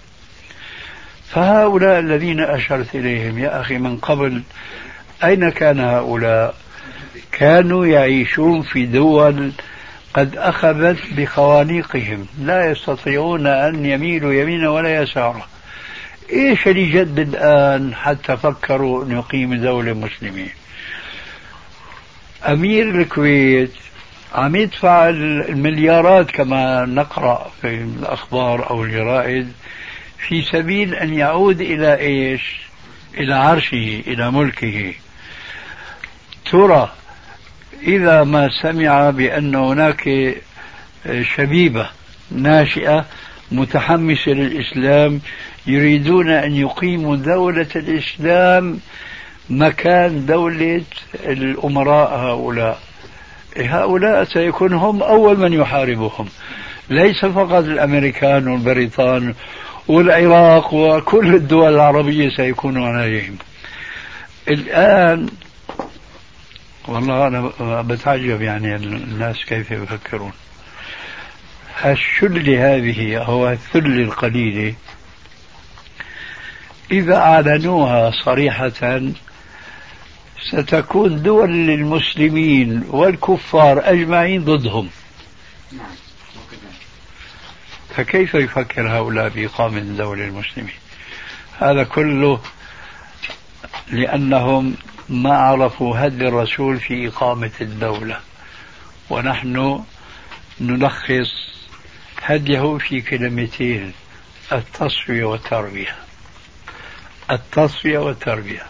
فهؤلاء 1.29 1.99
الذين 1.99 2.39
أشرت 2.39 2.95
إليهم 2.95 3.39
يا 3.39 3.61
أخي 3.61 3.77
من 3.77 3.97
قبل 3.97 4.41
أين 5.23 5.49
كان 5.49 5.79
هؤلاء؟ 5.79 6.55
كانوا 7.31 7.85
يعيشون 7.85 8.61
في 8.61 8.85
دول 8.85 9.51
قد 10.13 10.37
أخذت 10.37 10.97
بخوانيقهم 11.17 12.25
لا 12.41 12.71
يستطيعون 12.71 13.47
أن 13.47 13.85
يميلوا 13.85 14.33
يمينا 14.33 14.69
ولا 14.69 15.01
يسارا 15.01 15.47
إيش 16.33 16.67
اللي 16.67 16.89
جد 16.91 17.19
الآن 17.19 17.95
حتى 17.95 18.37
فكروا 18.37 19.03
أن 19.05 19.11
يقيموا 19.11 19.55
دولة 19.57 19.93
مسلمة 19.93 20.47
أمير 22.47 22.89
الكويت 22.89 23.71
عم 24.35 24.55
يدفع 24.55 25.09
المليارات 25.09 26.31
كما 26.31 26.85
نقرأ 26.85 27.51
في 27.61 27.67
الأخبار 27.75 28.69
أو 28.69 28.83
الجرائد 28.83 29.51
في 30.27 30.41
سبيل 30.41 30.95
أن 30.95 31.13
يعود 31.13 31.61
إلى 31.61 31.99
إيش 31.99 32.59
إلى 33.17 33.35
عرشه 33.35 34.01
إلى 34.07 34.31
ملكه 34.31 34.93
ترى 36.51 36.89
إذا 37.87 38.23
ما 38.23 38.49
سمع 38.61 39.09
بأن 39.09 39.55
هناك 39.55 40.07
آه، 41.05 41.21
شبيبة 41.35 41.89
ناشئة 42.31 43.05
متحمسة 43.51 44.31
للإسلام 44.31 45.21
يريدون 45.67 46.29
أن 46.29 46.51
يقيموا 46.55 47.15
دولة 47.15 47.67
الإسلام 47.75 48.79
مكان 49.49 50.25
دولة 50.25 50.81
الأمراء 51.25 52.19
هؤلاء 52.19 52.79
هؤلاء 53.57 54.23
سيكون 54.23 54.73
هم 54.73 55.03
أول 55.03 55.37
من 55.39 55.53
يحاربهم 55.53 56.25
ليس 56.89 57.25
فقط 57.25 57.63
الأمريكان 57.63 58.47
والبريطان 58.47 59.33
والعراق 59.87 60.73
وكل 60.73 61.35
الدول 61.35 61.73
العربية 61.73 62.29
سيكونوا 62.29 62.87
عليهم 62.87 63.35
الآن 64.47 65.27
والله 66.87 67.27
أنا 67.27 67.81
بتعجب 67.81 68.41
يعني 68.41 68.75
الناس 68.75 69.45
كيف 69.45 69.71
يفكرون 69.71 70.31
الشلة 71.85 72.75
هذه 72.75 73.17
أو 73.17 73.49
الثل 73.49 73.85
القليلة 74.01 74.73
إذا 76.91 77.15
أعلنوها 77.15 78.11
صريحة 78.25 79.01
ستكون 80.51 81.21
دول 81.23 81.49
للمسلمين 81.51 82.83
والكفار 82.89 83.81
أجمعين 83.91 84.43
ضدهم 84.45 84.89
نعم، 85.71 85.87
فكيف 87.95 88.33
يفكر 88.33 88.87
هؤلاء 88.97 89.29
بإقامة 89.29 89.79
دولة 89.79 90.23
المسلمين 90.25 90.73
هذا 91.59 91.83
كله 91.83 92.39
لأنهم 93.91 94.75
ما 95.11 95.33
عرفوا 95.33 95.97
هدي 95.97 96.27
الرسول 96.27 96.79
في 96.79 97.07
إقامة 97.07 97.51
الدولة 97.61 98.19
ونحن 99.09 99.83
نلخص 100.61 101.31
هديه 102.21 102.77
في 102.77 103.01
كلمتين 103.01 103.91
التصفية 104.53 105.23
والتربية 105.23 105.95
التصفية 107.31 107.97
والتربية 107.97 108.61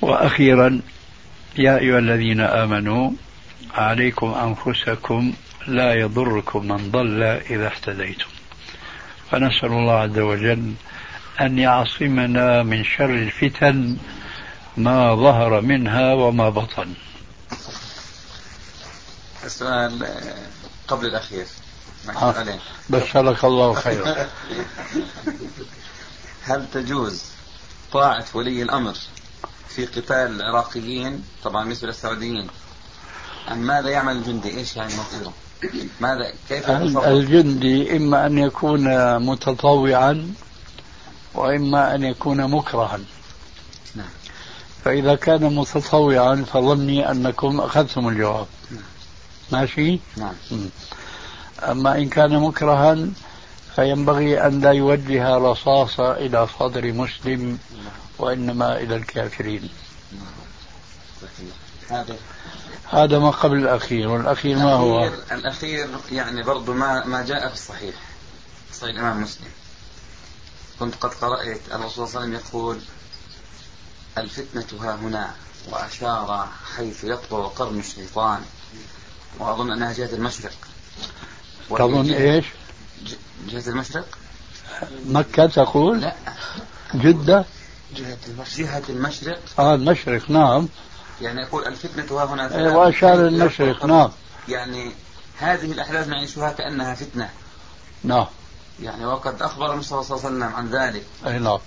وأخيرا 0.00 0.80
يا 1.58 1.78
أيها 1.78 1.98
الذين 1.98 2.40
آمنوا 2.40 3.10
عليكم 3.74 4.26
أنفسكم 4.34 5.32
لا 5.66 5.94
يضركم 5.94 6.68
من 6.68 6.90
ضل 6.92 7.22
إذا 7.22 7.66
اهتديتم 7.66 8.26
فنسأل 9.30 9.68
الله 9.72 9.94
عز 9.94 10.18
وجل 10.18 10.74
أن 11.40 11.58
يعصمنا 11.58 12.62
من 12.62 12.84
شر 12.84 13.10
الفتن 13.10 13.96
ما 14.76 15.14
ظهر 15.14 15.60
منها 15.60 16.12
وما 16.14 16.48
بطن 16.50 16.94
السؤال 19.44 20.02
آه، 20.04 20.34
قبل 20.88 21.06
الأخير 21.06 21.46
آه، 22.22 22.58
بشرك 22.90 23.44
الله 23.44 23.74
خيرا 23.74 24.14
هل 26.48 26.66
تجوز 26.72 27.22
طاعة 27.92 28.24
ولي 28.34 28.62
الأمر 28.62 28.94
في 29.68 29.86
قتال 29.86 30.40
العراقيين 30.42 31.24
طبعا 31.44 31.62
بالنسبة 31.64 31.88
للسعوديين 31.88 32.46
أم 33.50 33.58
ماذا 33.58 33.88
يعمل 33.88 34.16
الجندي 34.16 34.58
إيش 34.58 34.76
يعني 34.76 34.92
مصيره 34.96 35.32
ماذا 36.00 36.32
كيف 36.48 36.70
الجندي 37.06 37.96
إما 37.96 38.26
أن 38.26 38.38
يكون 38.38 39.16
متطوعا 39.18 40.34
وإما 41.34 41.94
أن 41.94 42.04
يكون 42.04 42.50
مكرها 42.50 42.98
فإذا 44.84 45.14
كان 45.14 45.54
متطوعا 45.54 46.44
فظني 46.52 47.10
أنكم 47.10 47.60
أخذتم 47.60 48.08
الجواب 48.08 48.46
ماشي؟ 49.52 49.98
نعم 50.16 50.34
أما 51.62 51.98
إن 51.98 52.08
كان 52.08 52.38
مكرها 52.40 53.06
فينبغي 53.76 54.46
أن 54.46 54.60
لا 54.60 54.72
يوجه 54.72 55.36
رصاصة 55.36 56.12
إلى 56.12 56.48
صدر 56.60 56.92
مسلم 56.92 57.58
وإنما 58.18 58.76
إلى 58.78 58.96
الكافرين 58.96 59.68
هذا 61.88 62.16
هذا 62.88 63.18
ما 63.18 63.30
قبل 63.30 63.58
الأخير 63.58 64.08
والأخير 64.08 64.56
ما 64.56 64.72
هو 64.72 65.10
الأخير 65.32 65.88
يعني 66.12 66.42
برضو 66.42 66.72
ما, 66.72 67.04
ما 67.04 67.24
جاء 67.26 67.48
في 67.48 67.54
الصحيح 67.54 67.94
صحيح 68.74 68.90
الإمام 68.90 69.22
مسلم 69.22 69.48
كنت 70.80 70.94
قد 70.94 71.10
قرأت 71.14 71.60
الرسول 71.72 71.90
صلى 71.90 72.04
الله 72.04 72.20
عليه 72.20 72.26
وسلم 72.44 72.48
يقول 72.50 72.78
الفتنة 74.18 74.80
ها 74.80 74.94
هنا 74.94 75.30
وأشار 75.70 76.48
حيث 76.76 77.04
يقطع 77.04 77.46
قرن 77.46 77.78
الشيطان 77.78 78.40
وأظن 79.38 79.72
أنها 79.72 79.92
جهة 79.92 80.10
المشرق 80.14 80.52
تظن 81.70 82.12
إيش؟ 82.12 82.44
جهة 83.48 83.62
المشرق 83.66 84.18
مكة 85.06 85.46
تقول؟ 85.46 86.00
لا 86.00 86.14
جدة؟ 86.94 87.44
جهة 87.96 88.16
المشرق 88.28 88.64
جهة 88.68 88.82
المشرق 88.88 89.40
اه 89.58 89.74
المشرق 89.74 90.30
نعم 90.30 90.68
يعني 91.22 91.40
يقول 91.42 91.66
الفتنة 91.66 92.20
ها 92.20 92.24
هنا 92.24 92.54
أي 92.56 92.68
وأشار 92.68 93.26
المشرق 93.26 93.84
نعم 93.86 94.10
يعني 94.48 94.92
هذه 95.38 95.72
الأحداث 95.72 96.08
نعيشها 96.08 96.52
كأنها 96.52 96.94
فتنة 96.94 97.30
نعم 98.04 98.26
يعني 98.82 99.06
وقد 99.06 99.42
أخبر 99.42 99.70
النبي 99.72 99.84
صلى 99.86 100.00
الله 100.00 100.10
عليه 100.12 100.20
وسلم 100.26 100.42
عن 100.56 100.68
ذلك 100.70 101.04
أي 101.26 101.38
نعم 101.38 101.58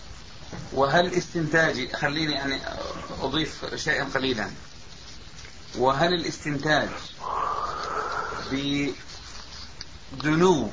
وهل 0.73 1.13
استنتاجي 1.13 1.87
خليني 1.93 2.33
يعني 2.33 2.59
أضيف 3.21 3.75
شيئا 3.75 4.03
قليلا 4.15 4.49
وهل 5.77 6.13
الاستنتاج 6.13 6.89
بدنو 10.11 10.69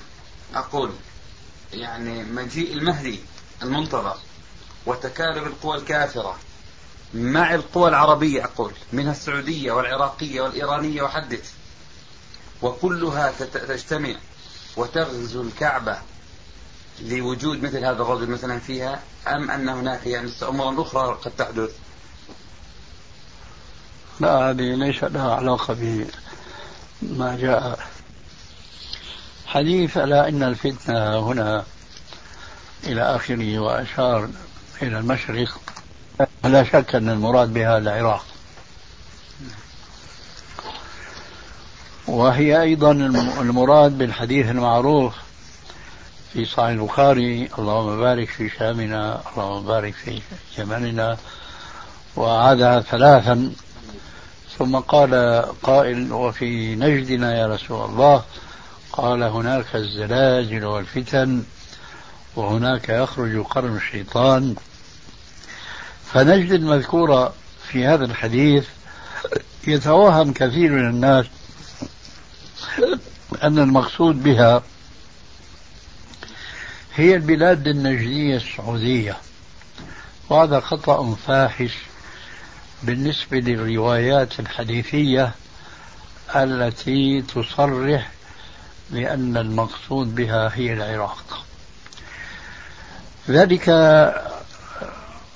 أقول 0.54 0.92
يعني 1.72 2.24
مجيء 2.24 2.72
المهدي 2.72 3.18
المنتظر 3.62 4.16
وتكالب 4.86 5.36
القوى 5.46 5.76
الكافرة 5.76 6.38
مع 7.14 7.54
القوى 7.54 7.88
العربية 7.88 8.44
أقول 8.44 8.72
منها 8.92 9.12
السعودية 9.12 9.72
والعراقية 9.72 10.40
والإيرانية 10.40 11.02
وحدث 11.02 11.52
وكلها 12.62 13.32
تجتمع 13.40 14.14
وتغزو 14.76 15.42
الكعبة 15.42 15.98
لوجود 17.01 17.62
مثل 17.62 17.78
هذا 17.78 18.03
الرجل 18.03 18.30
مثلا 18.30 18.59
فيها 18.59 19.01
أم 19.28 19.51
أن 19.51 19.68
هناك 19.68 20.07
يعني 20.07 20.30
أمورا 20.43 20.82
أخرى 20.82 21.14
قد 21.24 21.32
تحدث 21.38 21.70
لا 24.20 24.51
هذه 24.51 24.74
ليس 24.74 25.05
لها 25.05 25.34
علاقة 25.34 25.74
بما 27.03 27.36
جاء 27.36 27.78
حديث 29.47 29.97
لا 29.97 30.28
إن 30.28 30.43
الفتنة 30.43 31.18
هنا 31.18 31.64
إلى 32.84 33.03
آخره 33.03 33.59
وأشار 33.59 34.28
إلى 34.82 34.99
المشرق 34.99 35.61
لا 36.45 36.64
شك 36.64 36.95
أن 36.95 37.09
المراد 37.09 37.53
بها 37.53 37.78
العراق 37.78 38.24
وهي 42.07 42.62
أيضا 42.62 42.93
المراد 42.93 43.99
بالحديث 43.99 44.47
المعروف 44.47 45.14
في 46.32 46.44
صحيح 46.44 46.66
البخاري 46.66 47.48
اللهم 47.58 48.00
بارك 48.00 48.28
في 48.28 48.48
شامنا 48.58 49.20
اللهم 49.36 49.66
بارك 49.66 49.94
في 49.94 50.20
يمننا 50.58 51.16
وعادها 52.16 52.80
ثلاثا 52.80 53.52
ثم 54.58 54.76
قال 54.76 55.42
قائل 55.62 56.12
وفي 56.12 56.74
نجدنا 56.76 57.38
يا 57.38 57.46
رسول 57.46 57.84
الله 57.90 58.22
قال 58.92 59.22
هناك 59.22 59.66
الزلازل 59.76 60.64
والفتن 60.64 61.42
وهناك 62.36 62.88
يخرج 62.88 63.44
قرن 63.44 63.76
الشيطان 63.76 64.54
فنجد 66.12 66.50
المذكورة 66.52 67.34
في 67.68 67.86
هذا 67.86 68.04
الحديث 68.04 68.66
يتوهم 69.66 70.32
كثير 70.32 70.70
من 70.72 70.88
الناس 70.90 71.26
أن 73.42 73.58
المقصود 73.58 74.22
بها 74.22 74.62
هي 76.95 77.16
البلاد 77.16 77.68
النجدية 77.68 78.36
السعودية 78.36 79.16
وهذا 80.30 80.61
خطأ 80.61 81.14
فاحش 81.14 81.78
بالنسبة 82.82 83.36
للروايات 83.38 84.40
الحديثية 84.40 85.30
التي 86.36 87.22
تصرح 87.22 88.11
بأن 88.90 89.36
المقصود 89.36 90.14
بها 90.14 90.51
هي 90.55 90.72
العراق 90.72 91.45
ذلك 93.28 93.64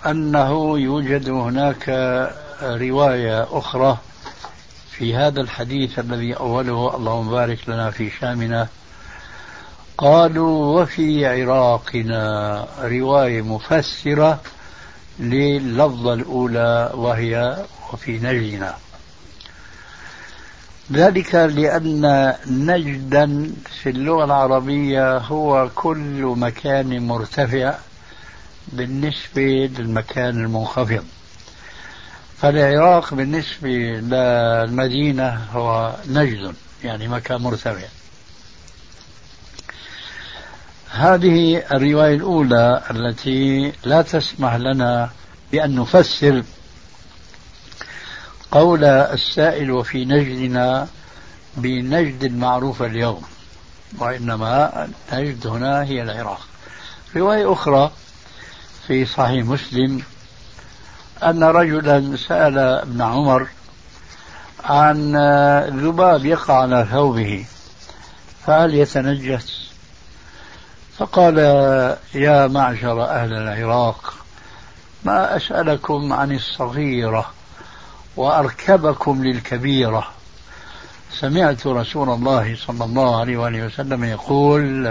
أنه 0.07 0.79
يوجد 0.79 1.29
هناك 1.31 1.89
رواية 2.63 3.59
أخرى 3.59 3.99
في 4.93 5.17
هذا 5.17 5.41
الحديث 5.41 5.99
الذي 5.99 6.35
أوله 6.37 6.97
اللهم 6.97 7.31
بارك 7.31 7.59
لنا 7.69 7.91
في 7.91 8.11
شامنا 8.21 8.69
قالوا 9.99 10.81
وفي 10.83 11.27
عراقنا 11.27 12.69
رواية 12.83 13.43
مفسرة 13.43 14.41
للفظة 15.21 16.15
الأولى 16.15 16.91
وهي 16.95 17.65
وفي 17.93 18.13
نجدنا 18.19 18.75
ذلك 20.93 21.35
لأن 21.35 22.35
نجدا 22.51 23.53
في 23.83 23.89
اللغة 23.91 24.25
العربية 24.25 25.17
هو 25.19 25.71
كل 25.75 26.35
مكان 26.37 27.07
مرتفع 27.09 27.75
بالنسبة 28.69 29.71
للمكان 29.79 30.45
المنخفض 30.45 31.05
فالعراق 32.39 33.15
بالنسبة 33.15 33.69
للمدينة 33.69 35.29
هو 35.53 35.95
نجد 36.11 36.55
يعني 36.85 37.09
مكان 37.09 37.41
مرتفع 37.41 37.77
هذه 40.97 41.63
الرواية 41.73 42.15
الأولى 42.15 42.83
التي 42.91 43.73
لا 43.85 44.03
تسمح 44.03 44.55
لنا 44.55 45.11
بأن 45.53 45.77
نفسر 45.81 46.43
قول 48.51 48.85
السائل 48.85 49.71
وفي 49.71 50.05
نجدنا 50.05 50.89
بنجد 51.57 52.25
المعروفة 52.25 52.87
اليوم 52.87 53.23
وإنما 53.99 54.89
نجد 55.13 55.47
هنا 55.47 55.83
هي 55.85 56.03
العراق 56.03 56.41
رواية 57.17 57.53
أخرى 57.53 57.91
في 58.87 59.05
صحيح 59.05 59.45
مسلم 59.45 60.03
أن 61.23 61.43
رجلا 61.45 62.17
سأل 62.29 62.59
ابن 62.59 63.03
عمر 63.03 63.47
عن 64.65 65.17
ذباب 65.69 66.25
يقع 66.25 66.55
على 66.63 66.89
ثوبه 66.93 67.45
فهل 68.47 68.75
يتنجس 68.75 69.66
فقال 70.99 71.39
يا 72.15 72.47
معشر 72.47 73.05
أهل 73.05 73.33
العراق 73.33 74.15
ما 75.05 75.37
أسألكم 75.37 76.13
عن 76.13 76.33
الصغيرة 76.33 77.33
وأركبكم 78.17 79.25
للكبيرة 79.25 80.07
سمعت 81.11 81.67
رسول 81.67 82.11
الله 82.11 82.57
صلى 82.67 82.85
الله 82.85 83.21
عليه 83.21 83.37
وآله 83.37 83.67
وسلم 83.67 84.05
يقول 84.05 84.87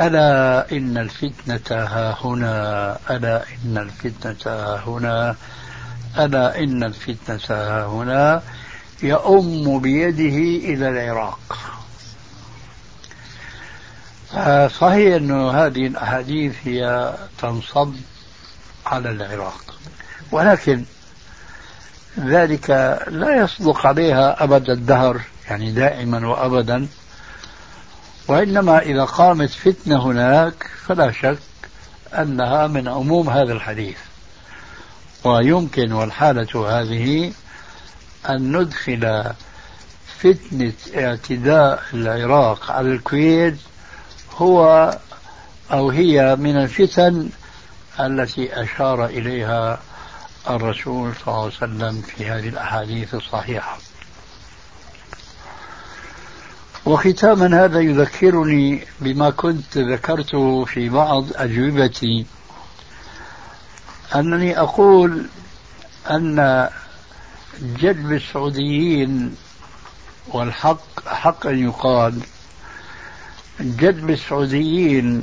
ألا 0.00 0.70
إن 0.72 0.98
الفتنة 0.98 1.70
ها 1.82 2.16
هنا 2.24 2.96
ألا 3.10 3.42
إن 3.48 3.78
الفتنة 3.78 4.52
ها 4.54 4.82
هنا 4.86 5.36
ألا 6.18 6.58
إن 6.58 6.82
الفتنة 6.84 7.56
ها 7.58 7.86
هنا 7.86 8.42
يؤم 9.02 9.78
بيده 9.80 10.68
إلى 10.74 10.88
العراق 10.88 11.58
صحيح 14.80 15.14
أنه 15.14 15.50
هذه 15.50 15.86
الأحاديث 15.86 16.54
هي 16.64 17.12
تنصب 17.42 17.94
على 18.86 19.10
العراق 19.10 19.78
ولكن 20.32 20.84
ذلك 22.18 22.70
لا 23.08 23.36
يصدق 23.44 23.86
عليها 23.86 24.44
أبد 24.44 24.70
الدهر 24.70 25.20
يعني 25.50 25.72
دائما 25.72 26.28
وأبدا 26.28 26.86
وإنما 28.28 28.78
إذا 28.78 29.04
قامت 29.04 29.50
فتنة 29.50 30.02
هناك 30.06 30.70
فلا 30.86 31.12
شك 31.12 31.38
أنها 32.14 32.66
من 32.66 32.88
عموم 32.88 33.30
هذا 33.30 33.52
الحديث 33.52 33.98
ويمكن 35.24 35.92
والحالة 35.92 36.80
هذه 36.80 37.32
أن 38.28 38.56
ندخل 38.56 39.24
فتنة 40.18 40.72
اعتداء 40.96 41.82
العراق 41.94 42.70
على 42.70 42.92
الكويت 42.92 43.56
هو 44.40 44.96
أو 45.72 45.90
هي 45.90 46.36
من 46.36 46.56
الفتن 46.56 47.28
التي 48.00 48.62
أشار 48.62 49.06
إليها 49.06 49.80
الرسول 50.50 51.12
صلى 51.14 51.22
الله 51.28 51.38
عليه 51.44 51.54
وسلم 51.56 52.02
في 52.02 52.26
هذه 52.30 52.48
الأحاديث 52.48 53.14
الصحيحة 53.14 53.78
وختاما 56.86 57.64
هذا 57.64 57.80
يذكرني 57.80 58.84
بما 59.00 59.30
كنت 59.30 59.78
ذكرته 59.78 60.64
في 60.64 60.88
بعض 60.88 61.24
أجوبتي 61.34 62.26
أنني 64.14 64.58
أقول 64.60 65.26
أن 66.10 66.68
جلب 67.62 68.12
السعوديين 68.12 69.36
والحق 70.28 71.06
حقا 71.08 71.50
يقال 71.50 72.20
جذب 73.60 74.10
السعوديين 74.10 75.22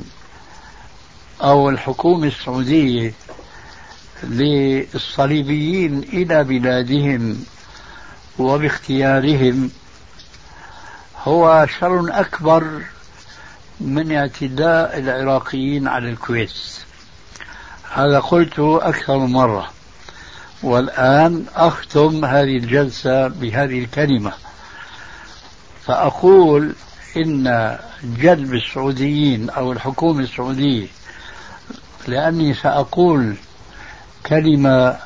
أو 1.42 1.68
الحكومة 1.70 2.26
السعودية 2.26 3.12
للصليبيين 4.24 5.98
إلى 5.98 6.44
بلادهم 6.44 7.44
وباختيارهم 8.38 9.70
هو 11.22 11.66
شر 11.80 12.04
أكبر 12.20 12.82
من 13.80 14.12
اعتداء 14.16 14.98
العراقيين 14.98 15.88
على 15.88 16.10
الكويت 16.10 16.52
هذا 17.92 18.20
قلته 18.20 18.88
أكثر 18.88 19.16
مرة 19.18 19.68
والآن 20.62 21.44
أختم 21.54 22.24
هذه 22.24 22.56
الجلسة 22.56 23.28
بهذه 23.28 23.78
الكلمة 23.78 24.32
فأقول 25.86 26.74
إن 27.22 27.76
جلب 28.22 28.54
السعوديين 28.54 29.50
أو 29.50 29.72
الحكومة 29.72 30.20
السعودية 30.20 30.86
لأني 32.08 32.54
سأقول 32.54 33.34
كلمة 34.26 34.96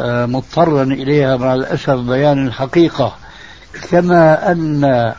آه، 0.00 0.26
مضطرا 0.26 0.82
إليها 0.82 1.36
مع 1.36 1.54
الأسف 1.54 1.90
بيان 1.94 2.46
الحقيقة 2.46 3.16
كما 3.90 4.52
أن 4.52 5.12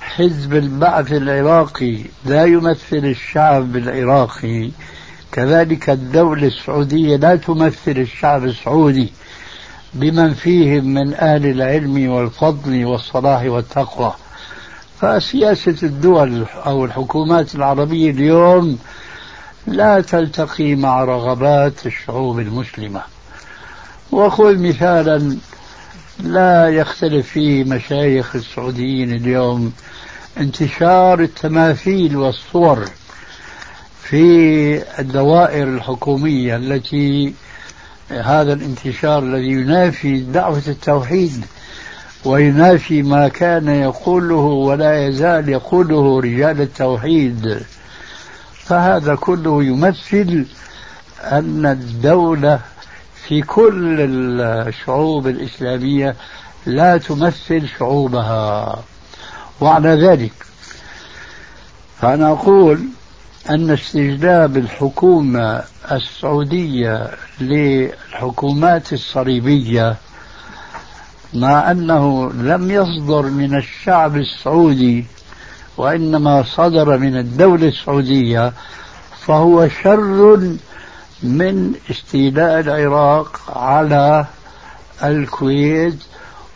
حزب 0.00 0.54
البعث 0.54 1.12
العراقي 1.12 1.98
لا 2.24 2.44
يمثل 2.44 2.80
الشعب 2.96 3.76
العراقي 3.76 4.70
كذلك 5.32 5.90
الدولة 5.90 6.46
السعودية 6.46 7.16
لا 7.16 7.36
تمثل 7.36 7.74
الشعب 7.90 8.44
السعودي 8.44 9.12
بمن 9.94 10.34
فيهم 10.34 10.84
من 10.84 11.14
أهل 11.14 11.46
العلم 11.46 12.08
والفضل 12.08 12.84
والصلاح 12.84 13.42
والتقوى 13.46 14.12
فسياسة 15.00 15.76
الدول 15.82 16.44
أو 16.66 16.84
الحكومات 16.84 17.54
العربية 17.54 18.10
اليوم 18.10 18.78
لا 19.66 20.00
تلتقي 20.00 20.74
مع 20.74 21.04
رغبات 21.04 21.86
الشعوب 21.86 22.38
المسلمة 22.40 23.02
وخذ 24.12 24.58
مثالا 24.58 25.36
لا 26.20 26.68
يختلف 26.70 27.26
فيه 27.28 27.64
مشايخ 27.64 28.36
السعوديين 28.36 29.12
اليوم 29.14 29.72
انتشار 30.40 31.20
التماثيل 31.20 32.16
والصور 32.16 32.84
في 34.02 34.20
الدوائر 35.00 35.68
الحكومية 35.68 36.56
التي 36.56 37.34
هذا 38.10 38.52
الانتشار 38.52 39.22
الذي 39.22 39.46
ينافي 39.50 40.20
دعوة 40.20 40.62
التوحيد 40.68 41.44
وينافي 42.26 43.02
ما 43.02 43.28
كان 43.28 43.68
يقوله 43.68 44.34
ولا 44.36 45.06
يزال 45.06 45.48
يقوله 45.48 46.20
رجال 46.20 46.60
التوحيد 46.60 47.60
فهذا 48.54 49.14
كله 49.14 49.64
يمثل 49.64 50.46
أن 51.22 51.66
الدولة 51.66 52.60
في 53.24 53.40
كل 53.42 53.96
الشعوب 54.40 55.26
الإسلامية 55.26 56.16
لا 56.66 56.98
تمثل 56.98 57.68
شعوبها 57.78 58.76
وعلى 59.60 59.88
ذلك 60.08 60.32
فأنا 62.00 62.30
أقول 62.30 62.78
أن 63.50 63.70
استجلاب 63.70 64.56
الحكومة 64.56 65.62
السعودية 65.92 67.10
للحكومات 67.40 68.92
الصليبية 68.92 69.96
مع 71.36 71.70
أنه 71.70 72.32
لم 72.32 72.70
يصدر 72.70 73.22
من 73.22 73.54
الشعب 73.54 74.16
السعودي 74.16 75.04
وإنما 75.76 76.42
صدر 76.42 76.98
من 76.98 77.16
الدولة 77.16 77.68
السعودية 77.68 78.52
فهو 79.26 79.68
شر 79.68 80.56
من 81.22 81.72
استيلاء 81.90 82.60
العراق 82.60 83.40
على 83.58 84.26
الكويت 85.04 85.96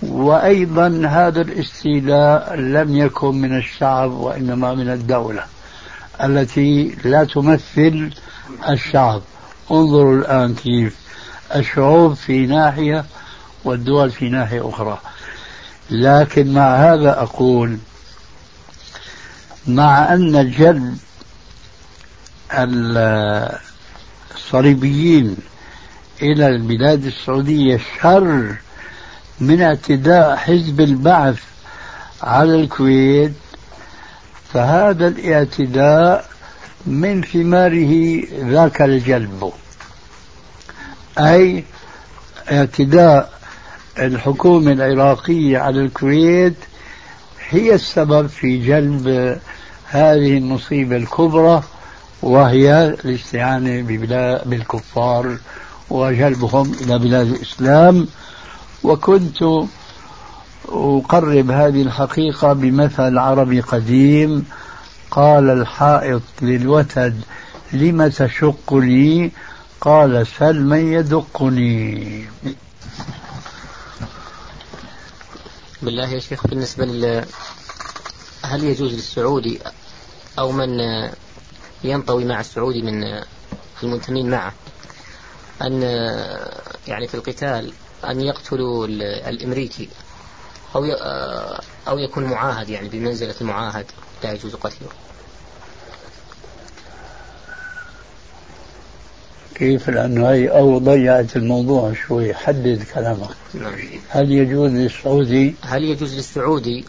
وأيضا 0.03 1.03
هذا 1.09 1.41
الاستيلاء 1.41 2.55
لم 2.55 2.97
يكن 2.97 3.35
من 3.35 3.57
الشعب 3.57 4.11
وإنما 4.11 4.75
من 4.75 4.89
الدولة 4.89 5.43
التي 6.25 6.97
لا 7.05 7.25
تمثل 7.25 8.11
الشعب 8.69 9.21
انظروا 9.71 10.15
الآن 10.15 10.55
كيف 10.55 10.97
الشعوب 11.55 12.15
في 12.15 12.47
ناحية 12.47 13.05
والدول 13.65 14.11
في 14.11 14.29
ناحية 14.29 14.69
أخرى 14.69 14.99
لكن 15.91 16.53
مع 16.55 16.77
هذا 16.77 17.23
أقول 17.23 17.79
مع 19.67 20.15
أن 20.15 20.37
الجد 20.37 20.97
الصليبيين 24.35 25.37
إلى 26.23 26.49
البلاد 26.49 27.05
السعودية 27.05 27.81
شر 28.03 28.55
من 29.41 29.63
اعتداء 29.63 30.37
حزب 30.37 30.81
البعث 30.81 31.39
على 32.23 32.55
الكويت 32.55 33.33
فهذا 34.53 35.09
الاعتداء 35.09 36.31
من 36.87 37.23
ثماره 37.23 38.23
ذاك 38.51 38.83
الجلب 38.83 39.53
أي 41.19 41.65
اعتداء 42.53 43.40
الحكومة 44.01 44.73
العراقية 44.73 45.59
على 45.59 45.81
الكويت 45.81 46.55
هي 47.49 47.75
السبب 47.75 48.27
في 48.27 48.67
جلب 48.67 49.39
هذه 49.87 50.39
المصيبة 50.39 50.97
الكبرى 50.97 51.63
وهي 52.23 52.87
الاستعانة 53.05 53.83
بالكفار 54.47 55.37
وجلبهم 55.91 56.73
إلى 56.81 56.99
بلاد 56.99 57.27
الإسلام 57.27 58.07
وكنت 58.83 59.43
أقرب 60.69 61.51
هذه 61.51 61.83
الحقيقة 61.83 62.53
بمثل 62.53 63.19
عربي 63.19 63.61
قديم 63.61 64.45
قال 65.11 65.51
الحائط 65.51 66.23
للوتد 66.43 67.21
لم 67.73 68.07
تشقني 68.09 69.31
قال 69.81 70.27
سل 70.27 70.63
من 70.65 70.93
يدقني 70.93 72.01
بالله 75.83 76.09
يا 76.13 76.19
شيخ 76.21 76.47
بالنسبة 76.47 76.85
لل 76.87 77.25
هل 78.45 78.65
يجوز 78.65 78.93
للسعودي 78.95 79.59
أو 80.39 80.53
من 80.53 80.81
ينطوي 81.85 82.25
مع 82.25 82.41
السعودي 82.41 82.83
من 82.83 83.21
المنتمين 83.83 84.31
معه 84.31 84.53
أن 85.63 85.83
يعني 86.89 87.09
في 87.09 87.15
القتال 87.15 87.73
أن 88.05 88.21
يقتلوا 88.21 88.87
الأمريكي 89.29 89.89
أو 90.77 90.85
أو 91.89 91.99
يكون 91.99 92.25
معاهد 92.25 92.69
يعني 92.69 92.89
بمنزلة 92.89 93.35
المعاهد 93.41 93.87
لا 94.25 94.33
يجوز 94.33 94.55
قتله 94.55 94.89
كيف 99.61 99.91
لأنه 99.91 100.31
هي 100.31 100.51
أو 100.51 100.79
ضيعت 100.79 101.37
الموضوع 101.37 101.93
شوي 102.07 102.35
حدد 102.35 102.83
كلامك 102.95 103.29
نعم. 103.55 103.73
هل 104.09 104.33
يجوز 104.33 104.71
للسعودي 104.73 105.55
هل 105.63 105.85
يجوز 105.85 106.17
للسعودي 106.17 106.85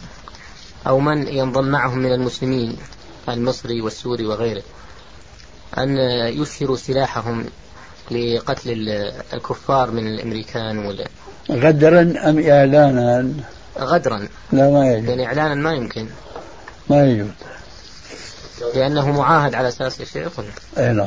أو 0.86 0.98
من 1.00 1.26
ينضم 1.28 1.64
معهم 1.64 1.98
من 1.98 2.12
المسلمين 2.12 2.76
المصري 3.28 3.80
والسوري 3.80 4.26
وغيره 4.26 4.62
أن 5.78 5.96
يشهروا 6.42 6.76
سلاحهم 6.76 7.44
لقتل 8.10 8.70
الكفار 9.34 9.90
من 9.90 10.06
الأمريكان 10.06 10.78
وال... 10.78 11.04
غدرا 11.50 12.00
أم 12.02 12.38
إعلانا 12.48 13.32
غدرا 13.78 14.28
لا 14.52 14.70
ما 14.70 14.92
يجوز 14.92 15.08
يعني 15.08 15.26
إعلانا 15.26 15.54
ما 15.54 15.72
يمكن 15.74 16.06
ما 16.90 17.10
يجوز 17.10 17.28
لأنه 18.74 19.10
معاهد 19.12 19.54
على 19.54 19.68
أساس 19.68 20.00
الشيخ 20.00 20.32
أي 20.78 20.92
نعم 20.92 21.06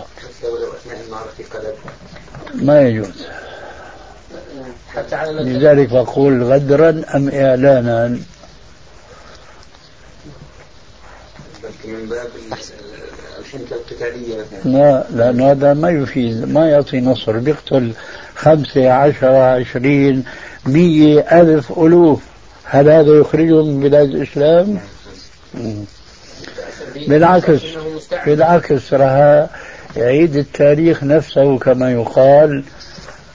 ما 2.56 2.82
يجوز 2.82 3.12
حتى 4.96 5.16
على 5.16 5.32
لذلك 5.44 5.94
أقول 5.94 6.44
غدرا 6.44 6.90
أم 6.90 7.30
إعلانا 7.30 8.08
من 11.86 12.06
باب 12.10 12.28
القتالية 13.72 14.36
مثلا 14.38 14.72
لا 14.72 15.06
لأن 15.18 15.42
هذا 15.42 15.74
ما 15.74 15.90
يفيد 15.90 16.50
ما 16.50 16.70
يعطي 16.70 17.02
نصر 17.02 17.38
بيقتل 17.38 17.92
خمسة 18.36 18.92
عشرة 18.94 19.44
عشرين 19.56 20.24
مية 20.66 21.42
ألف 21.42 21.72
ألوف 21.80 22.22
هل 22.64 22.90
هذا 22.90 23.12
يخرجهم 23.20 23.66
من 23.68 23.80
بلاد 23.80 24.10
الإسلام؟ 24.10 24.80
نعم. 25.54 25.86
بالعكس 26.96 27.62
بالعكس 28.26 28.94
راح 28.94 29.46
يعيد 29.98 30.36
التاريخ 30.36 31.04
نفسه 31.04 31.58
كما 31.60 31.92
يقال 31.92 32.64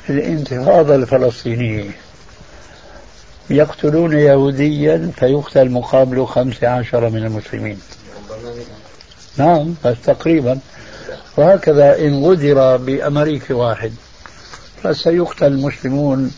في 0.06 0.12
الانتفاضة 0.12 0.94
الفلسطينية 0.94 1.90
يقتلون 3.50 4.18
يهوديا 4.18 5.10
فيقتل 5.16 5.70
مقابله 5.70 6.24
خمسة 6.26 6.68
عشر 6.68 7.10
من 7.10 7.24
المسلمين 7.26 7.78
نعم 9.36 9.74
بس 9.84 9.96
تقريبا 10.04 10.58
وهكذا 11.36 11.98
إن 11.98 12.24
غدر 12.24 12.76
بأمريكي 12.76 13.52
واحد 13.52 13.92
فسيقتل 14.82 15.46
المسلمون 15.46 16.32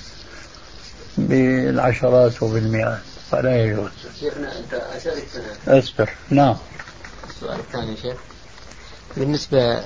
بالعشرات 1.19 2.43
وبالمئات 2.43 2.99
فلا 3.31 3.65
يجوز 3.65 3.91
شيخنا 4.21 4.49
أنت 4.59 4.83
أشرت 4.97 5.25
أصبر 5.69 6.11
نعم 6.31 6.57
السؤال 7.43 7.61
الثاني 7.61 7.97
شيخ 7.97 8.17
بالنسبة 9.17 9.85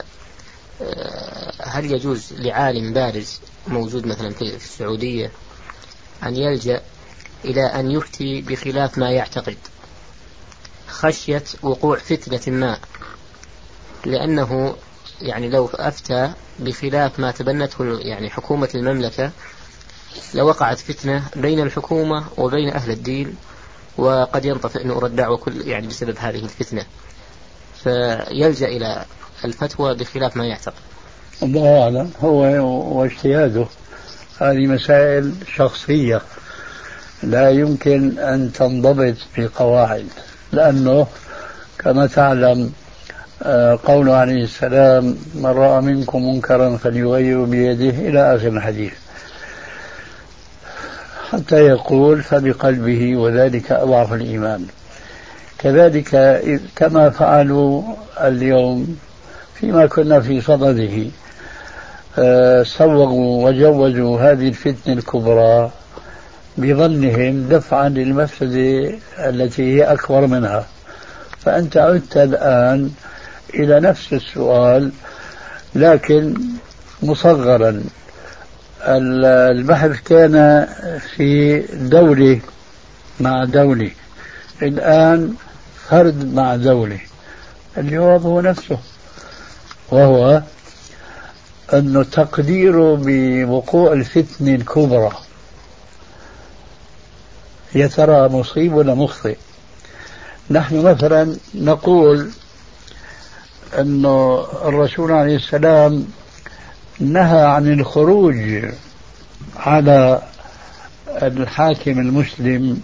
آه، 0.82 1.52
هل 1.62 1.84
يجوز 1.92 2.32
لعالم 2.32 2.92
بارز 2.92 3.40
موجود 3.68 4.06
مثلا 4.06 4.30
في 4.30 4.42
السعودية 4.56 5.30
أن 6.22 6.36
يلجأ 6.36 6.82
إلى 7.44 7.64
أن 7.66 7.90
يفتي 7.90 8.40
بخلاف 8.40 8.98
ما 8.98 9.10
يعتقد 9.10 9.56
خشية 10.88 11.42
وقوع 11.62 11.98
فتنة 11.98 12.56
ما 12.56 12.78
لأنه 14.06 14.76
يعني 15.20 15.48
لو 15.48 15.66
أفتى 15.74 16.32
بخلاف 16.58 17.20
ما 17.20 17.30
تبنته 17.30 17.98
يعني 18.00 18.30
حكومة 18.30 18.68
المملكة 18.74 19.30
لوقعت 20.34 20.78
فتنة 20.78 21.28
بين 21.36 21.60
الحكومة 21.60 22.24
وبين 22.38 22.68
أهل 22.68 22.90
الدين 22.90 23.36
وقد 23.98 24.44
ينطفئ 24.44 24.86
نور 24.86 25.06
الدعوة 25.06 25.36
كل 25.36 25.68
يعني 25.68 25.86
بسبب 25.86 26.16
هذه 26.18 26.38
الفتنة 26.38 26.86
فيلجأ 27.84 28.66
إلى 28.68 29.02
الفتوى 29.44 29.94
بخلاف 29.94 30.36
ما 30.36 30.46
يعتقد 30.46 30.74
الله 31.42 31.82
أعلم 31.82 32.10
هو 32.20 32.38
واجتهاده 33.00 33.64
هذه 34.40 34.66
مسائل 34.66 35.32
شخصية 35.56 36.20
لا 37.22 37.50
يمكن 37.50 38.18
أن 38.18 38.52
تنضبط 38.52 39.14
بقواعد 39.38 40.06
لأنه 40.52 41.06
كما 41.78 42.06
تعلم 42.06 42.72
آه، 43.42 43.78
قوله 43.84 44.14
عليه 44.14 44.44
السلام 44.44 45.04
من 45.34 45.46
رأى 45.46 45.80
منكم 45.82 46.22
منكرا 46.34 46.76
فليغير 46.76 47.44
بيده 47.44 48.08
إلى 48.08 48.34
آخر 48.36 48.48
الحديث 48.48 48.92
حتى 51.30 51.66
يقول 51.66 52.22
فبقلبه 52.22 53.16
وذلك 53.16 53.72
أضعف 53.72 54.12
الإيمان 54.12 54.66
كذلك 55.66 56.43
كما 56.76 57.10
فعلوا 57.10 57.82
اليوم 58.24 58.97
فيما 59.55 59.86
كنا 59.86 60.20
في 60.20 60.40
صدده 60.40 60.97
سوغوا 62.64 63.43
آه، 63.43 63.51
وجوزوا 63.51 64.20
هذه 64.20 64.48
الفتنة 64.48 64.94
الكبرى 64.94 65.70
بظنهم 66.59 67.48
دفعا 67.48 67.88
للمفسدة 67.88 68.93
التي 69.18 69.62
هي 69.76 69.82
أكبر 69.84 70.26
منها 70.26 70.66
فأنت 71.38 71.76
عدت 71.76 72.16
الآن 72.16 72.90
إلى 73.55 73.80
نفس 73.80 74.12
السؤال 74.12 74.90
لكن 75.74 76.34
مصغرا 77.02 77.82
البحث 78.88 80.01
كان 80.02 80.66
في 81.16 81.60
دولة 81.76 82.40
مع 83.20 83.44
دولة 83.44 83.90
الآن 84.62 85.34
فرد 85.90 86.34
مع 86.34 86.56
دولة 86.56 87.00
الجواب 87.78 88.22
هو 88.22 88.40
نفسه 88.40 88.78
وهو 89.90 90.42
أنه 91.74 92.02
تقديره 92.02 92.98
بوقوع 93.02 93.92
الفتنة 93.92 94.54
الكبرى 94.54 95.12
يا 97.74 97.86
ترى 97.86 98.28
مصيب 98.28 98.74
ولا 98.74 98.94
مخطئ 98.94 99.36
نحن 100.50 100.82
مثلا 100.82 101.36
نقول 101.54 102.30
أن 103.78 104.04
الرسول 104.64 105.12
عليه 105.12 105.36
السلام 105.36 106.06
نهى 107.00 107.40
عن 107.46 107.72
الخروج 107.72 108.64
على 109.56 110.22
الحاكم 111.08 111.98
المسلم 111.98 112.80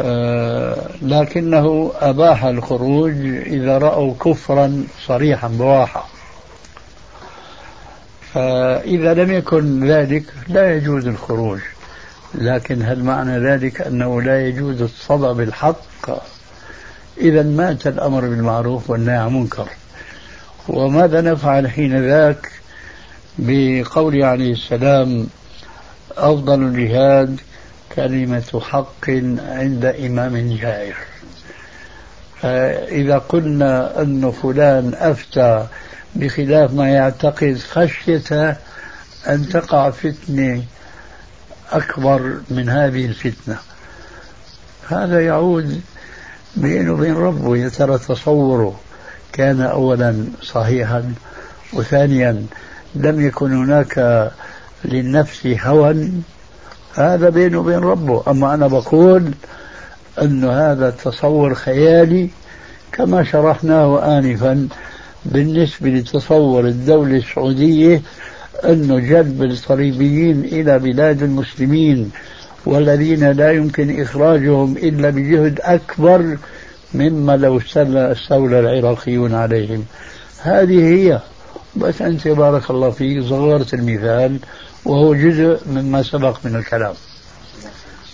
آه، 0.00 0.76
لكنه 1.02 1.92
أباح 2.00 2.44
الخروج 2.44 3.12
إذا 3.46 3.78
رأوا 3.78 4.14
كفرا 4.24 4.84
صريحا 5.06 5.48
بواحة 5.48 6.06
فإذا 8.32 9.10
آه، 9.10 9.14
لم 9.14 9.32
يكن 9.32 9.88
ذلك 9.88 10.24
لا 10.48 10.76
يجوز 10.76 11.06
الخروج 11.06 11.58
لكن 12.34 12.82
هل 12.82 13.04
معنى 13.04 13.38
ذلك 13.38 13.80
أنه 13.82 14.22
لا 14.22 14.46
يجوز 14.48 14.82
الصدى 14.82 15.32
بالحق 15.38 16.10
إذا 17.18 17.42
مات 17.42 17.86
الأمر 17.86 18.20
بالمعروف 18.20 18.90
والنهي 18.90 19.16
عن 19.16 19.26
المنكر 19.28 19.68
وماذا 20.68 21.20
نفعل 21.20 21.70
حين 21.70 22.04
ذاك 22.08 22.50
بقول 23.38 24.22
عليه 24.22 24.52
السلام 24.52 25.26
أفضل 26.18 26.62
الجهاد 26.62 27.40
كلمة 27.96 28.60
حق 28.62 29.10
عند 29.46 29.84
إمام 30.06 30.56
جائر 30.56 30.94
فإذا 32.40 33.18
قلنا 33.18 34.00
أن 34.02 34.30
فلان 34.42 34.94
أفتى 34.94 35.66
بخلاف 36.14 36.72
ما 36.72 36.88
يعتقد 36.90 37.58
خشية 37.70 38.56
أن 39.28 39.48
تقع 39.48 39.90
فتنة 39.90 40.62
أكبر 41.72 42.40
من 42.50 42.68
هذه 42.68 43.06
الفتنة 43.06 43.58
هذا 44.88 45.24
يعود 45.26 45.80
بينه 46.56 46.92
وبين 46.92 47.14
ربه 47.14 47.56
يا 47.56 47.68
ترى 47.68 47.98
تصوره 47.98 48.80
كان 49.32 49.60
أولا 49.60 50.24
صحيحا 50.42 51.14
وثانيا 51.72 52.46
لم 52.94 53.26
يكن 53.26 53.52
هناك 53.52 54.30
للنفس 54.84 55.46
هوى 55.46 56.10
هذا 56.96 57.28
بينه 57.28 57.58
وبين 57.58 57.78
ربه 57.78 58.22
أما 58.28 58.54
أنا 58.54 58.66
بقول 58.66 59.30
أن 60.22 60.44
هذا 60.44 60.88
التصور 60.88 61.54
خيالي 61.54 62.28
كما 62.92 63.24
شرحناه 63.24 64.18
آنفا 64.18 64.68
بالنسبة 65.26 65.90
لتصور 65.90 66.64
الدولة 66.66 67.16
السعودية 67.16 68.02
أن 68.64 69.08
جذب 69.08 69.42
الصليبيين 69.42 70.40
إلى 70.44 70.78
بلاد 70.78 71.22
المسلمين 71.22 72.10
والذين 72.66 73.30
لا 73.32 73.52
يمكن 73.52 74.02
إخراجهم 74.02 74.76
إلا 74.76 75.10
بجهد 75.10 75.60
أكبر 75.62 76.36
مما 76.94 77.36
لو 77.36 77.60
استولى 77.76 78.60
العراقيون 78.60 79.34
عليهم 79.34 79.84
هذه 80.42 80.94
هي 80.94 81.20
بس 81.76 82.02
أنت 82.02 82.28
بارك 82.28 82.70
الله 82.70 82.90
فيك 82.90 83.22
صغرت 83.24 83.74
المثال 83.74 84.38
وهو 84.84 85.14
جزء 85.14 85.60
مما 85.68 86.02
سبق 86.02 86.36
من 86.44 86.56
الكلام 86.56 86.94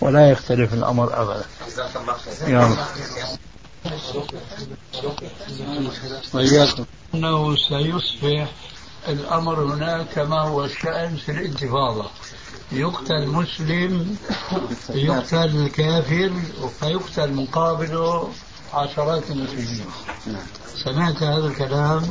ولا 0.01 0.31
يختلف 0.31 0.75
الأمر 0.75 1.23
أبدا 1.23 1.45
أنه 7.15 7.57
سيصبح 7.57 8.51
الأمر 9.09 9.65
هناك 9.65 10.07
كما 10.15 10.41
هو 10.41 10.65
الشأن 10.65 11.17
في 11.17 11.33
الانتفاضة 11.33 12.11
يقتل 12.73 13.27
مسلم 13.27 14.17
يقتل 14.91 15.69
كافر 15.69 16.31
فيقتل 16.81 17.33
مقابله 17.33 18.31
عشرات 18.75 19.23
المسلمين 19.31 19.87
سمعت 20.85 21.23
هذا 21.23 21.47
الكلام؟ 21.47 22.03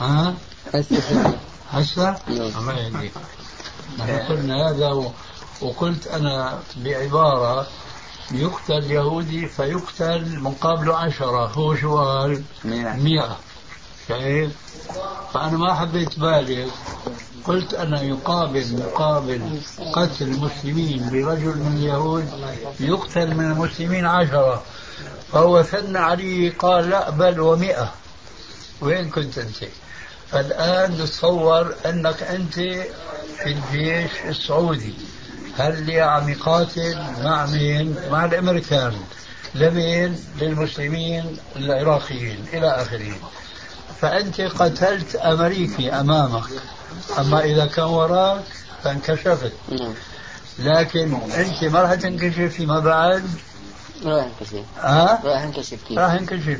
ها؟ 0.00 0.34
هسه؟ 1.72 2.16
الله 2.28 2.74
يهديك 2.78 3.12
نحن 3.98 4.18
قلنا 4.18 4.70
هذا 4.70 4.86
و... 4.88 5.12
وقلت 5.60 6.06
أنا 6.06 6.58
بعبارة 6.76 7.66
يقتل 8.30 8.90
يهودي 8.90 9.46
فيقتل 9.48 10.38
مقابله 10.40 10.96
عشرة 10.96 11.46
هو 11.46 11.74
شو 11.76 11.96
قال؟ 11.98 12.42
100 12.64 13.36
شايف؟ 14.08 14.52
فأنا 15.34 15.56
ما 15.56 15.74
حبيت 15.74 16.18
بالغ 16.18 16.68
قلت 17.44 17.74
أنا 17.74 18.02
يقابل 18.02 18.82
مقابل 18.86 19.60
قتل 19.92 20.24
المسلمين 20.24 21.08
برجل 21.10 21.58
من 21.58 21.76
اليهود 21.76 22.28
يقتل 22.80 23.34
من 23.34 23.44
المسلمين 23.50 24.06
عشرة 24.06 24.62
فهو 25.32 25.62
ثنى 25.62 25.98
عليه 25.98 26.52
قال 26.58 26.90
لا 26.90 27.10
بل 27.10 27.40
ومئة 27.40 27.92
وين 28.80 29.10
كنت 29.10 29.38
أنت؟ 29.38 29.56
فالآن 30.30 30.92
نتصور 30.92 31.74
أنك 31.86 32.22
أنت 32.22 32.54
في 33.38 33.46
الجيش 33.46 34.10
السعودي 34.26 34.94
هل 35.58 36.00
عم 36.00 36.28
يقاتل 36.28 36.96
مع 37.24 37.46
مين؟ 37.46 37.96
مع 38.10 38.24
الأمريكان 38.24 38.96
لمين؟ 39.54 40.20
للمسلمين 40.40 41.36
العراقيين 41.56 42.44
إلى 42.52 42.68
آخره 42.82 43.12
فأنت 44.00 44.40
قتلت 44.40 45.14
أمريكي 45.16 45.90
أمامك 45.92 46.44
أما 47.18 47.40
إذا 47.44 47.66
كان 47.66 47.84
وراك 47.84 48.42
فانكشفت 48.84 49.52
نعم. 49.68 49.92
لكن 50.58 51.18
أنت 51.36 51.64
ما 51.64 51.82
راح 51.82 51.94
تنكشف 51.94 52.40
فيما 52.40 52.80
بعد 52.80 53.24
راح 54.04 54.24
انكشف 54.24 54.64
ها؟ 54.80 55.20
راح 55.26 55.42
انكشف 55.42 55.78
كيف؟ 55.88 55.98
راح 55.98 56.10
انكشف 56.12 56.58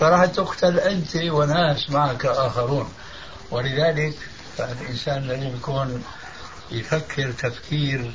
فراح 0.00 0.24
تقتل 0.24 0.78
أنت 0.80 1.16
وناس 1.16 1.90
معك 1.90 2.26
آخرون 2.26 2.92
ولذلك 3.50 4.14
فالإنسان 4.56 5.22
لازم 5.28 5.56
يكون 5.56 6.04
يفكر 6.72 7.32
تفكير 7.32 8.12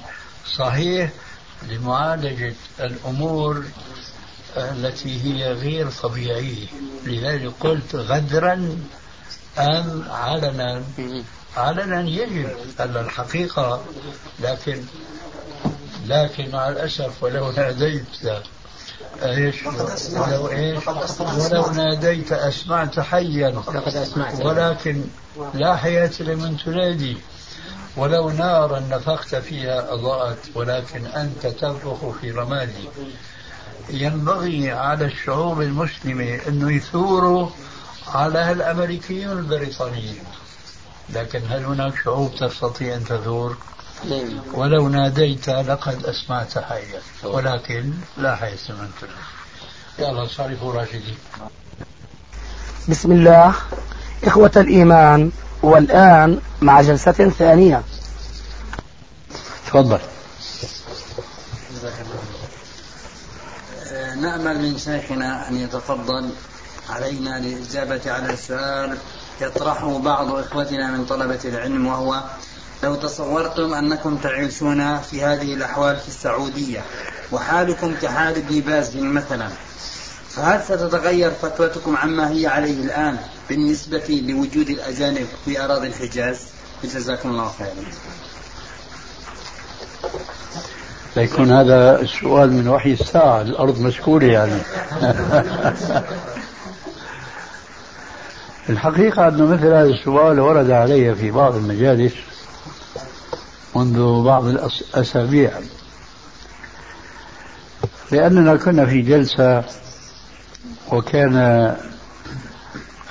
صحيح 0.58 1.10
لمعالجة 1.70 2.54
الأمور 2.80 3.66
التي 4.58 5.22
هي 5.24 5.52
غير 5.52 5.92
طبيعية 5.92 6.68
لذلك 7.06 7.52
قلت 7.60 7.96
غدرا 7.96 8.78
أم 9.60 10.06
علنا 10.10 10.84
علنا 11.58 12.02
يجب 12.02 12.50
ان 12.80 12.98
الحقيقة 12.98 13.86
لكن 14.40 14.84
لكن 16.06 16.52
مع 16.52 16.70
الأسف 16.70 17.24
ولو 17.24 17.52
ناديت 17.52 18.06
ايش 19.24 19.66
ولو 19.66 20.48
ايش 20.52 20.88
ولو 21.28 21.72
ناديت 21.72 22.32
اسمعت 22.32 23.00
حيا 23.00 23.62
ولكن 24.46 25.02
لا 25.54 25.76
حياة 25.76 26.12
لمن 26.20 26.58
تنادي 26.66 27.18
ولو 27.98 28.30
نارا 28.30 28.80
نفخت 28.80 29.36
فيها 29.36 29.94
اضاءت 29.94 30.38
ولكن 30.56 31.06
انت 31.06 31.48
تنفخ 31.48 32.10
في 32.22 32.32
رمادي 32.32 32.88
ينبغي 33.90 34.72
على 34.72 35.06
الشعوب 35.06 35.62
المسلمه 35.62 36.40
انه 36.48 36.72
يثوروا 36.72 37.50
على 38.08 38.52
الامريكيين 38.52 39.32
البريطانيين 39.32 40.24
لكن 41.10 41.42
هل 41.50 41.66
هناك 41.66 41.94
شعوب 42.04 42.36
تستطيع 42.36 42.96
ان 42.96 43.04
تثور؟ 43.04 43.58
ولو 44.54 44.90
ناديت 44.90 45.50
لقد 45.50 46.06
أسمعت 46.06 46.58
حيا 46.58 47.02
ولكن 47.24 47.94
لا 48.18 48.36
حيا 48.36 48.56
سمعت 48.56 49.12
يا 50.00 50.10
الله 50.10 50.28
صارفوا 50.28 50.74
راشدين 50.74 51.18
بسم 52.90 53.12
الله 53.12 53.56
إخوة 54.24 54.52
الإيمان 54.58 55.32
والآن 55.64 56.40
مع 56.62 56.82
جلسة 56.82 57.12
ثانية 57.12 57.84
تفضل 59.68 60.00
آه، 63.94 64.16
نأمل 64.16 64.62
من 64.62 64.78
شيخنا 64.78 65.48
أن 65.48 65.56
يتفضل 65.56 66.30
علينا 66.90 67.40
للإجابة 67.40 68.02
على 68.12 68.34
السؤال 68.34 68.98
يطرحه 69.42 70.00
بعض 70.00 70.32
إخوتنا 70.32 70.92
من 70.92 71.06
طلبة 71.06 71.40
العلم 71.46 71.88
وهو 71.88 72.24
لو 72.86 72.96
تصورتم 72.96 73.74
أنكم 73.74 74.18
تعيشون 74.18 74.98
في 74.98 75.22
هذه 75.24 75.54
الأحوال 75.54 75.96
في 75.98 76.08
السعودية 76.08 76.82
وحالكم 77.32 77.96
كحال 78.02 78.36
ابن 78.38 78.60
باز 78.60 78.98
مثلا 78.98 79.48
فهل 80.30 80.64
ستتغير 80.64 81.32
فتوتكم 81.32 81.98
عما 81.98 82.30
هي 82.30 82.48
عليه 82.48 82.84
الآن 82.86 83.18
بالنسبة 83.50 84.24
لوجود 84.28 84.70
الأجانب 84.70 85.26
في 85.46 85.66
أراضي 85.66 85.88
الحجاز 85.88 86.40
جزاكم 86.84 87.30
الله 87.30 87.52
خيرا 87.60 87.70
ليكون 91.16 91.52
هذا 91.52 92.02
السؤال 92.02 92.52
من 92.54 92.68
وحي 92.68 92.92
الساعة 92.94 93.42
الأرض 93.42 93.80
مشكورة 93.82 94.26
يعني 94.26 94.60
الحقيقة 98.70 99.28
أن 99.28 99.42
مثل 99.52 99.66
هذا 99.68 99.90
السؤال 99.90 100.40
ورد 100.40 100.72
علي 100.72 101.16
في 101.16 101.32
بعض 101.32 101.56
المجالس 101.56 102.14
منذ 103.76 104.24
بعض 104.24 104.46
الأسابيع 104.48 105.52
لأننا 108.12 108.56
كنا 108.56 108.86
في 108.86 109.02
جلسة 109.02 109.64
وكان 110.92 111.76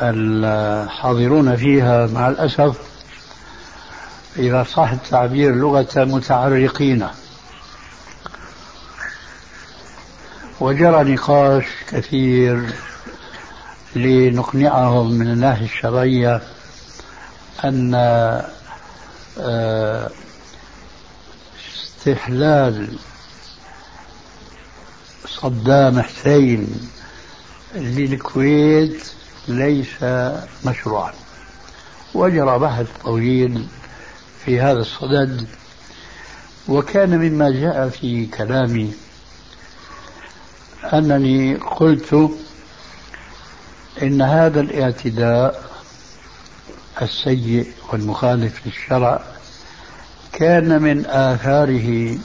الحاضرون 0.02 1.56
فيها 1.56 2.06
مع 2.06 2.28
الأسف 2.28 2.76
إذا 4.36 4.64
صح 4.74 4.90
التعبير 4.90 5.54
لغة 5.54 5.88
متعرقين 6.04 7.06
وجرى 10.60 11.12
نقاش 11.14 11.64
كثير 11.90 12.62
لنقنعهم 13.96 15.12
من 15.12 15.26
الناحية 15.30 15.64
الشرعية 15.64 16.42
أن 17.64 17.94
آه، 19.40 20.08
استحلال 22.08 22.86
صدام 25.28 26.00
حسين 26.00 26.88
للكويت 27.74 29.10
ليس 29.48 30.02
مشروعا 30.64 31.12
وجرى 32.14 32.58
بحث 32.58 32.86
طويل 33.04 33.66
في 34.44 34.60
هذا 34.60 34.78
الصدد 34.80 35.46
وكان 36.68 37.10
مما 37.18 37.50
جاء 37.50 37.88
في 37.88 38.26
كلامي 38.26 38.92
أنني 40.84 41.54
قلت 41.54 42.30
إن 44.02 44.22
هذا 44.22 44.60
الاعتداء 44.60 45.70
السيء 47.02 47.72
والمخالف 47.92 48.66
للشرع 48.66 49.20
كان 50.34 50.82
من 50.82 51.06
آثاره 51.06 52.18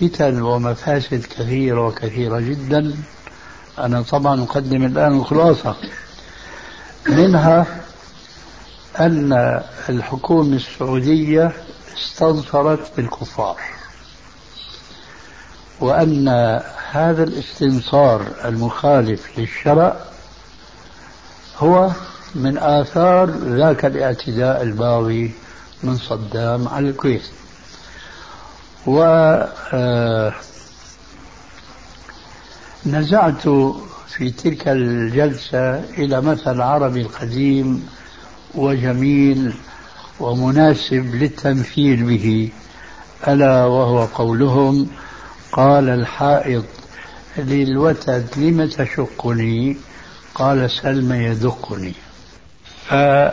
فتن 0.00 0.42
ومفاسد 0.42 1.24
كثيرة 1.38 1.86
وكثيرة 1.86 2.40
جدا 2.40 2.94
أنا 3.78 4.02
طبعا 4.02 4.42
أقدم 4.42 4.84
الآن 4.84 5.12
الخلاصة 5.18 5.76
منها 7.08 7.66
أن 9.00 9.62
الحكومة 9.88 10.56
السعودية 10.56 11.52
استنصرت 11.98 12.96
بالكفار 12.96 13.60
وأن 15.80 16.28
هذا 16.92 17.24
الاستنصار 17.24 18.26
المخالف 18.44 19.38
للشرع 19.38 19.96
هو 21.58 21.90
من 22.34 22.58
آثار 22.58 23.30
ذاك 23.30 23.84
الاعتداء 23.84 24.62
الباغي 24.62 25.30
من 25.82 25.96
صدام 25.96 26.68
على 26.68 26.88
الكويت 26.88 27.22
و 28.86 29.02
آه، 29.72 30.34
نزعت 32.86 33.48
في 34.08 34.30
تلك 34.30 34.68
الجلسة 34.68 35.74
إلى 35.78 36.20
مثل 36.20 36.60
عربي 36.60 37.02
قديم 37.02 37.88
وجميل 38.54 39.54
ومناسب 40.20 41.14
للتمثيل 41.14 42.02
به 42.04 42.52
ألا 43.28 43.64
وهو 43.66 44.04
قولهم 44.04 44.86
قال 45.52 45.88
الحائط 45.88 46.64
للوتد 47.38 48.26
لم 48.36 48.64
تشقني 48.66 49.76
قال 50.34 50.70
سلم 50.70 51.12
يدقني 51.12 51.92
آه، 52.92 53.32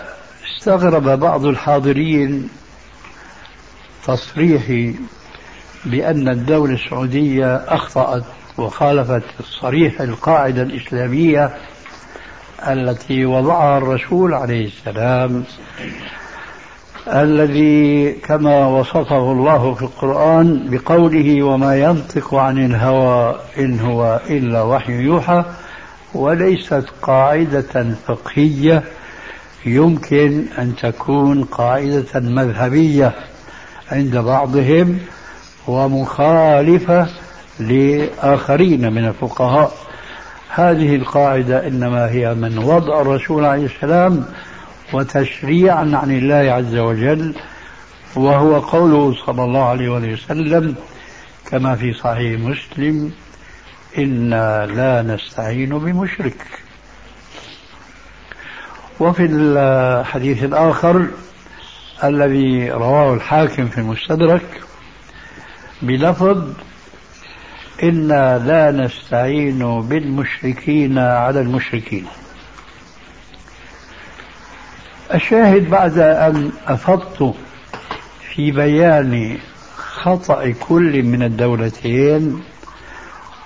استغرب 0.57 1.19
بعض 1.19 1.45
الحاضرين 1.45 2.49
تصريحي 4.07 4.95
بأن 5.85 6.29
الدولة 6.29 6.73
السعودية 6.73 7.55
أخطأت 7.55 8.23
وخالفت 8.57 9.21
الصريح 9.39 10.01
القاعدة 10.01 10.61
الإسلامية 10.61 11.49
التي 12.67 13.25
وضعها 13.25 13.77
الرسول 13.77 14.33
عليه 14.33 14.67
السلام 14.67 15.43
الذي 17.13 18.11
كما 18.11 18.67
وصفه 18.67 19.31
الله 19.31 19.73
في 19.75 19.81
القرآن 19.81 20.67
بقوله 20.69 21.43
وما 21.43 21.79
ينطق 21.79 22.35
عن 22.35 22.65
الهوى 22.65 23.35
إن 23.59 23.79
هو 23.79 24.19
إلا 24.29 24.61
وحي 24.61 24.93
يوحى 25.01 25.43
وليست 26.13 26.83
قاعدة 27.01 27.95
فقهية 28.07 28.83
يمكن 29.65 30.45
أن 30.57 30.75
تكون 30.75 31.43
قاعدة 31.43 32.05
مذهبية 32.19 33.11
عند 33.91 34.17
بعضهم 34.17 34.99
ومخالفة 35.67 37.07
لآخرين 37.59 38.93
من 38.93 39.05
الفقهاء 39.07 39.71
هذه 40.49 40.95
القاعدة 40.95 41.67
إنما 41.67 42.09
هي 42.09 42.33
من 42.33 42.57
وضع 42.57 43.01
الرسول 43.01 43.45
عليه 43.45 43.65
السلام 43.65 44.25
وتشريعا 44.93 45.91
عن 46.03 46.11
الله 46.11 46.51
عز 46.53 46.75
وجل 46.75 47.33
وهو 48.15 48.59
قوله 48.59 49.15
صلى 49.25 49.43
الله 49.43 49.63
عليه 49.63 49.89
وسلم 49.89 50.75
كما 51.47 51.75
في 51.75 51.93
صحيح 51.93 52.39
مسلم 52.39 53.11
إنا 53.97 54.65
لا 54.65 55.13
نستعين 55.15 55.79
بمشرك 55.79 56.37
وفي 58.99 59.25
الحديث 59.29 60.43
الآخر 60.43 61.05
الذي 62.03 62.71
رواه 62.71 63.13
الحاكم 63.13 63.67
في 63.67 63.77
المستدرك 63.77 64.61
بلفظ 65.81 66.47
إنا 67.83 68.37
لا 68.39 68.71
نستعين 68.85 69.81
بالمشركين 69.81 70.97
على 70.97 71.41
المشركين 71.41 72.05
الشاهد 75.13 75.69
بعد 75.69 75.97
أن 75.97 76.51
أفضت 76.67 77.35
في 78.33 78.51
بيان 78.51 79.37
خطأ 79.77 80.53
كل 80.67 81.03
من 81.03 81.23
الدولتين 81.23 82.43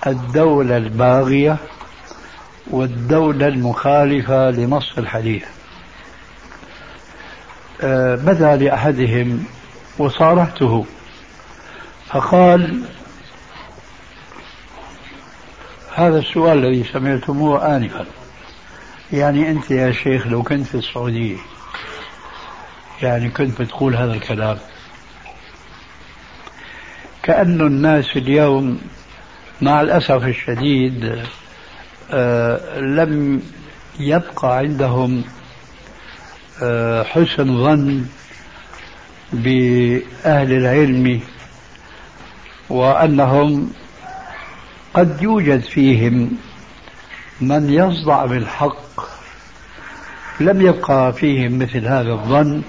الدولة 0.06 0.76
الباغية 0.76 1.56
والدولة 2.70 3.48
المخالفة 3.48 4.50
لنص 4.50 4.98
الحديث 4.98 5.44
بدا 7.80 8.52
آه، 8.52 8.56
لأحدهم 8.56 9.44
وصارحته 9.98 10.84
فقال 12.06 12.82
هذا 15.94 16.18
السؤال 16.18 16.58
الذي 16.58 16.84
سمعتموه 16.92 17.76
آنفا 17.76 18.06
يعني 19.12 19.50
أنت 19.50 19.70
يا 19.70 19.92
شيخ 19.92 20.26
لو 20.26 20.42
كنت 20.42 20.66
في 20.66 20.74
السعودية 20.74 21.36
يعني 23.02 23.30
كنت 23.30 23.60
بتقول 23.60 23.96
هذا 23.96 24.12
الكلام 24.12 24.58
كأن 27.22 27.60
الناس 27.60 28.06
اليوم 28.16 28.80
مع 29.60 29.80
الأسف 29.80 30.24
الشديد 30.24 31.24
آه، 32.12 32.80
لم 32.80 33.42
يبقى 34.00 34.56
عندهم 34.58 35.24
آه، 36.62 37.02
حسن 37.02 37.64
ظن 37.64 38.04
بأهل 39.32 40.52
العلم 40.52 41.20
وأنهم 42.70 43.72
قد 44.94 45.22
يوجد 45.22 45.60
فيهم 45.60 46.30
من 47.40 47.72
يصدع 47.72 48.24
بالحق 48.24 49.00
لم 50.40 50.60
يبقى 50.60 51.12
فيهم 51.12 51.58
مثل 51.58 51.86
هذا 51.86 52.12
الظن 52.12 52.62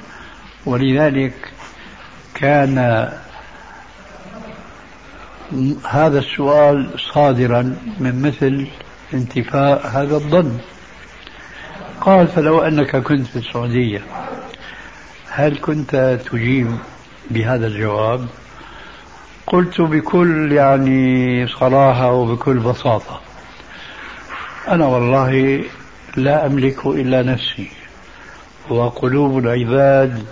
ولذلك 0.66 1.34
كان 2.34 2.78
هذا 5.90 6.20
السؤال 6.20 6.90
صادرا 7.14 7.62
من 7.99 8.22
مثل 8.22 8.68
انتفاء 9.15 9.87
هذا 9.87 10.15
الظن 10.15 10.57
قال 12.01 12.27
فلو 12.27 12.59
أنك 12.59 12.95
كنت 13.03 13.27
في 13.27 13.35
السعودية 13.35 14.01
هل 15.29 15.57
كنت 15.57 16.19
تجيب 16.31 16.67
بهذا 17.31 17.67
الجواب 17.67 18.27
قلت 19.47 19.81
بكل 19.81 20.51
يعني 20.51 21.47
صراحة 21.47 22.11
وبكل 22.11 22.59
بساطة 22.59 23.21
أنا 24.67 24.85
والله 24.85 25.63
لا 26.15 26.45
أملك 26.45 26.85
إلا 26.85 27.21
نفسي 27.21 27.67
وقلوب 28.69 29.37
العباد 29.37 30.25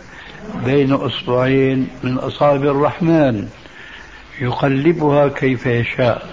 بين 0.65 0.93
أصبعين 0.93 1.88
من 2.03 2.18
أصابع 2.18 2.72
الرحمن 2.72 3.47
يقلبها 4.41 5.27
كيف 5.27 5.65
يشاء 5.65 6.32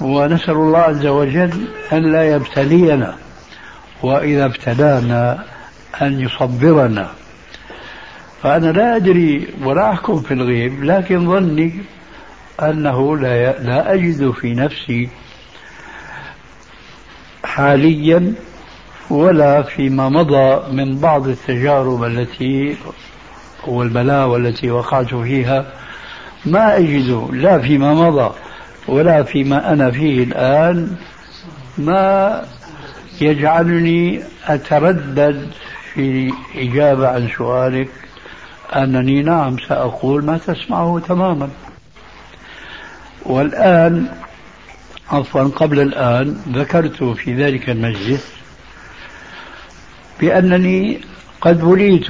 ونسأل 0.00 0.54
الله 0.54 0.78
عز 0.78 1.06
وجل 1.06 1.50
أن 1.92 2.12
لا 2.12 2.34
يبتلينا 2.36 3.14
وإذا 4.02 4.44
ابتلانا 4.44 5.44
أن 6.02 6.20
يصبرنا 6.20 7.08
فأنا 8.42 8.72
لا 8.72 8.96
أدري 8.96 9.46
ولا 9.64 9.90
أحكم 9.92 10.20
في 10.20 10.34
الغيب 10.34 10.84
لكن 10.84 11.30
ظني 11.30 11.72
أنه 12.62 13.16
لا 13.18 13.58
لا 13.62 13.94
أجد 13.94 14.30
في 14.30 14.54
نفسي 14.54 15.08
حاليا 17.44 18.32
ولا 19.10 19.62
فيما 19.62 20.08
مضى 20.08 20.72
من 20.72 20.98
بعض 20.98 21.28
التجارب 21.28 22.04
التي 22.04 22.76
والبلاوى 23.66 24.36
التي 24.38 24.70
وقعت 24.70 25.14
فيها 25.14 25.64
ما 26.46 26.76
أجد 26.78 27.28
لا 27.32 27.58
فيما 27.58 27.94
مضى 27.94 28.30
ولا 28.88 29.22
فيما 29.22 29.72
أنا 29.72 29.90
فيه 29.90 30.24
الآن 30.24 30.96
ما 31.78 32.44
يجعلني 33.20 34.20
أتردد 34.48 35.48
في 35.94 36.32
الإجابة 36.54 37.08
عن 37.08 37.28
سؤالك 37.38 37.88
أنني 38.76 39.22
نعم 39.22 39.56
سأقول 39.68 40.24
ما 40.24 40.38
تسمعه 40.38 40.98
تماما 41.08 41.48
والآن 43.26 44.06
عفوا 45.10 45.42
قبل 45.44 45.80
الآن 45.80 46.36
ذكرت 46.48 47.04
في 47.04 47.34
ذلك 47.34 47.70
المجلس 47.70 48.26
بأنني 50.20 51.00
قد 51.40 51.62
وليت 51.62 52.06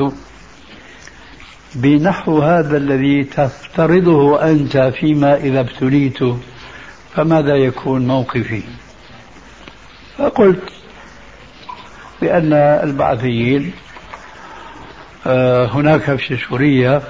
بنحو 1.75 2.39
هذا 2.41 2.77
الذي 2.77 3.25
تفترضه 3.25 4.43
أنت 4.51 4.77
فيما 4.77 5.35
إذا 5.37 5.61
ابتليت 5.61 6.23
فماذا 7.17 7.57
يكون 7.57 8.07
موقفي 8.07 8.63
فقلت 10.19 10.63
بأن 12.23 12.53
البعثيين 12.53 13.73
آه، 15.27 15.67
هناك 15.67 16.17
في 16.17 16.37
سوريا 16.37 17.03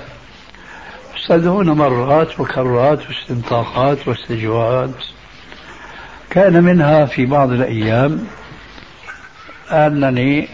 يستدعون 1.16 1.70
مرات 1.70 2.40
وكرات 2.40 2.98
واستنطاقات 3.10 4.09
واستجوابات 4.09 4.94
كان 6.31 6.62
منها 6.64 7.05
في 7.06 7.26
بعض 7.26 7.52
الأيام 7.52 8.24
أنني 9.70 10.48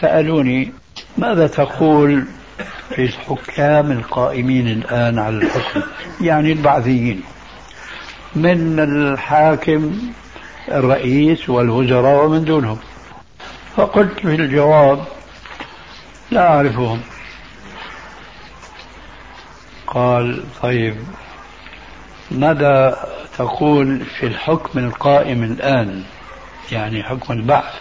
سألوني 0.00 0.72
ماذا 1.18 1.46
تقول 1.46 2.24
في 2.94 3.02
الحكام 3.02 3.92
القائمين 3.92 4.68
الآن 4.68 5.18
على 5.18 5.36
الحكم 5.36 5.82
يعني 6.20 6.52
البعثيين 6.52 7.20
من 8.36 8.80
الحاكم 8.80 9.98
الرئيس 10.68 11.48
والوزراء 11.50 12.24
ومن 12.26 12.44
دونهم 12.44 12.78
فقلت 13.76 14.18
في 14.18 14.34
الجواب 14.34 15.04
لا 16.30 16.48
أعرفهم 16.54 17.00
قال 19.86 20.42
طيب 20.62 20.96
ماذا 22.30 22.98
تقول 23.38 24.00
في 24.04 24.26
الحكم 24.26 24.78
القائم 24.78 25.42
الآن 25.42 26.02
يعني 26.72 27.02
حكم 27.02 27.32
البعث 27.32 27.74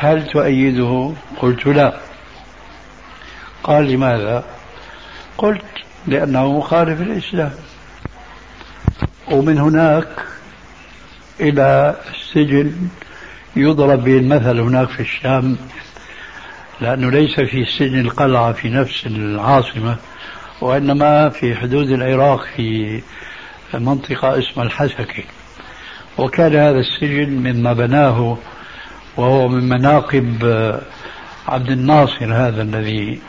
هل 0.00 0.28
تؤيده 0.30 1.12
قلت 1.40 1.66
لا 1.66 1.98
قال 3.62 3.86
لماذا 3.88 4.44
قلت 5.38 5.64
لأنه 6.08 6.52
مخالف 6.58 7.00
الإسلام 7.00 7.52
ومن 9.30 9.58
هناك 9.58 10.08
إلى 11.40 11.94
السجن 12.14 12.72
يضرب 13.56 14.04
به 14.04 14.16
المثل 14.18 14.60
هناك 14.60 14.88
في 14.88 15.00
الشام 15.00 15.56
لأنه 16.80 17.10
ليس 17.10 17.40
في 17.40 17.64
سجن 17.64 18.00
القلعة 18.00 18.52
في 18.52 18.68
نفس 18.70 19.06
العاصمة 19.06 19.96
وإنما 20.60 21.28
في 21.28 21.54
حدود 21.56 21.90
العراق 21.90 22.42
في 22.56 23.00
منطقة 23.74 24.38
اسمها 24.38 24.66
الحسكة 24.66 25.06
وكان 26.18 26.56
هذا 26.56 26.78
السجن 26.80 27.28
مما 27.28 27.72
بناه 27.72 28.38
وهو 29.16 29.48
من 29.48 29.68
مناقب 29.68 30.44
آه، 30.44 30.80
عبد 31.48 31.70
الناصر 31.70 32.34
هذا 32.34 32.62
الذي 32.62 33.20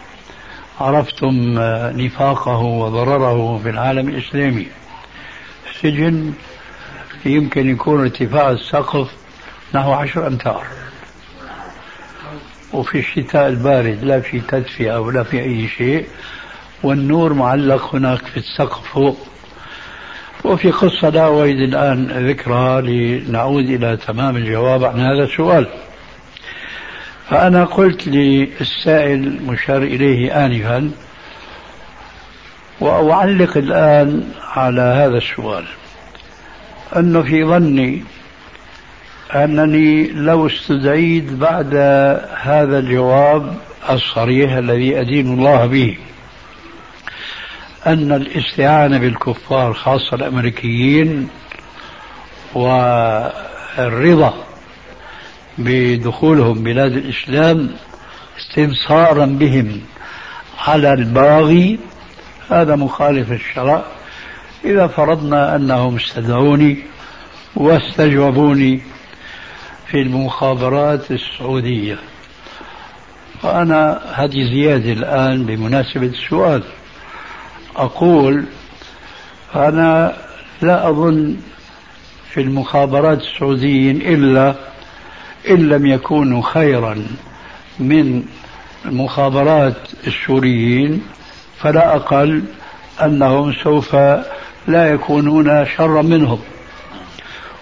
عرفتم 0.81 1.57
آه، 1.59 1.91
نفاقه 1.91 2.57
وضرره 2.61 3.59
في 3.63 3.69
العالم 3.69 4.09
الإسلامي 4.09 4.67
السجن 5.83 6.33
يمكن 7.25 7.69
يكون 7.69 8.01
ارتفاع 8.01 8.51
السقف 8.51 9.09
نحو 9.73 9.91
عشر 9.91 10.27
أمتار 10.27 10.63
وفي 12.73 12.99
الشتاء 12.99 13.47
البارد 13.47 13.99
لا 14.03 14.19
في 14.19 14.39
تدفئة 14.39 15.01
ولا 15.01 15.23
في 15.23 15.39
أي 15.39 15.67
شيء 15.67 16.05
والنور 16.83 17.33
معلق 17.33 17.95
هناك 17.95 18.25
في 18.25 18.37
السقف 18.37 18.87
فوق 18.93 19.17
وفي 20.45 20.71
قصة 20.71 21.09
لا 21.09 21.27
أريد 21.27 21.57
الآن 21.61 22.27
ذكرها 22.29 22.81
لنعود 22.81 23.65
إلى 23.69 23.97
تمام 24.07 24.37
الجواب 24.37 24.83
عن 24.83 24.99
هذا 24.99 25.23
السؤال 25.23 25.67
فأنا 27.29 27.65
قلت 27.65 28.07
للسائل 28.07 29.41
مشار 29.47 29.81
إليه 29.83 30.45
آنفا 30.45 30.91
وأعلق 32.79 33.57
الآن 33.57 34.31
على 34.43 34.81
هذا 34.81 35.17
السؤال 35.17 35.63
أنه 36.95 37.21
في 37.21 37.45
ظني 37.45 38.03
أنني 39.35 40.07
لو 40.11 40.47
استدعيت 40.47 41.23
بعد 41.23 41.75
هذا 42.41 42.79
الجواب 42.79 43.55
الصريح 43.89 44.51
الذي 44.53 44.99
أدين 45.01 45.33
الله 45.33 45.65
به 45.65 45.97
أن 47.87 48.11
الاستعانة 48.11 48.97
بالكفار 48.97 49.73
خاصة 49.73 50.13
الأمريكيين 50.15 51.29
والرضا 52.53 54.33
بدخولهم 55.57 56.63
بلاد 56.63 56.91
الإسلام 56.97 57.69
استنصارا 58.37 59.25
بهم 59.25 59.81
على 60.67 60.93
الباغي 60.93 61.79
هذا 62.49 62.75
مخالف 62.75 63.31
الشرع 63.31 63.83
إذا 64.65 64.87
فرضنا 64.87 65.55
أنهم 65.55 65.95
استدعوني 65.95 66.77
واستجوبوني 67.55 68.79
في 69.87 69.97
المخابرات 70.01 71.11
السعودية 71.11 71.97
وأنا 73.43 74.01
هذه 74.13 74.43
زيادة 74.53 74.91
الآن 74.93 75.43
بمناسبة 75.45 76.05
السؤال 76.07 76.63
أقول 77.75 78.43
أنا 79.55 80.17
لا 80.61 80.89
أظن 80.89 81.35
في 82.31 82.41
المخابرات 82.41 83.19
السعوديين 83.21 83.95
إلا 84.01 84.55
إن 85.49 85.69
لم 85.69 85.85
يكونوا 85.85 86.41
خيرا 86.43 87.05
من 87.79 88.23
المخابرات 88.85 89.75
السوريين 90.07 91.01
فلا 91.63 91.95
أقل 91.95 92.43
أنهم 93.03 93.53
سوف 93.53 93.95
لا 94.67 94.93
يكونون 94.93 95.65
شرا 95.65 96.01
منهم 96.01 96.39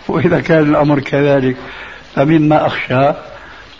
وإذا 0.07 0.39
كان 0.41 0.69
الأمر 0.69 0.99
كذلك 0.99 1.57
فمما 2.15 2.65
أخشى 2.65 3.11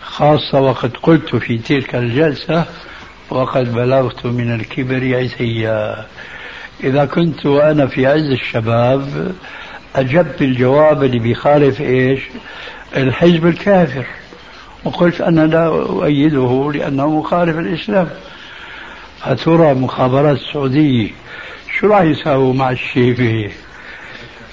خاصة 0.02 0.60
وقد 0.60 0.92
قلت 1.04 1.36
في 1.36 1.58
تلك 1.58 1.96
الجلسة 1.96 2.66
وقد 3.30 3.74
بلغت 3.74 4.26
من 4.26 4.54
الكبر 4.56 5.16
عتيا 5.18 6.06
إذا 6.84 7.06
كنت 7.06 7.46
وأنا 7.46 7.88
في 7.88 8.08
عز 8.08 8.32
الشباب 8.32 9.32
أجبت 9.96 10.42
الجواب 10.42 11.04
اللي 11.04 11.20
بيخالف 11.20 11.82
إيش 11.82 12.20
الحزب 12.98 13.48
الكافر 13.48 14.06
وقلت 14.84 15.22
أنا 15.22 15.42
لا 15.42 15.66
أؤيده 15.68 16.72
لأنه 16.74 17.10
مخالف 17.20 17.58
الإسلام 17.60 18.10
أترى 19.26 19.74
مخابرات 19.74 20.38
السعودية 20.38 21.10
شو 21.80 21.88
راح 21.88 22.02
يساووا 22.02 22.54
مع 22.54 22.72
الشيبة 22.72 23.52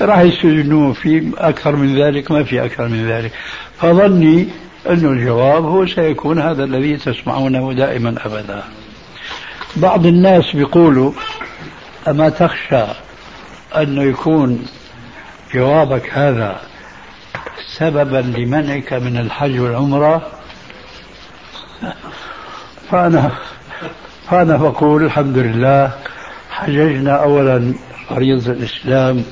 راح 0.01 0.19
يسجنوه 0.20 0.93
في 0.93 1.31
أكثر 1.36 1.77
من 1.77 1.97
ذلك 2.03 2.31
ما 2.31 2.44
في 2.44 2.65
أكثر 2.65 2.89
من 2.89 3.09
ذلك 3.09 3.32
فظني 3.81 4.49
أن 4.89 5.07
الجواب 5.12 5.65
هو 5.65 5.86
سيكون 5.86 6.39
هذا 6.40 6.65
الذي 6.65 6.97
تسمعونه 6.97 7.73
دائما 7.73 8.15
أبدا 8.27 8.62
بعض 9.77 10.07
الناس 10.07 10.57
بيقولوا 10.57 11.12
أما 12.09 12.28
تخشى 12.28 12.85
أنه 13.77 14.03
يكون 14.03 14.66
جوابك 15.55 16.11
هذا 16.12 16.61
سببا 17.77 18.19
لمنعك 18.39 18.93
من 18.93 19.16
الحج 19.16 19.61
والعمرة 19.61 20.23
فأنا 22.90 23.31
فأنا 24.31 24.57
بقول 24.57 25.03
الحمد 25.05 25.39
لله 25.39 25.90
حججنا 26.51 27.12
أولا 27.12 27.74
فريضة 28.09 28.53
الإسلام 28.53 29.23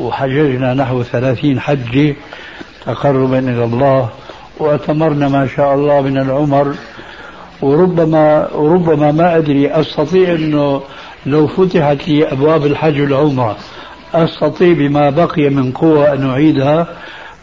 وحججنا 0.00 0.74
نحو 0.74 1.02
ثلاثين 1.02 1.60
حجة 1.60 2.14
تقربا 2.86 3.38
إلى 3.38 3.64
الله 3.64 4.08
وأتمرنا 4.58 5.28
ما 5.28 5.46
شاء 5.56 5.74
الله 5.74 6.00
من 6.00 6.18
العمر 6.18 6.74
وربما 7.62 8.48
ربما 8.54 9.12
ما 9.12 9.36
أدري 9.36 9.70
أستطيع 9.70 10.32
أنه 10.34 10.82
لو 11.26 11.46
فتحت 11.46 12.08
لي 12.08 12.32
أبواب 12.32 12.66
الحج 12.66 13.00
والعمرة 13.00 13.56
أستطيع 14.14 14.72
بما 14.72 15.10
بقي 15.10 15.48
من 15.50 15.72
قوة 15.72 16.12
أن 16.12 16.30
أعيدها 16.30 16.86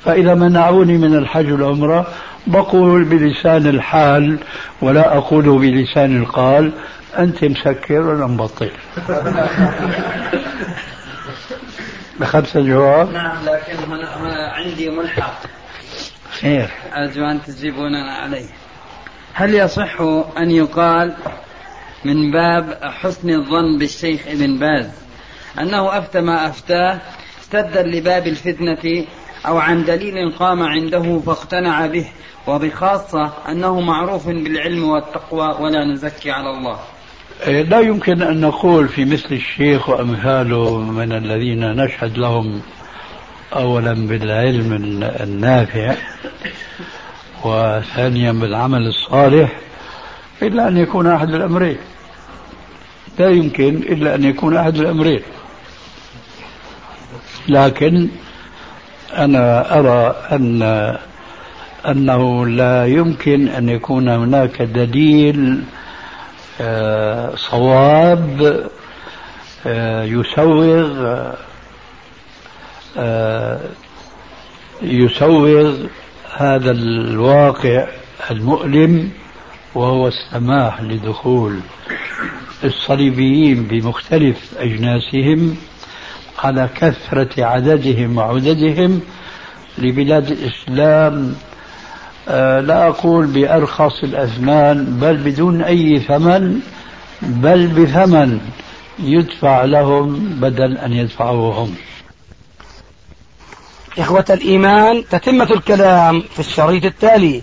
فإذا 0.05 0.33
منعوني 0.35 0.97
من 0.97 1.15
الحج 1.15 1.51
والعمرة 1.51 2.07
بقول 2.47 3.03
بلسان 3.03 3.67
الحال 3.67 4.37
ولا 4.81 5.17
أقول 5.17 5.43
بلسان 5.59 6.21
القال 6.21 6.71
أنت 7.19 7.43
مسكر 7.45 7.99
ولا 8.01 8.27
مبطل 8.27 8.69
بخمسه 12.19 12.61
جواب 12.61 13.13
نعم 13.13 13.37
لكن 13.45 13.91
هنا, 13.91 14.17
هنا 14.21 14.47
عندي 14.53 14.89
ملحق 14.89 15.43
خير 16.41 16.69
أرجو 16.95 17.25
أن 17.25 17.39
تجيبوننا 17.47 18.11
عليه 18.13 18.45
هل 19.33 19.55
يصح 19.55 20.01
أن 20.37 20.51
يقال 20.51 21.13
من 22.05 22.31
باب 22.31 22.77
حسن 23.01 23.29
الظن 23.29 23.79
بالشيخ 23.79 24.21
ابن 24.27 24.57
باز 24.59 24.89
أنه 25.59 25.97
أفتى 25.97 26.21
ما 26.21 26.47
أفتاه 26.47 26.99
سدا 27.51 27.83
لباب 27.83 28.27
الفتنة 28.27 29.05
أو 29.47 29.57
عن 29.57 29.83
دليل 29.85 30.31
قام 30.39 30.63
عنده 30.63 31.19
فاقتنع 31.27 31.85
به 31.87 32.05
وبخاصة 32.47 33.31
أنه 33.49 33.81
معروف 33.81 34.27
بالعلم 34.27 34.83
والتقوى 34.89 35.47
ولا 35.59 35.83
نزكي 35.85 36.31
على 36.31 36.49
الله 36.49 36.79
إيه، 37.47 37.61
لا 37.61 37.79
يمكن 37.79 38.21
أن 38.21 38.41
نقول 38.41 38.87
في 38.87 39.05
مثل 39.05 39.27
الشيخ 39.31 39.89
وأمثاله 39.89 40.77
من 40.77 41.11
الذين 41.11 41.71
نشهد 41.75 42.17
لهم 42.17 42.61
أولا 43.55 43.93
بالعلم 43.93 44.73
النافع 45.23 45.95
وثانيا 47.43 48.31
بالعمل 48.31 48.87
الصالح 48.87 49.49
إلا 50.41 50.67
أن 50.67 50.77
يكون 50.77 51.07
أحد 51.07 51.33
الأمرين 51.33 51.77
لا 53.19 53.29
يمكن 53.29 53.67
إلا 53.75 54.15
أن 54.15 54.23
يكون 54.23 54.57
أحد 54.57 54.75
الأمرين 54.77 55.21
لكن 57.47 58.07
أنا 59.17 59.79
أرى 59.79 60.15
أن 60.31 60.61
أنه 61.87 62.45
لا 62.47 62.85
يمكن 62.87 63.47
أن 63.47 63.69
يكون 63.69 64.09
هناك 64.09 64.61
دليل 64.61 65.61
آه، 66.61 67.35
صواب 67.35 68.63
آه، 69.67 70.03
يسوغ 70.03 71.17
آه، 72.97 73.59
يسوغ 74.81 75.75
هذا 76.37 76.71
الواقع 76.71 77.87
المؤلم 78.31 79.09
وهو 79.75 80.07
السماح 80.07 80.81
لدخول 80.81 81.59
الصليبيين 82.63 83.63
بمختلف 83.63 84.53
أجناسهم 84.59 85.57
على 86.43 86.69
كثرة 86.75 87.43
عددهم 87.43 88.17
وعددهم 88.17 89.01
لبلاد 89.77 90.31
الإسلام 90.31 91.35
آه، 92.29 92.61
لا 92.61 92.87
أقول 92.87 93.25
بأرخص 93.27 94.03
الأثمان 94.03 94.85
بل 95.01 95.17
بدون 95.17 95.61
أي 95.61 95.99
ثمن 95.99 96.59
بل 97.21 97.67
بثمن 97.67 98.39
يدفع 99.03 99.63
لهم 99.63 100.13
بدل 100.41 100.77
أن 100.77 100.93
يدفعوهم 100.93 101.53
هم 101.63 101.75
إخوة 103.99 104.25
الإيمان 104.29 105.03
تتمة 105.11 105.51
الكلام 105.51 106.23
في 106.33 106.39
الشريط 106.39 106.85
التالي 106.85 107.41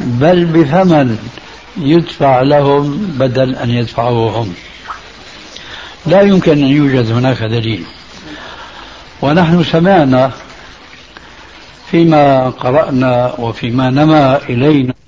بل 0.00 0.44
بثمن 0.44 1.18
يدفع 1.80 2.40
لهم 2.42 3.14
بدل 3.18 3.54
أن 3.54 3.70
يدفعوهم 3.70 4.36
هم 4.42 4.54
لا 6.06 6.22
يمكن 6.22 6.52
أن 6.52 6.58
يوجد 6.58 7.10
هناك 7.12 7.42
دليل 7.42 7.84
ونحن 9.22 9.64
سمعنا 9.64 10.30
فيما 11.90 12.48
قرأنا 12.50 13.32
وفيما 13.38 13.90
نما 13.90 14.36
إلينا 14.48 15.05